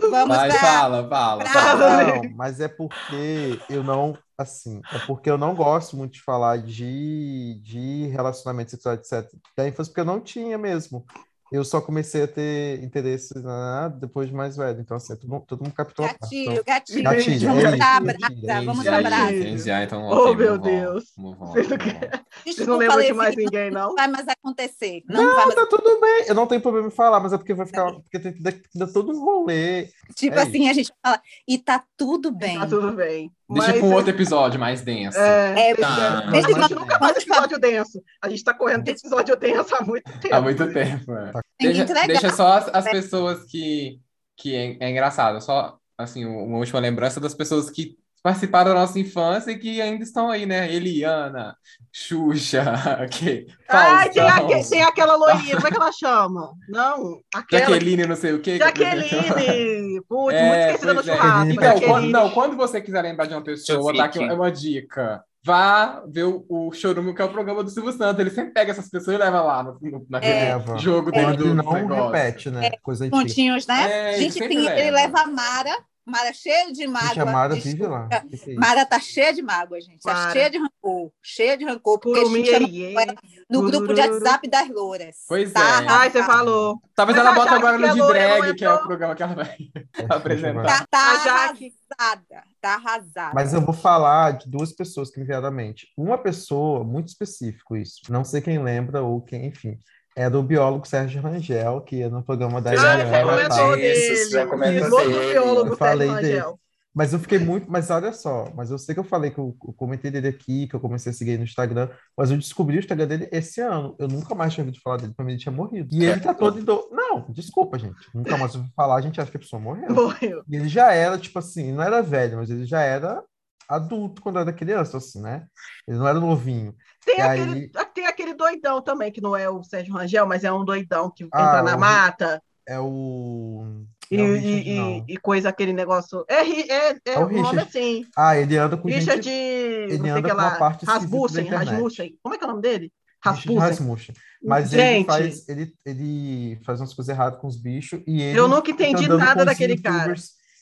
[0.01, 0.59] vamos Vai, dar.
[0.61, 1.45] fala, fala.
[1.45, 2.03] pra- fala.
[2.05, 6.59] Não, mas é porque eu não, assim, é porque eu não gosto muito de falar
[6.59, 9.30] de, de relacionamento sexual, etc.
[9.57, 11.05] Da infância, porque eu não tinha mesmo.
[11.53, 14.80] Eu só comecei a ter interesse na, depois de mais velho.
[14.80, 16.05] Então, assim, todo, mundo- todo mundo captou.
[16.07, 17.03] Gatilho, Então, gatilho.
[17.05, 19.07] Gatilho, Vamos é dar isso, gatilho, vamos é dar isso.
[19.07, 19.32] abraço.
[19.35, 21.05] Entendi, ah, então, Oh, meu Deus.
[21.14, 23.95] Vocês não não Desculpa, lembram de mais não ninguém, não?
[23.95, 25.03] vai mais acontecer.
[25.09, 26.24] Não, vai mais tá tudo bem.
[26.26, 27.93] Eu não tenho problema em falar, mas é porque vai ficar.
[27.93, 29.91] Porque tem que dar, dar todo um rolê.
[30.16, 32.59] Tipo É assim, a gente fala, e tá tudo bem.
[32.59, 33.30] Tá tudo bem.
[33.51, 35.18] Deixa Mas, para um outro episódio mais denso.
[35.18, 36.22] É, É, Tá.
[36.26, 38.03] mas a Deixa gente nunca faz episódio denso.
[38.22, 40.34] A gente tá correndo de episódio denso há muito tempo.
[40.34, 41.12] Há muito tempo.
[41.12, 41.32] é.
[41.59, 44.01] Que Deixa, deixa só as, as pessoas que,
[44.36, 48.99] que é, é engraçado, só assim, uma última lembrança das pessoas que participaram da nossa
[48.99, 50.72] infância e que ainda estão aí, né?
[50.72, 51.55] Eliana,
[51.93, 52.64] Xuxa,
[53.12, 56.53] que, Ai, tem, aque- tem aquela loirinha, como é que ela chama?
[56.70, 57.62] Não, aquela.
[57.66, 58.57] Jaqueline, não sei o quê.
[58.57, 60.01] Jaqueline!
[60.09, 61.03] Putz, É, muito esquecida no é.
[61.05, 61.53] churrasco.
[61.53, 64.33] Então, quando, não, quando você quiser lembrar de uma pessoa, vou dar aqui Fique.
[64.33, 65.22] uma dica.
[65.47, 68.18] Vá ver o, o Chorume, que é o programa do Silvio Santos.
[68.18, 70.79] Ele sempre pega essas pessoas e leva lá no, no, naquele Leva.
[70.79, 72.07] jogo dele do ele não negócio.
[72.11, 72.70] repete, né?
[72.83, 73.20] Coisa antiga.
[73.20, 73.93] pontinhos, né?
[73.93, 75.18] É, ele gente, sempre tem- ele leva.
[75.18, 75.77] leva a Mara,
[76.07, 77.09] Mara cheia de mágoa.
[77.09, 77.77] Gente, a Mara Desculpa.
[77.77, 78.09] vive lá.
[78.09, 78.55] Que que é?
[78.55, 80.03] Mara tá cheia de mágoa, gente.
[80.03, 80.33] Tá Mara.
[80.33, 81.11] cheia de rancor.
[81.23, 81.99] Cheia de rancor.
[81.99, 83.15] Porque Por a gente chama ela
[83.49, 85.17] no grupo de WhatsApp das louras.
[85.27, 85.87] Pois Tá é.
[85.89, 86.79] Ai, você falou.
[86.95, 89.57] Talvez Mas ela bota agora no de drag, que é o programa que ela vai
[89.97, 90.61] Deixa apresentar.
[90.61, 92.45] eu Tá, tá arrasada.
[92.61, 93.33] Tá arrasada.
[93.35, 95.89] Mas eu vou falar de duas pessoas que me vieram à mente.
[95.97, 99.79] Uma pessoa, muito específico isso, não sei quem lembra ou quem, enfim,
[100.17, 103.77] é do biólogo Sérgio Rangel, que ia no programa da Ah, Ah, você comentou tal.
[103.77, 104.31] dele.
[104.31, 105.33] já comentou dele.
[105.33, 106.39] biólogo, Eu falei Sérgio dele.
[106.39, 106.61] Rangel.
[106.97, 107.69] Mas eu fiquei muito.
[107.69, 110.69] Mas olha só, mas eu sei que eu falei que eu, eu comentei dele aqui,
[110.69, 113.61] que eu comecei a seguir ele no Instagram, mas eu descobri o Instagram dele esse
[113.61, 113.97] ano.
[113.99, 115.93] Eu nunca mais tinha ouvido falar dele, pra mim ele tinha morrido.
[115.93, 116.89] E ele tá todo idoso.
[116.93, 117.97] Não, desculpa, gente.
[118.15, 119.91] Nunca mais ouvi falar, a gente acha que a pessoa morreu.
[119.93, 120.45] Morreu.
[120.49, 123.21] E ele já era, tipo assim, não era velho, mas ele já era
[123.69, 125.47] adulto quando era criança, assim, né?
[125.89, 126.73] Ele não era novinho.
[127.05, 128.14] Tem E aquele, tem aquele
[128.55, 131.63] doidão também, que não é o Sérgio Rangel, mas é um doidão que Ah, entra
[131.63, 133.65] na o- mata É o.
[134.11, 136.25] e, não é e- Richard, e- e coisa aquele negócio.
[136.29, 138.07] É, é, é, É o nome assim.
[138.17, 139.99] Ah, ele anda com Richard, gente.
[139.99, 141.45] sei anda com uma parte Rasmussen.
[141.49, 142.19] Rasmussen.
[142.23, 142.93] Como é que é o nome dele?
[143.23, 143.59] Rasmussen.
[143.59, 144.15] Rasmussen.
[144.43, 148.39] Mas ele Gente, faz, ele, ele faz umas coisas erradas com os bichos e ele
[148.39, 150.15] eu nunca entendi nada daquele cara.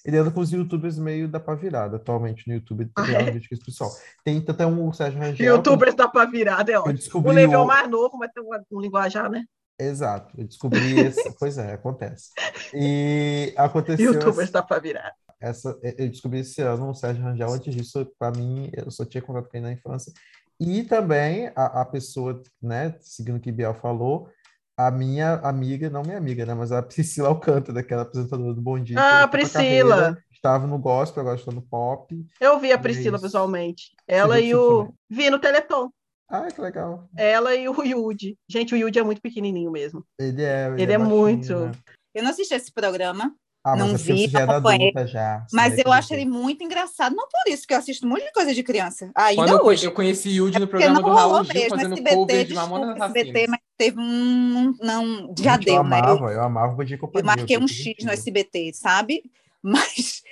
[0.04, 2.90] Ele anda com os youtubers meio da pá virada atualmente no YouTube.
[2.94, 3.90] Tem esse pessoal.
[4.24, 5.56] Tem tanto é um Sérgio Rangel.
[5.56, 7.22] Youtubers da pá virada, é ótimo.
[7.22, 9.44] O é o mais novo, mas tem um, um linguajar, né?
[9.78, 11.32] Exato, eu descobri esse.
[11.38, 12.30] pois é, acontece.
[12.74, 15.14] E aconteceu Youtubers da pá virada.
[15.40, 17.52] essa, eu descobri esse ano o Sérgio Rangel.
[17.52, 20.12] Antes disso, para mim, eu só tinha contato com ele na infância.
[20.60, 24.28] E também a, a pessoa, né, seguindo o que Biel falou,
[24.76, 28.78] a minha amiga, não minha amiga, né, mas a Priscila Alcântara, daquela apresentadora do Bom
[28.82, 28.96] Dia.
[28.98, 29.60] Ah, Priscila.
[29.62, 32.12] carreira, Estava no gospel, agora está no pop.
[32.40, 33.24] Eu vi a Priscila Isso.
[33.24, 33.92] pessoalmente.
[34.08, 34.78] Ela e o.
[34.78, 34.94] também?
[35.08, 35.88] Vi no Teleton.
[36.28, 37.08] Ah, que legal.
[37.16, 38.36] Ela e o Yudi.
[38.48, 40.04] Gente, o Yudi é muito pequenininho mesmo.
[40.18, 41.54] Ele é, Ele é baixinho, muito.
[41.56, 41.72] né?
[42.14, 43.32] Eu não assisti esse programa,
[43.64, 44.88] Ah, mas Não é vi, já é acompanhei.
[44.88, 45.46] adulta já.
[45.52, 47.14] mas vai eu acho ele muito engraçado.
[47.14, 49.12] Não por isso que eu assisto um monte de coisa de criança.
[49.14, 49.84] Ainda Quando hoje.
[49.86, 53.48] eu conheci Yudi no programa do Raul Gil fazendo SBT, cover de desculpa, SBT, Assassinas.
[53.50, 54.74] mas teve um.
[54.80, 55.98] Não, já Gente, eu deu, né?
[55.98, 57.26] Eu, amava, eu amava o Bom Dia e eu Companhia.
[57.26, 58.12] marquei eu um X no.
[58.12, 59.22] SBT, sabe?
[59.62, 60.22] Mas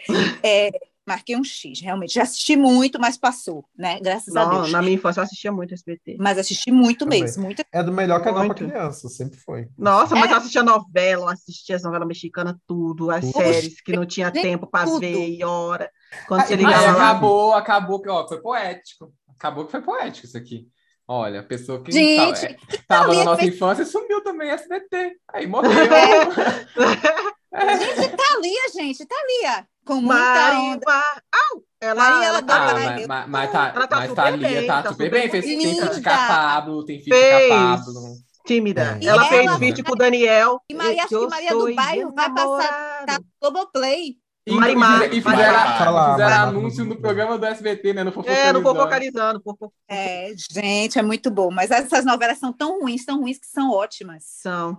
[0.42, 0.70] é,
[1.06, 2.14] marquei um X, realmente.
[2.14, 4.00] Já assisti muito, mas passou, né?
[4.00, 4.72] Graças a Não, Deus.
[4.72, 6.16] na minha infância eu assistia muito SBT.
[6.18, 7.22] Mas assisti muito Também.
[7.22, 7.62] mesmo, muito.
[7.72, 8.56] É do melhor canal Muito.
[8.64, 9.68] criança, sempre foi.
[9.78, 10.34] Nossa, mas É.
[10.34, 13.32] eu assistia novela, eu assistia as novelas mexicanas, tudo, as Tudo.
[13.34, 14.98] séries que não tinha tempo tudo.
[15.00, 15.88] ver e hora.
[16.26, 19.12] Quando você Ai, Aí ligava acabou, acabou que, ó, foi poético.
[19.28, 20.66] Acabou que foi poético isso aqui.
[21.12, 22.56] Olha, a pessoa que Gente, tava, é,
[22.86, 25.16] tava na nossa fez- infância sumiu também, SBT.
[25.34, 25.72] Aí morreu.
[27.52, 29.66] Gente, Thalia, gente, Thalia.
[29.84, 30.86] Com muita onda.
[31.34, 31.62] Au!
[31.80, 34.66] Ela, Maria, ela Ah, tá- mas, mas, mas tá, Ela tá mas super Thalia bem,
[34.68, 35.28] tá, tá super bem.
[35.30, 37.48] Fez, tem feat de capado, tem feat de Fez.
[37.48, 37.92] capado.
[38.46, 38.98] tímida.
[39.00, 40.60] E ela fez ela- vídeo com o Daniel.
[40.68, 43.04] E Maria- acho que Maria do Bairro vai passar-.
[43.06, 44.16] Tá no Globoplay.
[44.46, 45.72] E, Marimar, e fizeram, Marimar.
[45.76, 46.48] fizeram Marimar.
[46.48, 48.02] anúncio no programa do SBT, né?
[48.04, 48.62] No É, no
[49.86, 51.50] É, gente, é muito bom.
[51.52, 54.24] Mas essas novelas são tão ruins, tão ruins que são ótimas.
[54.24, 54.78] São.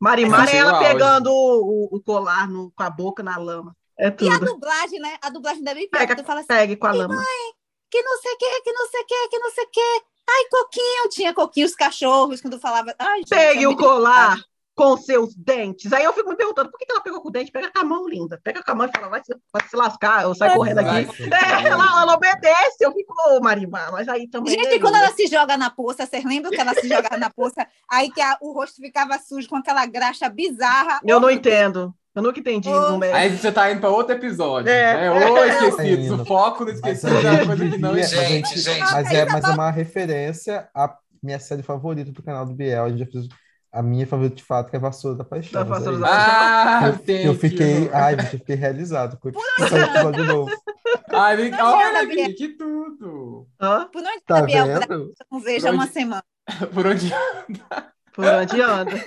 [0.00, 3.76] Marimar é ela pegando o, o colar no- com a boca na lama.
[3.98, 4.46] É E a tudo.
[4.54, 5.18] dublagem, né?
[5.20, 6.00] A dublagem bem pior.
[6.00, 7.16] Pega, Tu fala assim, pegue com a lama.
[7.90, 10.02] que não sei o que, que não sei o que, que não sei o que.
[10.30, 12.94] Ai, Coquinho, tinha Coquinho, os cachorros, quando falava.
[12.98, 14.38] Ai, gente, Pegue é o colar
[14.80, 15.92] com seus dentes.
[15.92, 17.52] Aí eu fico me perguntando, por que que ela pegou com o dente?
[17.52, 18.40] Pega com a mão, linda.
[18.42, 21.02] Pega com a mão e fala, vai se, vai se lascar, eu saio correndo Vai
[21.02, 21.22] aqui.
[21.30, 24.54] É, ela, ela obedece, eu fico, ô Marimar, mas aí também.
[24.54, 27.28] Gente, né, quando ela se joga na poça, vocês lembram que ela se jogava na
[27.28, 27.66] poça?
[27.90, 30.98] Aí que a- o rosto ficava sujo com aquela graxa bizarra.
[31.04, 31.94] Eu Oh, não entendo.
[32.14, 32.68] Eu nunca entendi.
[32.68, 33.12] É.
[33.12, 34.68] Aí você tá indo pra outro episódio.
[34.70, 35.06] É.
[35.06, 36.06] É, ô, esquecidos.
[36.06, 36.22] Indo.
[36.22, 38.16] O foco no Mas esquecido é uma coisa que não existe.
[38.26, 38.80] Gente, gente- gente.
[38.92, 42.84] Mas é, mas é uma referência à minha série favorita do canal do Biel.
[42.84, 43.28] A gente já fez
[43.72, 45.52] a minha favorita de fato, que é Vassoura da Paixão.
[45.62, 46.16] Da mas Vassoura é da isso.
[46.20, 47.90] Ah, eu, thank eu fiquei, you.
[47.92, 50.50] ai, gente, eu fiquei realizado com o episódio novo.
[51.12, 53.46] Ai, vem cá, Não, olha, que tudo.
[53.60, 53.88] Hã?
[53.92, 54.66] Por onde Tá tá Biel?
[54.66, 56.24] Eu não vejo há Por uma onde- semana.
[56.74, 57.12] Por onde
[58.12, 59.04] Por onde anda?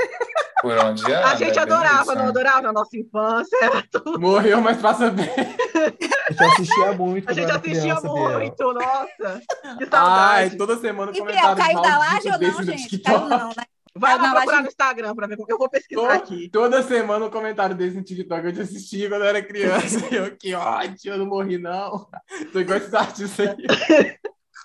[0.61, 1.27] Por onde anda?
[1.27, 3.57] A gente é adorava, isso, não adorava na nossa infância.
[3.61, 4.17] Era tudo.
[4.17, 5.27] morreu, mas passa bem.
[5.29, 8.39] A gente assistia muito A gente assistia criança, Biel.
[8.39, 9.41] muito, nossa.
[9.77, 10.57] Que Ai, saudade.
[10.57, 12.97] toda semana E Biel, comentário caiu da laje ou não, gente?
[12.99, 13.63] Caiu não, né?
[13.95, 16.49] Vai lá procurar laje- no Instagram pra ver como eu vou pesquisar Tô- aqui.
[16.49, 19.99] Toda semana um comentário desse no TikTok eu te assistia quando eu era criança.
[20.11, 22.07] E eu, que ódio, eu não morri, não.
[22.51, 24.17] Tô igual esses artistas aí.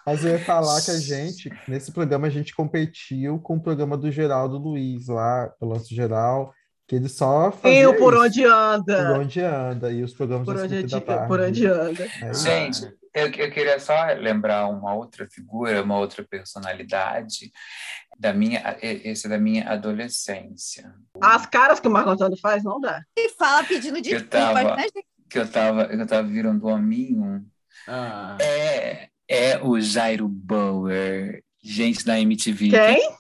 [0.07, 3.97] Mas eu ia falar que a gente, nesse programa, a gente competiu com o programa
[3.99, 6.55] do Geraldo Luiz, lá, do Lance Geral,
[6.87, 8.23] que ele só fazia E o Por isso.
[8.23, 9.13] Onde Por Anda.
[9.21, 11.29] onde anda, e os programas Por do onde, da tarde.
[11.29, 12.09] por onde anda.
[12.23, 12.33] É.
[12.33, 17.53] Gente, eu, eu queria só lembrar uma outra figura, uma outra personalidade
[18.19, 20.93] da minha, esse é da minha adolescência.
[21.21, 23.03] As caras que o Marco Antônio faz, não dá.
[23.17, 24.87] E fala pedindo Eu desculpas, tava- né?
[25.31, 27.45] Que eu tava, eu tava virando hominho.
[27.87, 32.71] Ah, É, é o Jairo Bauer, gente da MTV.
[32.71, 33.11] Quem?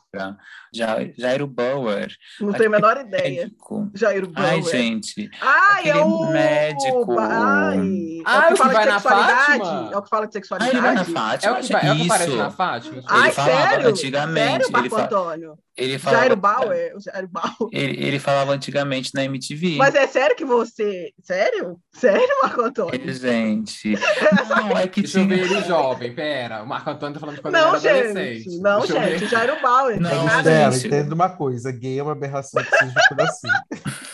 [0.74, 2.08] Ja- Jairo Bauer.
[2.40, 3.42] Não tenho a menor ideia.
[3.44, 3.90] Médico.
[3.94, 4.48] Jair Bauer.
[4.50, 5.30] Ai, gente.
[5.40, 7.18] Ai, é aquele o médico.
[7.18, 7.78] Ai,
[8.24, 9.46] Ah, é o que fala vai de na sexualidade.
[9.58, 9.90] Fátima?
[9.92, 10.76] É o que fala de Ah, sexualidade.
[10.76, 11.52] ele vai na é Fátima.
[11.52, 12.36] o que, vai, é o que aparece Isso.
[12.38, 13.02] na Fátima?
[13.06, 13.88] Ai, falava sério?
[13.88, 15.58] antigamente, Sério, ele Antônio?
[15.76, 16.96] Ele falava, Jairo Bauer?
[16.96, 17.70] O Jairo Bauer.
[17.72, 19.76] Ele, ele falava antigamente na MTV.
[19.76, 21.12] Mas é sério que você...
[21.22, 21.78] Sério?
[21.94, 22.94] Sério, Marco Antônio?
[22.96, 23.92] Ele, gente.
[24.50, 25.58] Não, é que Deixa eu ver tinha.
[25.58, 26.64] ele jovem, pera.
[26.64, 28.42] O Marco Antônio tá falando de quando Não, ele era adolescente.
[28.42, 28.58] gente.
[28.60, 29.24] Não, Deixa eu gente.
[29.24, 29.97] O Jairo Bauer.
[30.00, 30.42] Não,
[30.72, 30.86] gente.
[30.86, 33.48] entenda uma coisa, gay é uma aberração que de cura assim.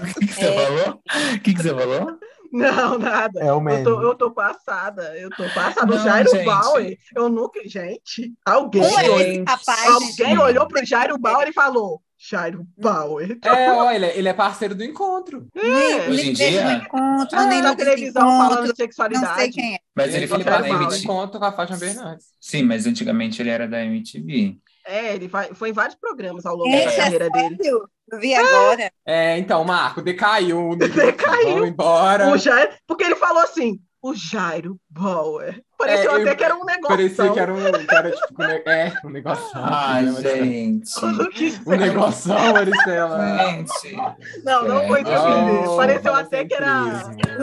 [0.00, 0.64] O que, que você É.
[0.66, 1.00] falou?
[1.34, 2.18] O que, que você falou?
[2.50, 3.40] Não, nada.
[3.40, 3.84] É o Eu meme.
[3.84, 5.92] tô, eu tô passada, eu tô passada.
[5.92, 6.44] O Não, Jairo gente.
[6.44, 7.60] Bauer, eu nunca.
[7.68, 10.38] Gente, alguém, esse rapaz, alguém gente?
[10.38, 13.38] olhou pro Jairo Bauer e falou: Jairo Bauer.
[13.44, 15.46] É, ó, ele, é- ele parceiro do encontro.
[15.54, 16.72] É, Hoje em no dia?
[16.72, 19.26] encontro, Ah, nem na televisão falando desencontro, de sexualidade.
[19.26, 19.78] não sei quem é.
[19.94, 20.82] Mas ele, ele parceiro do Bauer.
[20.82, 21.04] MTV.
[21.04, 22.26] encontro com a Fátima Bernardes.
[22.40, 24.56] Sim, mas antigamente ele era da MTV.
[24.86, 27.56] É, ele vai- foi em vários programas ao longo Esse da é carreira dele.
[27.56, 27.88] sério?
[28.12, 28.90] Eu vi agora.
[29.06, 30.58] É, então, Marco, decaiu.
[30.68, 31.06] o nível.
[31.06, 31.54] Decaiu.
[31.54, 32.28] Vamos embora.
[32.30, 35.62] O Jairo, porque ele falou assim: o Jairo Bauer.
[35.78, 36.88] Pareceu É, eu- até que era um negócio.
[36.96, 39.50] Parecia que era um, que era, tipo, um ne- é, um negócio.
[39.54, 40.90] Ai, gente.
[41.66, 43.38] Um negoção, Maricela.
[43.38, 43.96] Gente.
[44.44, 45.22] Não, não foi Sério?
[45.22, 45.68] defender.
[45.68, 46.82] Oh, Pareceu até que era.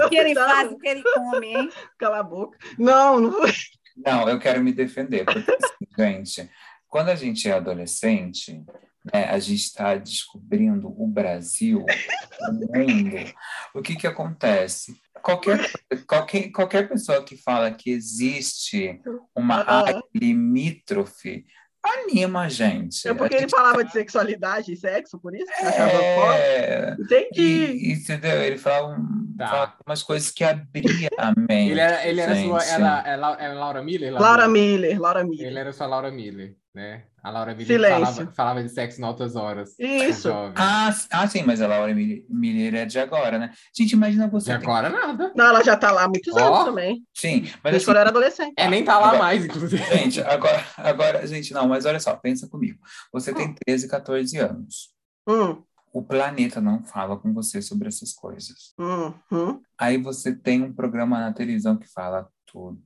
[0.06, 1.70] O que ele Não, faz, o que ele come, hein?
[1.98, 2.56] Cala a boca.
[2.78, 3.52] Não, não foi.
[3.98, 6.50] Não, eu quero me defender, porque, assim, gente,
[6.92, 8.64] quando a gente é adolescente,
[9.12, 13.34] né, a gente está descobrindo o Brasil, o mundo.
[13.74, 14.94] O que que acontece?
[15.24, 15.72] Qualquer,
[16.08, 19.00] qualquer, qualquer pessoa que fala que existe
[19.36, 21.46] uma área limítrofe
[21.84, 23.08] anima a gente.
[23.08, 25.50] É porque A ele gente- falava de sexualidade e sexo, por isso?
[25.64, 27.42] é, Entendi.
[27.42, 28.42] e, entendeu?
[28.44, 29.48] Ele falava, um- Tá.
[29.48, 31.72] falava umas coisas que abria a mente.
[31.72, 32.48] Ele era, ele era gente.
[32.48, 32.64] sua.
[32.64, 33.04] Era,
[33.40, 34.14] é é Laura Miller?
[34.14, 35.48] Laura Miller, Laura Miller.
[35.48, 36.56] Ele era sua Laura Miller.
[36.74, 37.04] Né?
[37.24, 39.78] A Laura Miller falava, falava de sexo em altas horas.
[39.78, 40.30] Isso.
[40.56, 43.52] Ah, ah, sim, mas a Laura Mi- Miller é de agora, né?
[43.76, 44.48] Gente, imagina De você.
[44.48, 45.32] tem- agora nada.
[45.36, 46.40] Não, ela já tá lá há muitos Ó.
[46.40, 47.04] anos também.
[47.14, 48.54] Sim, mas assim, quando era adolescente.
[48.58, 49.84] É, nem tá lá Agora- mais, inclusive.
[49.98, 52.80] gente, agora, agora, gente, não, mas olha só, pensa comigo.
[53.14, 54.90] Você tem 13, 14 anos.
[55.28, 55.62] Hum,
[55.94, 58.74] O planeta não fala com você sobre essas coisas.
[58.80, 59.62] hum, hum.
[59.78, 62.82] Aí você tem um programa na televisão que fala tudo.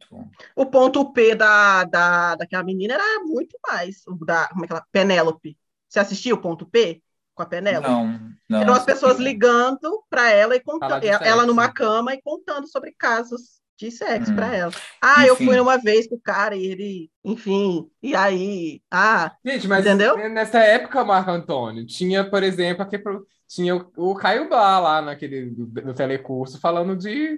[0.56, 4.04] O ponto P da, da, daquela menina era muito mais.
[4.08, 4.86] O da, como é que ela?
[4.92, 5.58] Penélope.
[5.90, 7.02] Você assistiu o ponto P
[7.34, 7.88] com a Penélope?
[7.90, 8.62] Não, não.
[8.62, 11.46] Eram as pessoas ligando para ela e contando, ela sexo.
[11.48, 14.36] numa cama e contando sobre casos de sexo Hum.
[14.36, 14.72] para ela.
[15.02, 15.48] Ah, eu Enfim.
[15.48, 20.18] fui uma vez com o cara e ele, enfim, e aí, ah, Gente, mas Entendeu?
[20.30, 25.02] nessa época, Marco Antônio, tinha, por exemplo, aqui, pro- tinha o, o Caio Blá lá
[25.02, 27.38] naquele, do- no telecurso falando de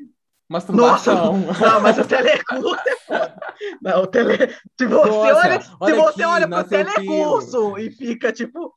[0.49, 1.37] masturbação.
[1.37, 3.35] não, mas o telecurso é foda.
[3.81, 4.47] Não, o tele,
[4.79, 8.31] se você Nossa, olha, se olha você aqui, olha pro nossa, eu telecurso e fica
[8.31, 8.73] tipo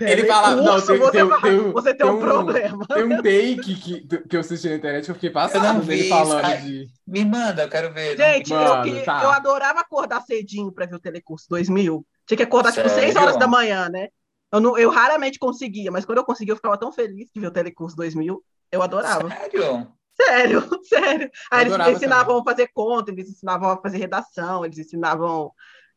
[0.00, 2.86] Ele fala, não, tem- você, tem- vai- tem um- você tem tem um um- problema.
[2.88, 6.00] Tem um take que, que eu assisti na internet que eu fiquei Eu vi dele
[6.00, 6.86] isso, falando de.
[7.06, 8.16] Me manda, eu quero ver.
[8.16, 9.22] Gente, eu, Mano, que- tá.
[9.22, 12.04] eu adorava acordar cedinho para ver o Telecurso 2000.
[12.26, 13.20] Tinha que acordar tipo 6 Sério?
[13.22, 14.08] horas da manhã, né?
[14.52, 17.46] Eu, não, eu raramente conseguia, mas quando eu conseguia, eu ficava tão feliz de ver
[17.46, 18.42] o Telecurso 2000.
[18.70, 19.28] Eu adorava.
[19.28, 19.88] Sério?
[20.14, 21.30] Sério, sério.
[21.50, 25.52] Aí eles ensinavam a fazer conta, eles ensinavam a fazer redação, eles ensinavam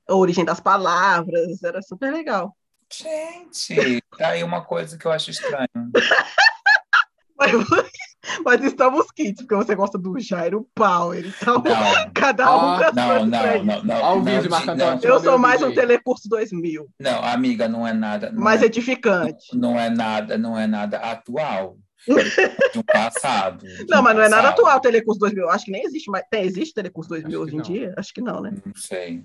[0.08, 1.62] a origem das palavras.
[1.64, 2.56] Era super legal.
[2.92, 5.68] Gente, tá aí uma coisa que eu acho estranho.
[7.38, 7.52] Mas,
[8.46, 11.26] mas estamos kits, porque você gosta do Jairo Power.
[11.26, 14.02] Então, Não, cada um Ó, com as não, não, não, não.
[14.02, 15.00] Ó o não, vídeo, Marco não.
[15.02, 15.74] Eu sou mais um.
[15.74, 18.32] Telecurso 2000, não, amiga, não é nada.
[18.32, 19.48] Não mais é, edificante.
[19.54, 21.78] não é nada, não é nada atual.
[22.08, 23.66] De um passado.
[23.66, 25.50] de Não, um mas não é nada atual o Telecurso 2000.
[25.50, 26.26] Acho que nem existe mais.
[26.30, 27.94] Tem, existe Telecurso 2000 Acho hoje em dia?
[27.98, 28.54] Acho que não, né?
[28.66, 29.24] Não sei.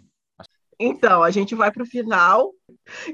[0.79, 2.53] Então, a gente vai para o final.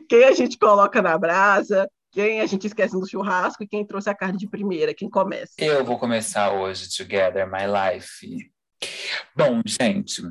[0.08, 4.08] Quem a gente coloca na brasa, quem a gente esquece no churrasco e quem trouxe
[4.08, 4.94] a carne de primeira.
[4.94, 5.52] Quem começa?
[5.58, 8.50] Eu vou começar hoje, Together My Life.
[9.34, 10.22] Bom, gente,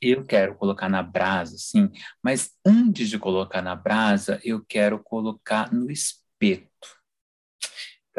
[0.00, 1.90] eu quero colocar na brasa, sim,
[2.22, 6.70] mas antes de colocar na brasa, eu quero colocar no espeto.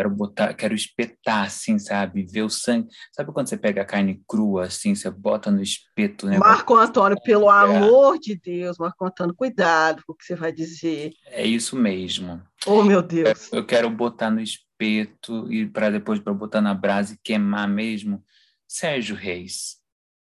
[0.01, 2.23] Quero botar, quero espetar, assim, sabe?
[2.23, 2.87] Ver o sangue.
[3.15, 6.39] Sabe quando você pega a carne crua, assim, você bota no espeto, né?
[6.39, 7.77] Marco Antônio, pelo É.
[7.77, 11.13] amor de Deus, Marco Antônio, cuidado com o que você vai dizer.
[11.27, 12.41] É isso mesmo.
[12.65, 13.53] Oh, meu Deus.
[13.53, 18.25] Eu quero botar no espeto e para depois para botar na brasa e queimar mesmo.
[18.67, 19.75] Sérgio Reis,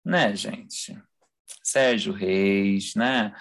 [0.02, 0.98] né, gente?
[1.62, 3.32] Sérgio Reis, né?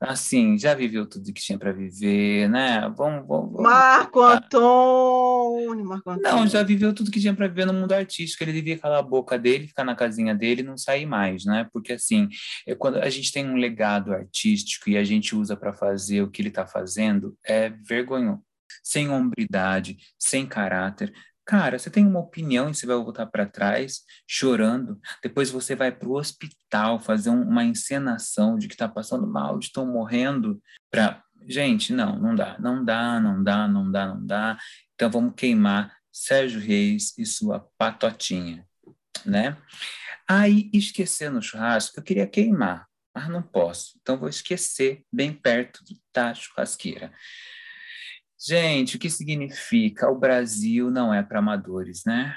[0.00, 2.82] Assim, já viveu tudo que tinha para viver, né?
[2.96, 3.62] Vamos, vamos, vamos.
[3.62, 6.36] Marco Antônio, Marco Antônio.
[6.36, 8.44] Não, já viveu tudo que tinha para viver no mundo artístico.
[8.44, 11.68] Ele devia calar a boca dele, ficar na casinha dele e não sair mais, né?
[11.72, 12.28] Porque assim,
[12.64, 16.30] é quando a gente tem um legado artístico e a gente usa para fazer o
[16.30, 18.42] que ele está fazendo, é vergonhoso.
[18.84, 21.12] Sem hombridade, sem caráter.
[21.48, 25.00] Cara, você tem uma opinião e você vai voltar para trás chorando.
[25.22, 29.58] Depois você vai para o hospital fazer um- uma encenação de que está passando mal,
[29.58, 30.60] de estão morrendo.
[30.90, 31.22] Pra...
[31.46, 34.58] Gente, não, não dá, não dá, não dá, não dá, não dá.
[34.94, 38.66] Então vamos queimar Sérgio Reis e sua patotinha,
[39.24, 39.56] né?
[40.28, 43.98] Aí, esquecer no churrasco, eu queria queimar, mas não posso.
[44.02, 45.80] Então vou esquecer bem perto
[46.12, 47.10] da churrasqueira.
[48.40, 50.08] Gente, o que significa?
[50.08, 52.36] O Brasil não é para amadores, né?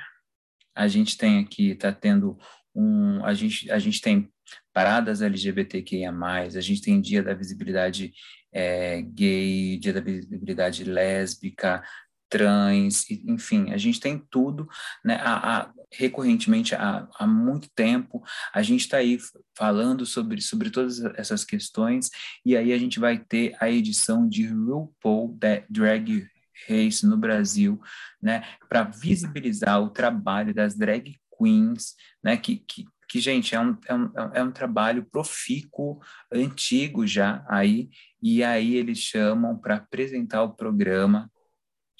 [0.75, 2.37] A gente tem aqui, está tendo
[2.73, 3.23] um.
[3.23, 4.31] A gente, a gente tem
[4.73, 8.13] paradas LGBTQIA, a gente tem dia da visibilidade
[8.51, 11.83] é, gay, dia da visibilidade lésbica,
[12.31, 14.67] trans, enfim, a gente tem tudo,
[15.03, 15.15] né?
[15.21, 18.23] A, a- recorrentemente, há, há muito tempo,
[18.53, 19.19] a gente está aí
[19.57, 22.09] falando sobre, sobre todas essas questões,
[22.45, 25.37] e aí a gente vai ter a edição de RuPaul
[25.69, 26.25] Drag
[26.69, 27.79] Race no Brasil,
[28.21, 28.43] né?
[28.69, 32.37] Para visibilizar o trabalho das drag queens, né?
[32.37, 35.99] Que, que, que gente, é um, é, um, é um trabalho profícuo,
[36.31, 37.89] antigo já aí,
[38.23, 41.29] e aí eles chamam para apresentar o programa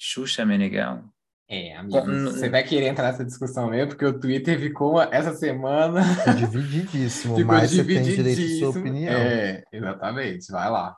[0.04, 1.04] Xuxa Meneghel.
[1.48, 5.00] É, amigo, Com- n- você vai querer entrar nessa discussão mesmo, porque o Twitter ficou
[5.02, 6.00] essa semana.
[6.36, 8.80] Divididíssimo, Ficou mas você tem direito à sua divididíssimo.
[8.80, 9.08] opinião.
[9.08, 10.96] É, exatamente, vai lá.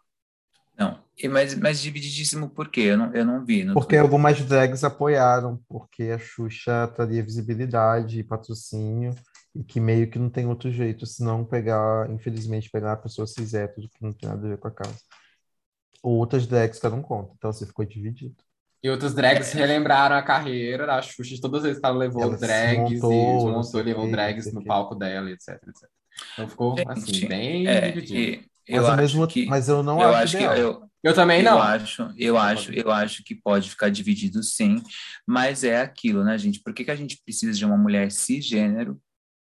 [0.79, 2.83] Não, e mas, mas divididíssimo por quê?
[2.83, 3.65] Eu não, eu não vi.
[3.65, 4.01] no Porque Twitter.
[4.01, 9.15] algumas drags apoiaram, porque a Xuxa traria visibilidade e patrocínio,
[9.55, 13.53] e que meio que não tem outro jeito, senão pegar, infelizmente, pegar a pessoa cis
[13.55, 14.99] hétero, que não tem nada a ver com a causa.
[16.05, 18.37] Outras drags ficaram contra, então você ficou dividido.
[18.85, 22.37] E outros drags relembraram a carreira da Xuxa todas as vezes que ela levou Ela
[22.37, 25.89] drags desmontou, e desmontou levou drags no palco dela, etc, etc.
[26.35, 28.45] Então ficou, assim, Gente, bem É, dividido.
[28.67, 31.51] Eu Mas, mesmo- que mas eu não eu acho acho que eu, Eu também eu
[31.51, 31.59] não.
[31.61, 34.83] acho, eu acho, eu acho que pode ficar dividido sim,
[35.27, 36.61] mas é aquilo, né, gente?
[36.63, 39.01] Por que, que a gente precisa de uma mulher cisgênero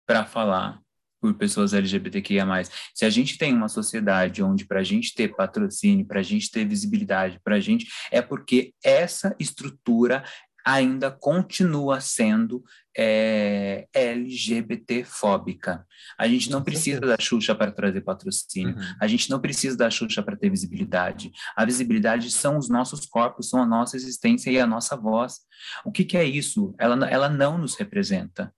[0.06, 0.80] para falar
[1.20, 2.46] por pessoas LGBTQIA+.
[2.94, 6.50] Se a gente tem uma sociedade onde para a gente ter patrocínio, para a gente
[6.50, 10.24] ter visibilidade, para a gente é porque essa estrutura
[10.64, 12.62] ainda continua sendo
[12.96, 15.86] é, LGBT-fóbica.
[16.18, 18.76] A gente não precisa da Xuxa para trazer patrocínio.
[18.76, 18.94] Uhum.
[19.00, 21.30] A gente não precisa da Xuxa para ter visibilidade.
[21.56, 25.38] A visibilidade são os nossos corpos, são a nossa existência e a nossa voz.
[25.84, 26.74] O que, que é isso?
[26.78, 28.52] Ela, ela não nos representa.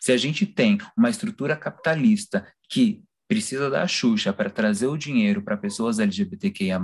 [0.00, 5.42] Se a gente tem uma estrutura capitalista que precisa da Xuxa para trazer o dinheiro
[5.42, 6.80] para pessoas LGBTQIA+,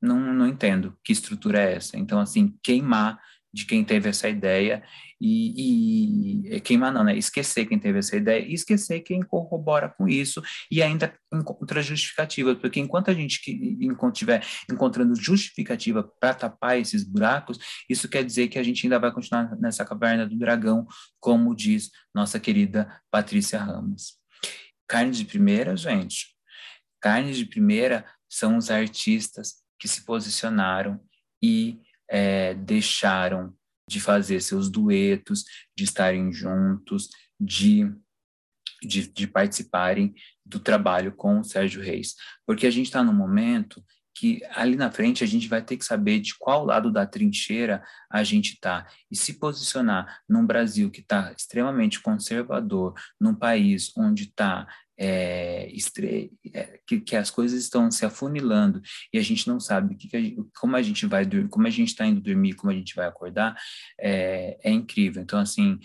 [0.00, 1.96] não, não entendo que estrutura é essa.
[1.96, 3.18] Então, assim, queimar
[3.52, 4.82] de quem teve essa ideia
[5.20, 7.16] e, e queimar não, né?
[7.16, 12.54] Esquecer quem teve essa ideia e esquecer quem corrobora com isso e ainda encontra justificativa,
[12.54, 17.58] porque enquanto a gente estiver encontrando justificativa para tapar esses buracos,
[17.88, 20.86] isso quer dizer que a gente ainda vai continuar nessa caverna do dragão,
[21.18, 24.18] como diz nossa querida Patrícia Ramos.
[24.86, 26.28] Carne de primeira, gente.
[27.00, 31.00] Carne de primeira são os artistas que se posicionaram
[31.42, 33.54] e é, deixaram
[33.88, 35.44] de fazer seus duetos,
[35.76, 37.08] de estarem juntos,
[37.40, 37.90] de,
[38.82, 40.14] de, de participarem
[40.44, 42.14] do trabalho com o Sérgio Reis.
[42.46, 43.82] Porque a gente está num momento
[44.18, 47.84] que ali na frente a gente vai ter que saber de qual lado da trincheira
[48.10, 54.24] a gente está e se posicionar num Brasil que está extremamente conservador, num país onde
[54.24, 54.66] está
[54.98, 56.32] é, estre...
[56.52, 60.16] é, que, que, as coisas estão se afunilando e a gente não sabe que que
[60.16, 62.74] a gente, como a gente vai dormir, como a gente está indo dormir, como a
[62.74, 63.56] gente vai acordar,
[64.00, 65.22] é, é incrível.
[65.22, 65.78] Então, assim,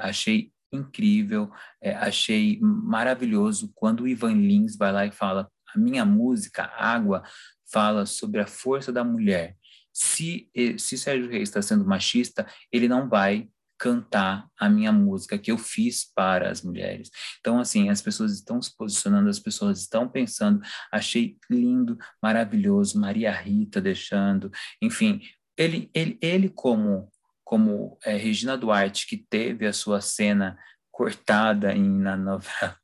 [0.00, 1.50] achei incrível,
[1.98, 7.24] achei maravilhoso quando o Ivan Lins vai lá e fala a minha música, Água,
[7.72, 9.56] fala sobre a força da mulher.
[9.92, 10.48] Se,
[10.78, 13.48] se Sérgio Reis está sendo machista, ele não vai
[13.80, 17.10] cantar a minha música que eu fiz para as mulheres.
[17.40, 20.60] Então, assim, as pessoas estão se posicionando, as pessoas estão pensando.
[20.92, 23.00] Achei lindo, maravilhoso.
[23.00, 24.50] Maria Rita deixando,
[24.82, 25.22] enfim,
[25.56, 27.08] ele, ele, ele como
[27.42, 30.56] como é, Regina Duarte que teve a sua cena
[30.92, 32.78] cortada em, na novela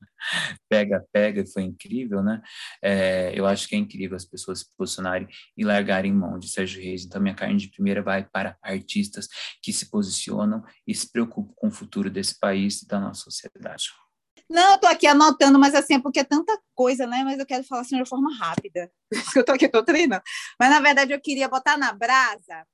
[0.68, 2.40] Pega Pega, foi incrível, né?
[2.82, 6.82] É, eu acho que é incrível as pessoas se posicionarem e largarem mão de Sérgio
[6.82, 7.04] Reis.
[7.04, 9.28] Então, minha carne de primeira vai para artistas
[9.62, 13.86] que se posicionam e se preocupam com o futuro desse país e da nossa sociedade.
[14.48, 17.22] Não, eu tô aqui anotando, mas assim, é porque é tanta coisa, né?
[17.24, 18.90] Mas eu quero falar assim de forma rápida.
[19.36, 20.22] eu tô aqui, tô treinando.
[20.58, 22.64] Mas, na verdade, eu queria botar na brasa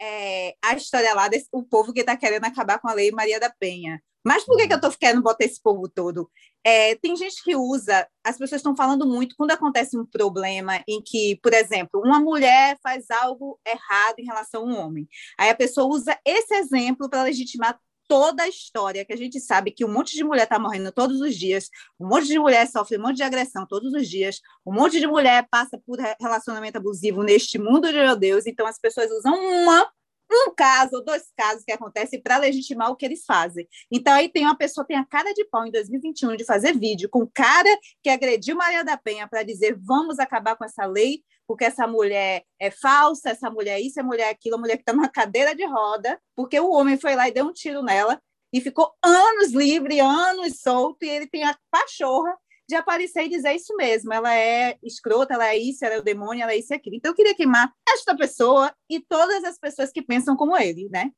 [0.00, 3.38] é, a história lá desse o povo que está querendo acabar com a lei Maria
[3.38, 4.02] da Penha.
[4.24, 6.30] Mas por que, que eu estou querendo botar esse povo todo?
[6.64, 11.02] É, tem gente que usa, as pessoas estão falando muito quando acontece um problema em
[11.02, 15.08] que, por exemplo, uma mulher faz algo errado em relação a um homem.
[15.38, 17.78] Aí a pessoa usa esse exemplo para legitimar
[18.10, 21.20] toda a história, que a gente sabe que um monte de mulher está morrendo todos
[21.20, 24.74] os dias, um monte de mulher sofre um monte de agressão todos os dias, um
[24.74, 29.08] monte de mulher passa por relacionamento abusivo neste mundo de meu Deus, então as pessoas
[29.12, 29.88] usam uma
[30.32, 33.68] um caso dois casos que acontecem para legitimar o que eles fazem.
[33.90, 37.08] Então, aí tem uma pessoa tem a cara de pau em 2021 de fazer vídeo
[37.08, 37.68] com cara
[38.02, 42.44] que agrediu Maria da Penha para dizer vamos acabar com essa lei, porque essa mulher
[42.60, 45.08] é falsa, essa mulher é isso, essa mulher é aquilo, a mulher que está numa
[45.08, 48.20] cadeira de roda, porque o homem foi lá e deu um tiro nela
[48.52, 52.36] e ficou anos livre, anos solto, e ele tem a pachorra
[52.70, 54.12] de aparecer e dizer isso mesmo.
[54.12, 56.96] Ela é escrota, ela é isso, ela é o demônio, ela é isso e aquilo.
[56.96, 61.10] Então, eu queria queimar esta pessoa e todas as pessoas que pensam como ele, né?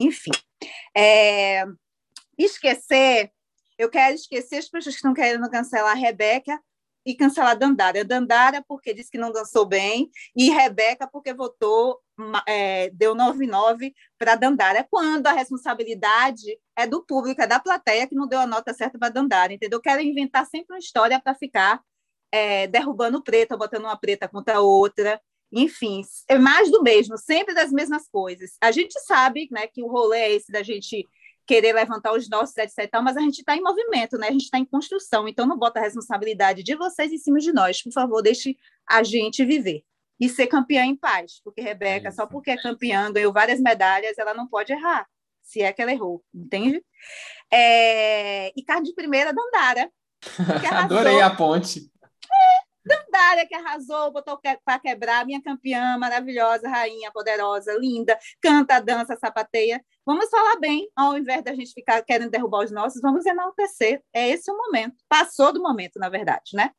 [0.00, 0.30] Enfim.
[0.96, 1.64] É...
[2.38, 3.30] Esquecer,
[3.76, 6.58] eu quero esquecer as pessoas que estão querendo cancelar a Rebeca
[7.04, 8.04] e cancelar a Dandara.
[8.04, 12.00] Dandara porque disse que não dançou bem e Rebeca porque votou,
[12.46, 14.86] é, deu 9,9 para Dandara.
[14.90, 18.98] Quando a responsabilidade é do público, é da plateia que não deu a nota certa
[18.98, 19.80] para Dandara, entendeu?
[19.80, 21.80] Quero inventar sempre uma história para ficar
[22.30, 25.20] é, derrubando preta, botando uma preta contra a outra.
[25.50, 28.56] Enfim, é mais do mesmo, sempre das mesmas coisas.
[28.60, 31.06] A gente sabe né, que o rolê é esse da gente
[31.46, 32.88] querer levantar os nossos, etc.
[33.02, 34.28] Mas a gente está em movimento, né?
[34.28, 37.52] A gente está em construção, então não bota a responsabilidade de vocês em cima de
[37.52, 37.82] nós.
[37.82, 38.56] Por favor, deixe
[38.88, 39.84] a gente viver
[40.20, 44.18] e ser campeã em paz, porque Rebeca, é só porque é campeã, ganhou várias medalhas,
[44.18, 45.06] ela não pode errar,
[45.42, 46.82] se é que ela errou, entende?
[47.52, 48.52] É...
[48.56, 49.90] E carne de primeira, Dandara.
[50.84, 51.90] Adorei a ponte.
[52.00, 59.16] É, Dandara que arrasou, botou para quebrar, minha campeã maravilhosa, rainha poderosa, linda, canta, dança,
[59.16, 59.84] sapateia.
[60.04, 64.02] Vamos falar bem, ao invés da gente ficar querendo derrubar os nossos, vamos enaltecer.
[64.12, 64.96] É esse o momento.
[65.08, 66.70] Passou do momento, na verdade, né?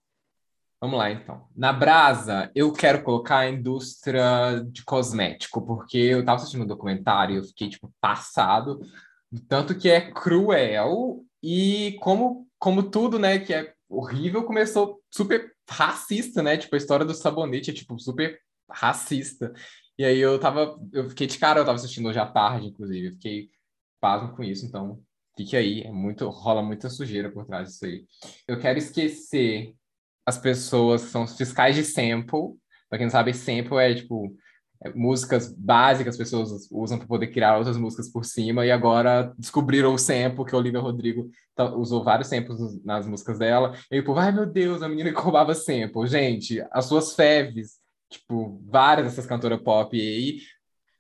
[0.84, 1.48] Vamos lá, então.
[1.56, 7.36] Na Brasa, eu quero colocar a indústria de cosmético, porque eu tava assistindo um documentário
[7.36, 8.82] e eu fiquei, tipo, passado.
[9.48, 16.44] Tanto que é cruel e como, como tudo, né, que é horrível, começou super racista,
[16.44, 16.58] né?
[16.58, 18.38] Tipo, a história do sabonete é, tipo, super
[18.70, 19.54] racista.
[19.98, 23.08] E aí eu tava, eu fiquei de cara, eu tava assistindo hoje à tarde, inclusive,
[23.08, 23.50] eu fiquei
[24.02, 25.00] pasmo com isso, então
[25.38, 28.06] fique aí, é muito, rola muita sujeira por trás disso aí.
[28.46, 29.74] Eu quero esquecer
[30.26, 32.56] as pessoas são os fiscais de sample.
[32.90, 34.36] Para quem não sabe, sample é tipo
[34.84, 39.34] é, músicas básicas, as pessoas usam para poder criar outras músicas por cima, e agora
[39.38, 43.74] descobriram o sample que a Olivia Rodrigo tá, usou vários samples nas músicas dela.
[43.92, 46.08] E o povo, ai meu Deus, a menina que roubava sample.
[46.08, 47.80] Gente, as suas feves,
[48.10, 50.40] tipo, várias dessas cantoras pop aí,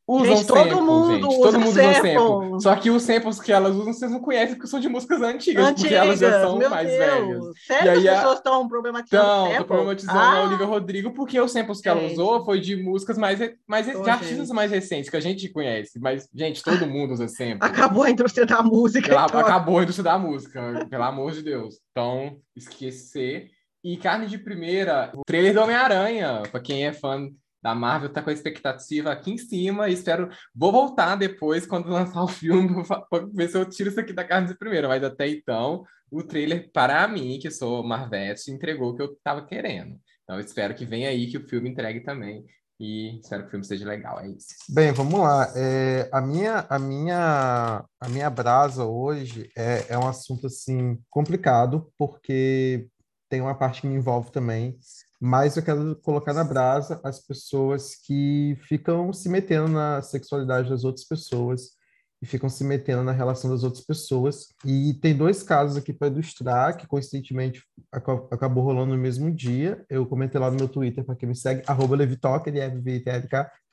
[0.08, 1.26] usam gente, todo mundo gente.
[1.26, 2.18] Usa todo mundo sample.
[2.18, 2.62] usa sample.
[2.62, 5.66] Só que os samples que elas usam, vocês não conhecem, porque são de músicas antigas,
[5.66, 7.00] Antigas, porque elas já são mais Deus.
[7.00, 7.44] velhas.
[7.66, 9.58] Sério E aí que as pessoas estão problematizando Então, sample?
[9.58, 13.18] tô problematizando Ah, a Olivia Rodrigo, porque os samples que ela usou foi de músicas
[13.18, 16.00] mais, mais de artistas mais recentes, que a gente conhece.
[16.00, 17.60] Mas, gente, todo mundo usa sample.
[17.62, 19.08] Acabou a indústria da música.
[19.08, 19.40] Pela- então.
[19.40, 21.76] acabou a indústria da música, pelo amor de Deus.
[21.92, 23.48] Então, esquecer.
[23.86, 27.28] E carne de primeira, o trailer do Homem-Aranha, pra quem é fã
[27.64, 29.90] da Marvel, tá com a expectativa aqui em cima.
[29.90, 30.30] E espero.
[30.53, 34.26] Vou voltar depois, quando lançar o filme, pra ver se eu tiro isso aqui da
[34.26, 34.90] carne de primeira.
[34.90, 39.45] Mas até então, o trailer, para mim, que sou Marvete, entregou o que eu tava
[39.45, 39.98] querendo.
[40.23, 42.45] Então, espero que venha aí, que o filme entregue também.
[42.80, 44.19] E espero que o filme seja legal.
[44.19, 44.48] É isso.
[44.69, 45.49] Bem, vamos lá.
[45.56, 51.90] É, a minha, a minha, a minha brasa hoje é, é um assunto assim complicado
[51.98, 52.88] porque
[53.30, 54.77] tem uma parte que me envolve também,
[55.26, 60.84] mas eu quero colocar na brasa as pessoas que ficam se metendo na sexualidade das
[60.84, 61.78] outras pessoas
[62.22, 64.48] e ficam se metendo na relação das outras pessoas.
[64.66, 69.86] E tem dois casos aqui para ilustrar que coincidentemente aca- acabou rolando no mesmo dia.
[69.90, 71.64] Eu comentei lá no meu Twitter para quem me segue,
[71.95, 72.70] Levitalk, ele é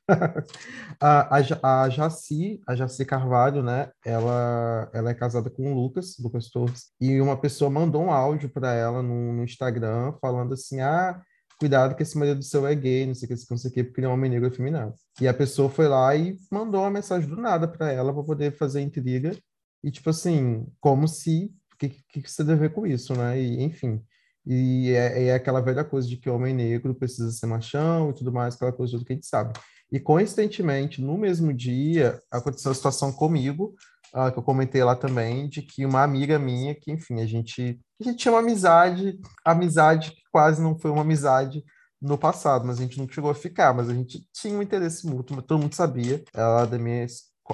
[1.01, 3.90] a, a, a Jaci, a Jaci Carvalho, né?
[4.05, 8.48] Ela, ela é casada com o Lucas, Lucas Torres, e uma pessoa mandou um áudio
[8.48, 11.20] para ela no, no Instagram falando assim: ah,
[11.61, 13.85] cuidado que esse marido seu é gay, não sei o que, não sei o que,
[13.85, 14.95] porque ele é um homem negro afeminado.
[15.20, 18.57] E a pessoa foi lá e mandou uma mensagem do nada para ela para poder
[18.57, 19.37] fazer intriga.
[19.85, 21.53] E tipo assim, como se.
[21.74, 23.41] O que, que, que você deve ver com isso, né?
[23.41, 24.03] E, enfim.
[24.47, 28.32] E é, é aquela velha coisa de que homem negro precisa ser machão e tudo
[28.32, 29.53] mais, aquela coisa toda que a gente sabe.
[29.93, 33.74] E coincidentemente, no mesmo dia, aconteceu a situação comigo,
[34.12, 37.81] ah, que eu comentei lá também, de que uma amiga minha, que enfim, a gente,
[38.01, 41.65] a gente tinha uma amizade, amizade que quase não foi uma amizade
[42.01, 45.07] no passado, mas a gente não chegou a ficar, mas a gente tinha um interesse
[45.07, 46.23] mútuo, todo mundo sabia.
[46.35, 47.07] Ela da minha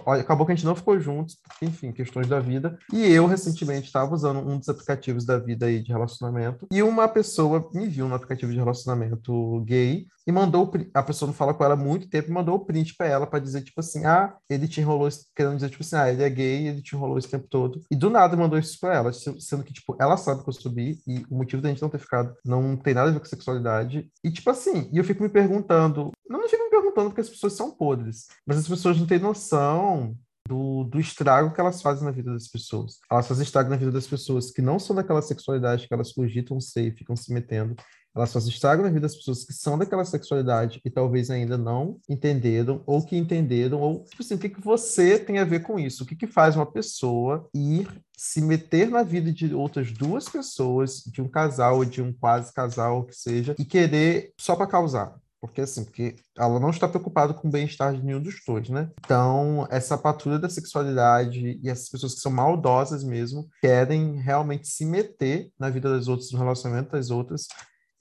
[0.07, 2.79] acabou que a gente não ficou juntos, enfim, questões da vida.
[2.93, 6.67] E eu, recentemente, estava usando um dos aplicativos da vida aí de relacionamento.
[6.71, 11.35] E uma pessoa me viu no aplicativo de relacionamento gay e mandou a pessoa não
[11.35, 13.81] fala com ela há muito tempo e mandou o print para ela para dizer tipo
[13.81, 16.95] assim ah ele te enrolou querendo dizer tipo assim ah ele é gay ele te
[16.97, 19.97] enrolou esse tempo todo e do nada mandou isso para ela se- sendo que tipo
[20.01, 22.77] ela sabe que eu sou bi e o motivo da gente não ter ficado não
[22.77, 26.41] tem nada a ver com sexualidade e tipo assim e eu fico me perguntando não,
[26.41, 30.17] não fico me perguntando porque as pessoas são podres mas as pessoas não têm noção
[30.47, 32.99] do, do estrago que elas fazem na vida das pessoas.
[33.11, 36.61] Elas fazem estrago na vida das pessoas que não são daquela sexualidade que elas cogitam
[36.61, 37.75] ser e ficam se metendo.
[38.17, 42.01] Elas fazem estrago na vida das pessoas que são daquela sexualidade e talvez ainda não
[42.09, 45.79] entenderam, ou que entenderam, ou, tipo assim, o que, que você tem a ver com
[45.79, 46.03] isso?
[46.03, 47.87] O que, que faz uma pessoa ir
[48.17, 52.53] se meter na vida de outras duas pessoas, de um casal ou de um quase
[52.55, 55.15] casal, que seja, e querer só para causar?
[55.39, 58.91] Porque assim, porque ela não está preocupada com o bem-estar de nenhum dos dois, né?
[59.05, 64.87] Então, essa patrulha da sexualidade e essas pessoas que são maldosas mesmo, querem realmente se
[64.87, 67.47] meter na vida das outras, no relacionamento das outras,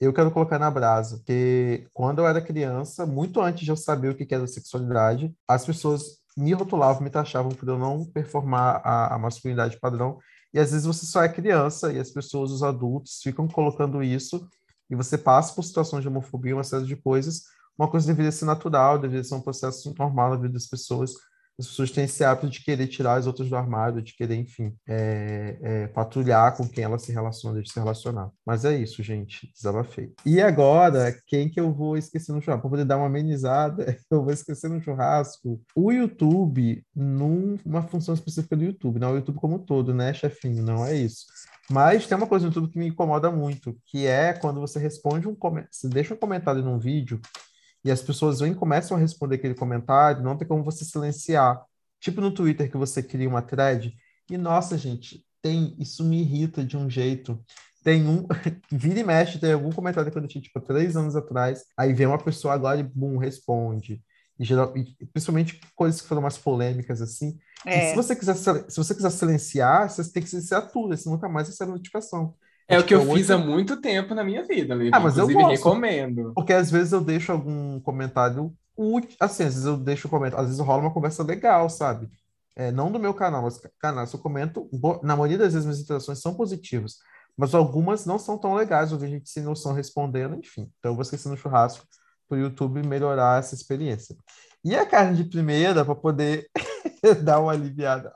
[0.00, 4.10] eu quero colocar na brasa, porque quando eu era criança, muito antes de eu saber
[4.10, 9.14] o que era sexualidade, as pessoas me rotulavam, me taxavam por eu não performar a,
[9.14, 10.18] a masculinidade padrão,
[10.52, 14.48] e às vezes você só é criança e as pessoas, os adultos, ficam colocando isso
[14.90, 17.42] e você passa por situações de homofobia, uma série de coisas,
[17.78, 21.12] uma coisa deveria ser natural, deveria ser um processo normal na vida das pessoas.
[21.58, 24.74] As pessoas têm esse hábito de querer tirar as outras do armário, de querer, enfim,
[24.86, 28.30] é, é, patrulhar com quem ela se relaciona, de se relacionar.
[28.44, 30.12] Mas é isso, gente, desabafei.
[30.24, 32.62] E agora, quem que eu vou esquecer no churrasco?
[32.62, 35.58] Para poder dar uma amenizada, eu vou esquecer no churrasco.
[35.74, 40.12] O YouTube, numa função específica do YouTube, não é o YouTube como um todo, né,
[40.12, 40.62] chefinho?
[40.62, 41.24] Não é isso.
[41.70, 45.26] Mas tem uma coisa no YouTube que me incomoda muito, que é quando você responde
[45.26, 47.20] um comentário, deixa um comentário num vídeo
[47.86, 51.64] e as pessoas vêm e começam a responder aquele comentário, não tem como você silenciar.
[52.00, 53.96] Tipo no Twitter que você cria uma thread
[54.28, 57.40] e nossa, gente, tem isso me irrita de um jeito.
[57.84, 58.26] tem um.
[58.70, 61.64] Vira e mexe, tem algum comentário que eu deixei, tipo, três anos atrás.
[61.76, 64.02] Aí vem uma pessoa agora e, bum, responde.
[64.38, 67.38] E, geral, e principalmente coisas que foram mais polêmicas, assim.
[67.64, 67.86] É.
[67.86, 71.28] E se você quiser, se você quiser silenciar, você tem que silenciar tudo, você nunca
[71.28, 72.34] mais recebe notificação.
[72.68, 74.90] É o que eu Tipo, fiz há muito tempo na minha vida, Levi.
[74.92, 75.64] Ah, mas eu Inclusive, gosto.
[75.64, 76.32] recomendo.
[76.34, 80.42] Porque às vezes eu deixo algum comentário útil, assim, às vezes eu deixo um comentário,
[80.44, 82.08] às vezes rola uma conversa legal, sabe?
[82.56, 84.68] É, não do meu canal, mas canal, se eu comento,
[85.02, 86.96] na maioria das vezes minhas interações são positivas,
[87.36, 90.70] mas algumas não são tão legais, eu vejo gente sem noção respondendo, enfim.
[90.78, 91.86] Então eu vou esquecer no churrasco
[92.28, 94.16] para o YouTube melhorar essa experiência.
[94.64, 96.48] E a carne de primeira, para poder
[97.22, 98.12] dar uma aliviada.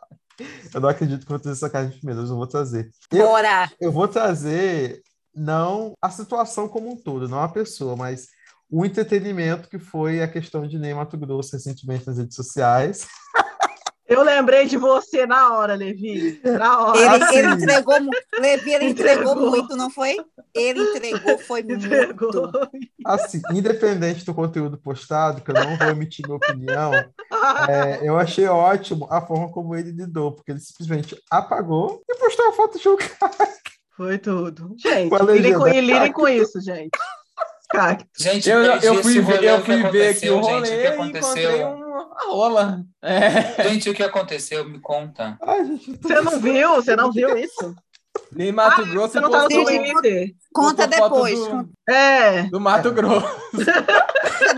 [0.73, 2.91] Eu não acredito que eu vou trazer essa carne de primeira, mas eu vou trazer.
[3.12, 3.71] Eu, Bora!
[3.81, 5.03] eu vou trazer
[5.35, 8.29] não a situação como um todo, não a pessoa, mas
[8.71, 13.07] o entretenimento que foi a questão de Ney Mato Grosso recentemente nas redes sociais.
[14.11, 16.41] Eu lembrei de você na hora, Levi.
[16.43, 16.99] Na hora.
[16.99, 17.37] Ele, assim.
[17.37, 17.95] ele entregou,
[18.41, 19.51] Levi, ele entregou, Entregou.
[19.51, 20.16] muito, não foi?
[20.53, 22.32] Ele entregou, foi Entregou.
[22.32, 22.70] muito.
[23.07, 26.93] Assim, independente do conteúdo postado, que eu não vou emitir minha opinião,
[27.69, 32.49] é, eu achei ótimo a forma como ele lidou, porque ele simplesmente apagou e postou
[32.49, 33.49] a foto de um cara.
[33.97, 34.74] Foi tudo.
[34.77, 36.91] Gente, lidem com, e lidem com isso, gente.
[37.70, 38.06] Cacto.
[38.18, 40.70] Gente, Eu, eu fui ver, eu fui ver aqui aconteceu, o gente, rolê o que
[40.70, 41.68] e encontrei aconteceu?
[41.68, 42.84] uma rola.
[43.02, 43.62] É.
[43.68, 44.68] Gente, o que aconteceu?
[44.68, 45.38] Me conta.
[45.42, 46.74] Ai, gente, Você não viu?
[46.76, 47.74] Você não viu isso?
[48.32, 50.34] Nem Mato Grosso Você não tá no Twitter?
[50.52, 52.42] Conta depois, do, conta É.
[52.44, 53.26] do Mato Grosso.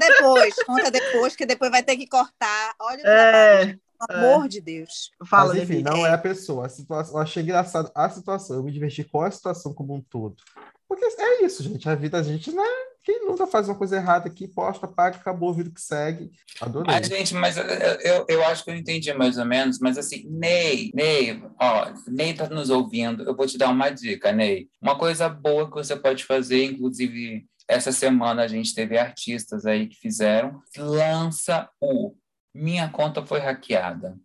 [0.01, 2.75] depois, conta depois, que depois vai ter que cortar.
[2.81, 3.65] Olha o É.
[4.09, 5.11] pelo amor de Deus.
[5.29, 6.67] Fala, Mas enfim, não é a pessoa.
[6.67, 8.57] A situação, eu achei engraçado a situação.
[8.57, 10.37] Eu me diverti com a situação como um todo.
[10.89, 11.89] Porque é isso, gente.
[11.89, 12.63] A vida, a gente, né?
[13.05, 16.31] Quem nunca faz uma coisa errada aqui, posta, paga, acabou, vida que segue.
[16.61, 16.95] Adorei.
[16.95, 20.25] Ah, gente, mas eu, eu, eu acho que eu entendi mais ou menos, mas assim,
[20.31, 24.69] Ney, Ney, ó, Ney tá nos ouvindo, eu vou te dar uma dica, Ney.
[24.81, 29.87] Uma coisa boa que você pode fazer, inclusive essa semana a gente teve artistas aí
[29.89, 32.15] que fizeram, lança o
[32.55, 34.17] Minha conta foi hackeada.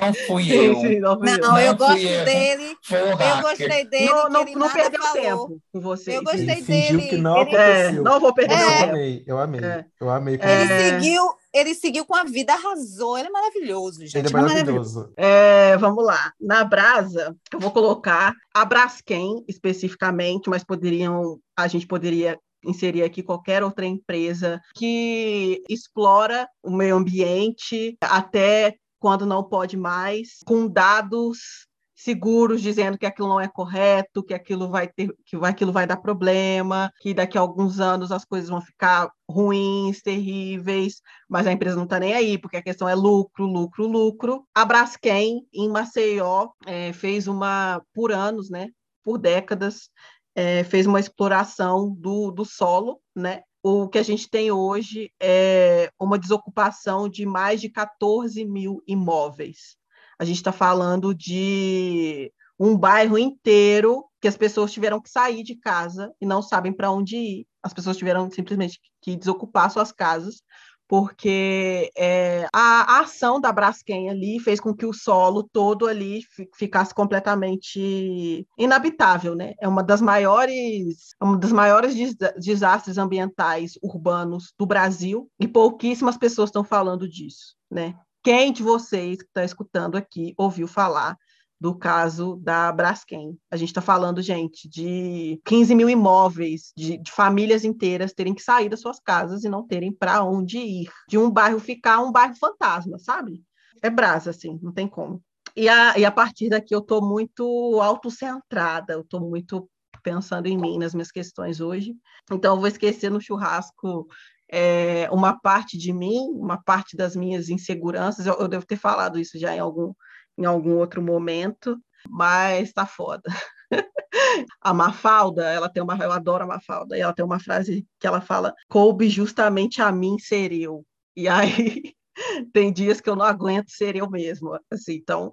[0.00, 1.38] Não fui Sim, eu, sim, não, fui eu.
[1.38, 2.24] Não, eu Não gosto eu.
[2.24, 2.76] dele.
[2.90, 5.22] Eu gostei dele, Não, não, ele não perdeu falou.
[5.48, 6.16] tempo com vocês.
[6.16, 7.02] Eu gostei Ele dele.
[7.08, 7.54] que não ele-.
[7.56, 8.82] É, não vou perder É.
[8.82, 9.60] Eu amei, eu amei.
[9.64, 9.84] É.
[10.00, 10.38] Eu amei.
[10.40, 10.62] É.
[10.62, 11.22] Ele seguiu,
[11.52, 13.16] ele seguiu com a vida, arrasou.
[13.18, 14.16] Ele é maravilhoso, gente.
[14.18, 14.64] Ele é é maravilhoso.
[15.00, 15.12] maravilhoso.
[15.16, 16.32] É, vamos lá.
[16.40, 23.22] Na Brasa, eu vou colocar a Braskem especificamente, mas poderiam, a gente poderia inserir aqui
[23.22, 31.66] qualquer outra empresa que explora o meio ambiente até quando não pode mais, com dados
[31.96, 35.96] seguros dizendo que aquilo não é correto, que aquilo vai ter, que aquilo vai dar
[35.96, 41.74] problema, que daqui a alguns anos as coisas vão ficar ruins, terríveis, mas a empresa
[41.74, 44.46] não está nem aí, porque a questão é lucro, lucro, lucro.
[44.54, 48.68] A Braskem, em Maceió, eh, fez uma, por anos, né,
[49.02, 49.88] por décadas,
[50.34, 53.42] eh, fez uma exploração do, do solo, né?
[53.68, 59.76] O que a gente tem hoje é uma desocupação de mais de 14 mil imóveis.
[60.20, 65.56] A gente está falando de um bairro inteiro que as pessoas tiveram que sair de
[65.56, 67.46] casa e não sabem para onde ir.
[67.60, 70.42] As pessoas tiveram simplesmente que desocupar suas casas
[70.88, 76.22] porque é, a, a ação da Braskem ali fez com que o solo todo ali
[76.22, 79.54] fi- ficasse completamente inabitável, né?
[79.60, 85.48] É uma das maiores, é um dos maiores des- desastres ambientais urbanos do Brasil e
[85.48, 87.94] pouquíssimas pessoas estão falando disso, né?
[88.22, 91.16] Quem de vocês que está escutando aqui ouviu falar
[91.60, 93.38] do caso da Braskem.
[93.50, 98.42] A gente está falando, gente, de 15 mil imóveis, de, de famílias inteiras terem que
[98.42, 100.90] sair das suas casas e não terem para onde ir.
[101.08, 103.42] De um bairro ficar um bairro fantasma, sabe?
[103.82, 105.22] É brasa, assim, não tem como.
[105.54, 109.68] E a, e a partir daqui eu estou muito autocentrada, eu estou muito
[110.02, 111.94] pensando em mim, nas minhas questões hoje.
[112.30, 114.06] Então eu vou esquecer no churrasco
[114.50, 118.26] é, uma parte de mim, uma parte das minhas inseguranças.
[118.26, 119.94] Eu, eu devo ter falado isso já em algum
[120.36, 123.30] em algum outro momento, mas tá foda.
[124.60, 128.06] a Mafalda, ela tem uma, eu adoro a Mafalda, e ela tem uma frase que
[128.06, 130.84] ela fala: coube justamente a mim ser eu.
[131.16, 131.94] E aí
[132.52, 135.30] tem dias que eu não aguento ser eu mesma, assim, então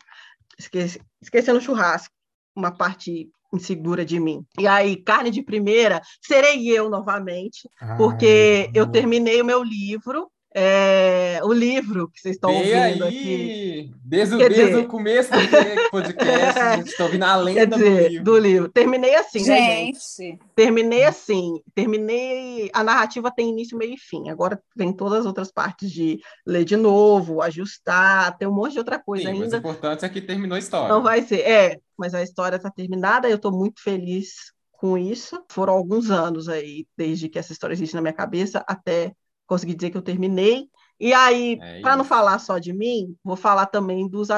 [1.22, 2.14] esquecendo o churrasco,
[2.56, 4.46] uma parte insegura de mim.
[4.60, 11.40] E aí, carne de primeira, serei eu novamente, porque eu terminei o meu livro, é,
[11.44, 13.92] o livro que vocês estão ouvindo aí, aqui.
[14.04, 17.68] Desde, Quer desde dizer- o começo do podcast, a gente está ouvindo a Quer lenda
[17.68, 18.24] do dizer, livro.
[18.24, 18.70] do livro.
[18.70, 20.00] Terminei assim, né, gente?
[20.18, 21.62] Gente, Terminei assim.
[21.74, 22.70] Terminei.
[22.74, 24.30] A narrativa tem início, meio e fim.
[24.30, 28.80] Agora vem todas as outras partes de ler de novo, ajustar, tem um monte de
[28.80, 29.58] outra coisa Sim, mas o ainda.
[29.58, 30.90] importante é que terminou a história.
[30.94, 31.40] Não vai ser.
[31.42, 35.42] É, mas a história está terminada, eu estou muito feliz com isso.
[35.50, 39.14] Foram alguns anos aí, desde que essa história existe na minha cabeça, até
[39.46, 40.70] conseguir dizer que eu terminei.
[41.00, 44.30] E aí, É para não falar só de mim, vou falar também dos,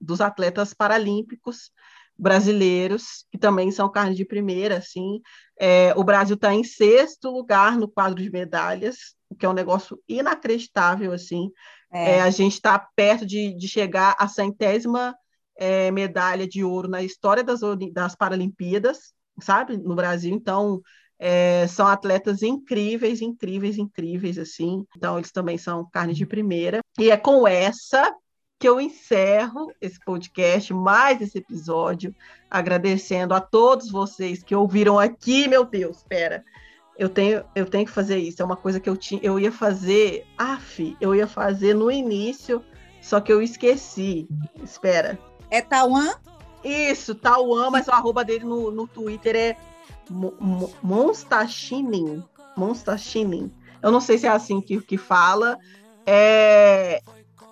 [0.00, 1.70] dos atletas paralímpicos
[2.16, 5.20] brasileiros, que também são carne de primeira, assim.
[5.58, 9.52] É, o Brasil está em sexto lugar no quadro de medalhas, o que é um
[9.54, 11.50] negócio inacreditável, assim.
[11.92, 15.16] é, É, a gente está perto de, de chegar à centésima
[15.56, 17.60] é, medalha de ouro na história das,
[17.92, 20.34] das Paralimpíadas, sabe, no Brasil.
[20.34, 20.80] Então,
[21.18, 24.84] é, são atletas incríveis, incríveis, incríveis, assim.
[24.96, 26.80] Então, eles também são carne de primeira.
[26.98, 28.14] E é com essa
[28.58, 32.14] que eu encerro esse podcast, mais esse episódio,
[32.50, 36.44] agradecendo a todos vocês que ouviram aqui, meu Deus, espera.
[36.96, 38.40] Eu tenho, eu tenho que fazer isso.
[38.40, 40.24] É uma coisa que eu, tinha, eu ia fazer.
[40.38, 42.64] Af, eu ia fazer no início,
[43.02, 44.28] só que eu esqueci.
[44.62, 45.18] Espera.
[45.50, 46.14] é Tauan?
[46.62, 49.56] Isso, Tauan, mas o arroba dele no, no Twitter é
[50.82, 52.22] Monstachinin.
[52.56, 53.50] Monstachinin.
[53.82, 55.58] Eu não sei se é assim que, que fala.
[56.06, 57.00] É...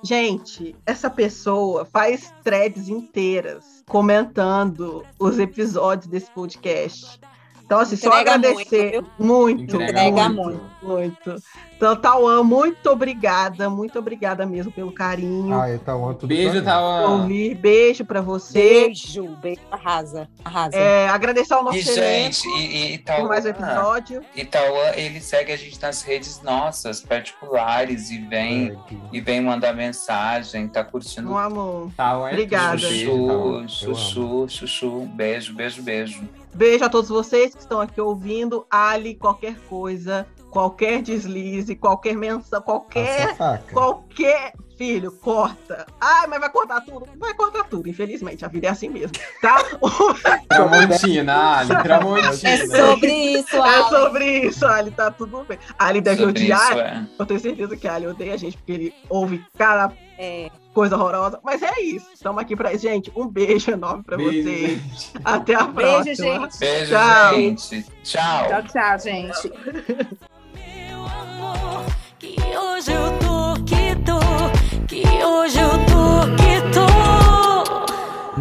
[0.05, 7.21] Gente, essa pessoa faz threads inteiras comentando os episódios desse podcast.
[7.65, 10.61] Então, assim, só Entrega agradecer muito, muito, muito, muito.
[10.83, 11.43] muito.
[11.83, 15.61] Então, Tauan, muito obrigada, muito obrigada mesmo pelo carinho.
[15.61, 16.63] Ah, então tudo Beijo.
[16.63, 17.23] Tauan.
[17.23, 18.53] Ouvir, beijo para você.
[18.85, 20.77] Beijo, beijo, arrasa, arrasa.
[20.77, 23.67] É, agradecer ao nosso E, gente, e, e por mais um Tauan,
[23.99, 24.23] episódio.
[24.37, 29.21] e Tauan, ele segue a gente nas redes nossas, particulares, e vem, É, que- e
[29.21, 31.91] vem mandar mensagem, tá curtindo Um amor.
[31.97, 32.81] Tauan é Obrigada.
[32.81, 33.67] Tauan.
[33.67, 35.01] Chuchu, chuchu, chuchu.
[35.17, 36.23] Beijo, beijo, beijo.
[36.55, 38.65] Beijo a todos vocês que estão aqui ouvindo.
[38.71, 43.35] Ali, qualquer coisa, qualquer deslize, qualquer menção, qualquer.
[43.73, 45.87] Qualquer filho, corta.
[46.01, 47.07] Ai, mas vai cortar tudo?
[47.19, 48.45] Vai cortar tudo, infelizmente.
[48.45, 49.57] A vida é assim mesmo, tá?
[50.49, 52.51] Tramontina, Ali, Tramontina.
[52.51, 53.89] É sobre isso, é Alan.
[53.89, 55.59] sobre isso, Ali, tá tudo bem.
[55.79, 56.71] Ali deve Sobre odiar.
[56.71, 57.07] isso, é.
[57.19, 60.51] Eu tenho certeza que a Ali odeia a gente, porque ele ouve cada É.
[60.75, 61.39] coisa horrorosa.
[61.45, 62.09] Mas é isso.
[62.13, 62.83] Estamos aqui pra isso.
[62.83, 64.81] Gente, um beijo enorme pra Beijo, vocês.
[64.81, 65.11] gente.
[65.25, 66.05] Até a próxima.
[66.05, 66.59] Beijo, gente.
[66.59, 67.35] Beijo, Tchau.
[67.35, 67.87] gente.
[68.03, 68.49] Tchau.
[68.49, 69.53] Tchau, tchau, gente.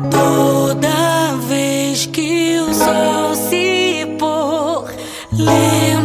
[0.09, 4.85] Toda vez que o sol se pôr,
[5.31, 6.00] lembra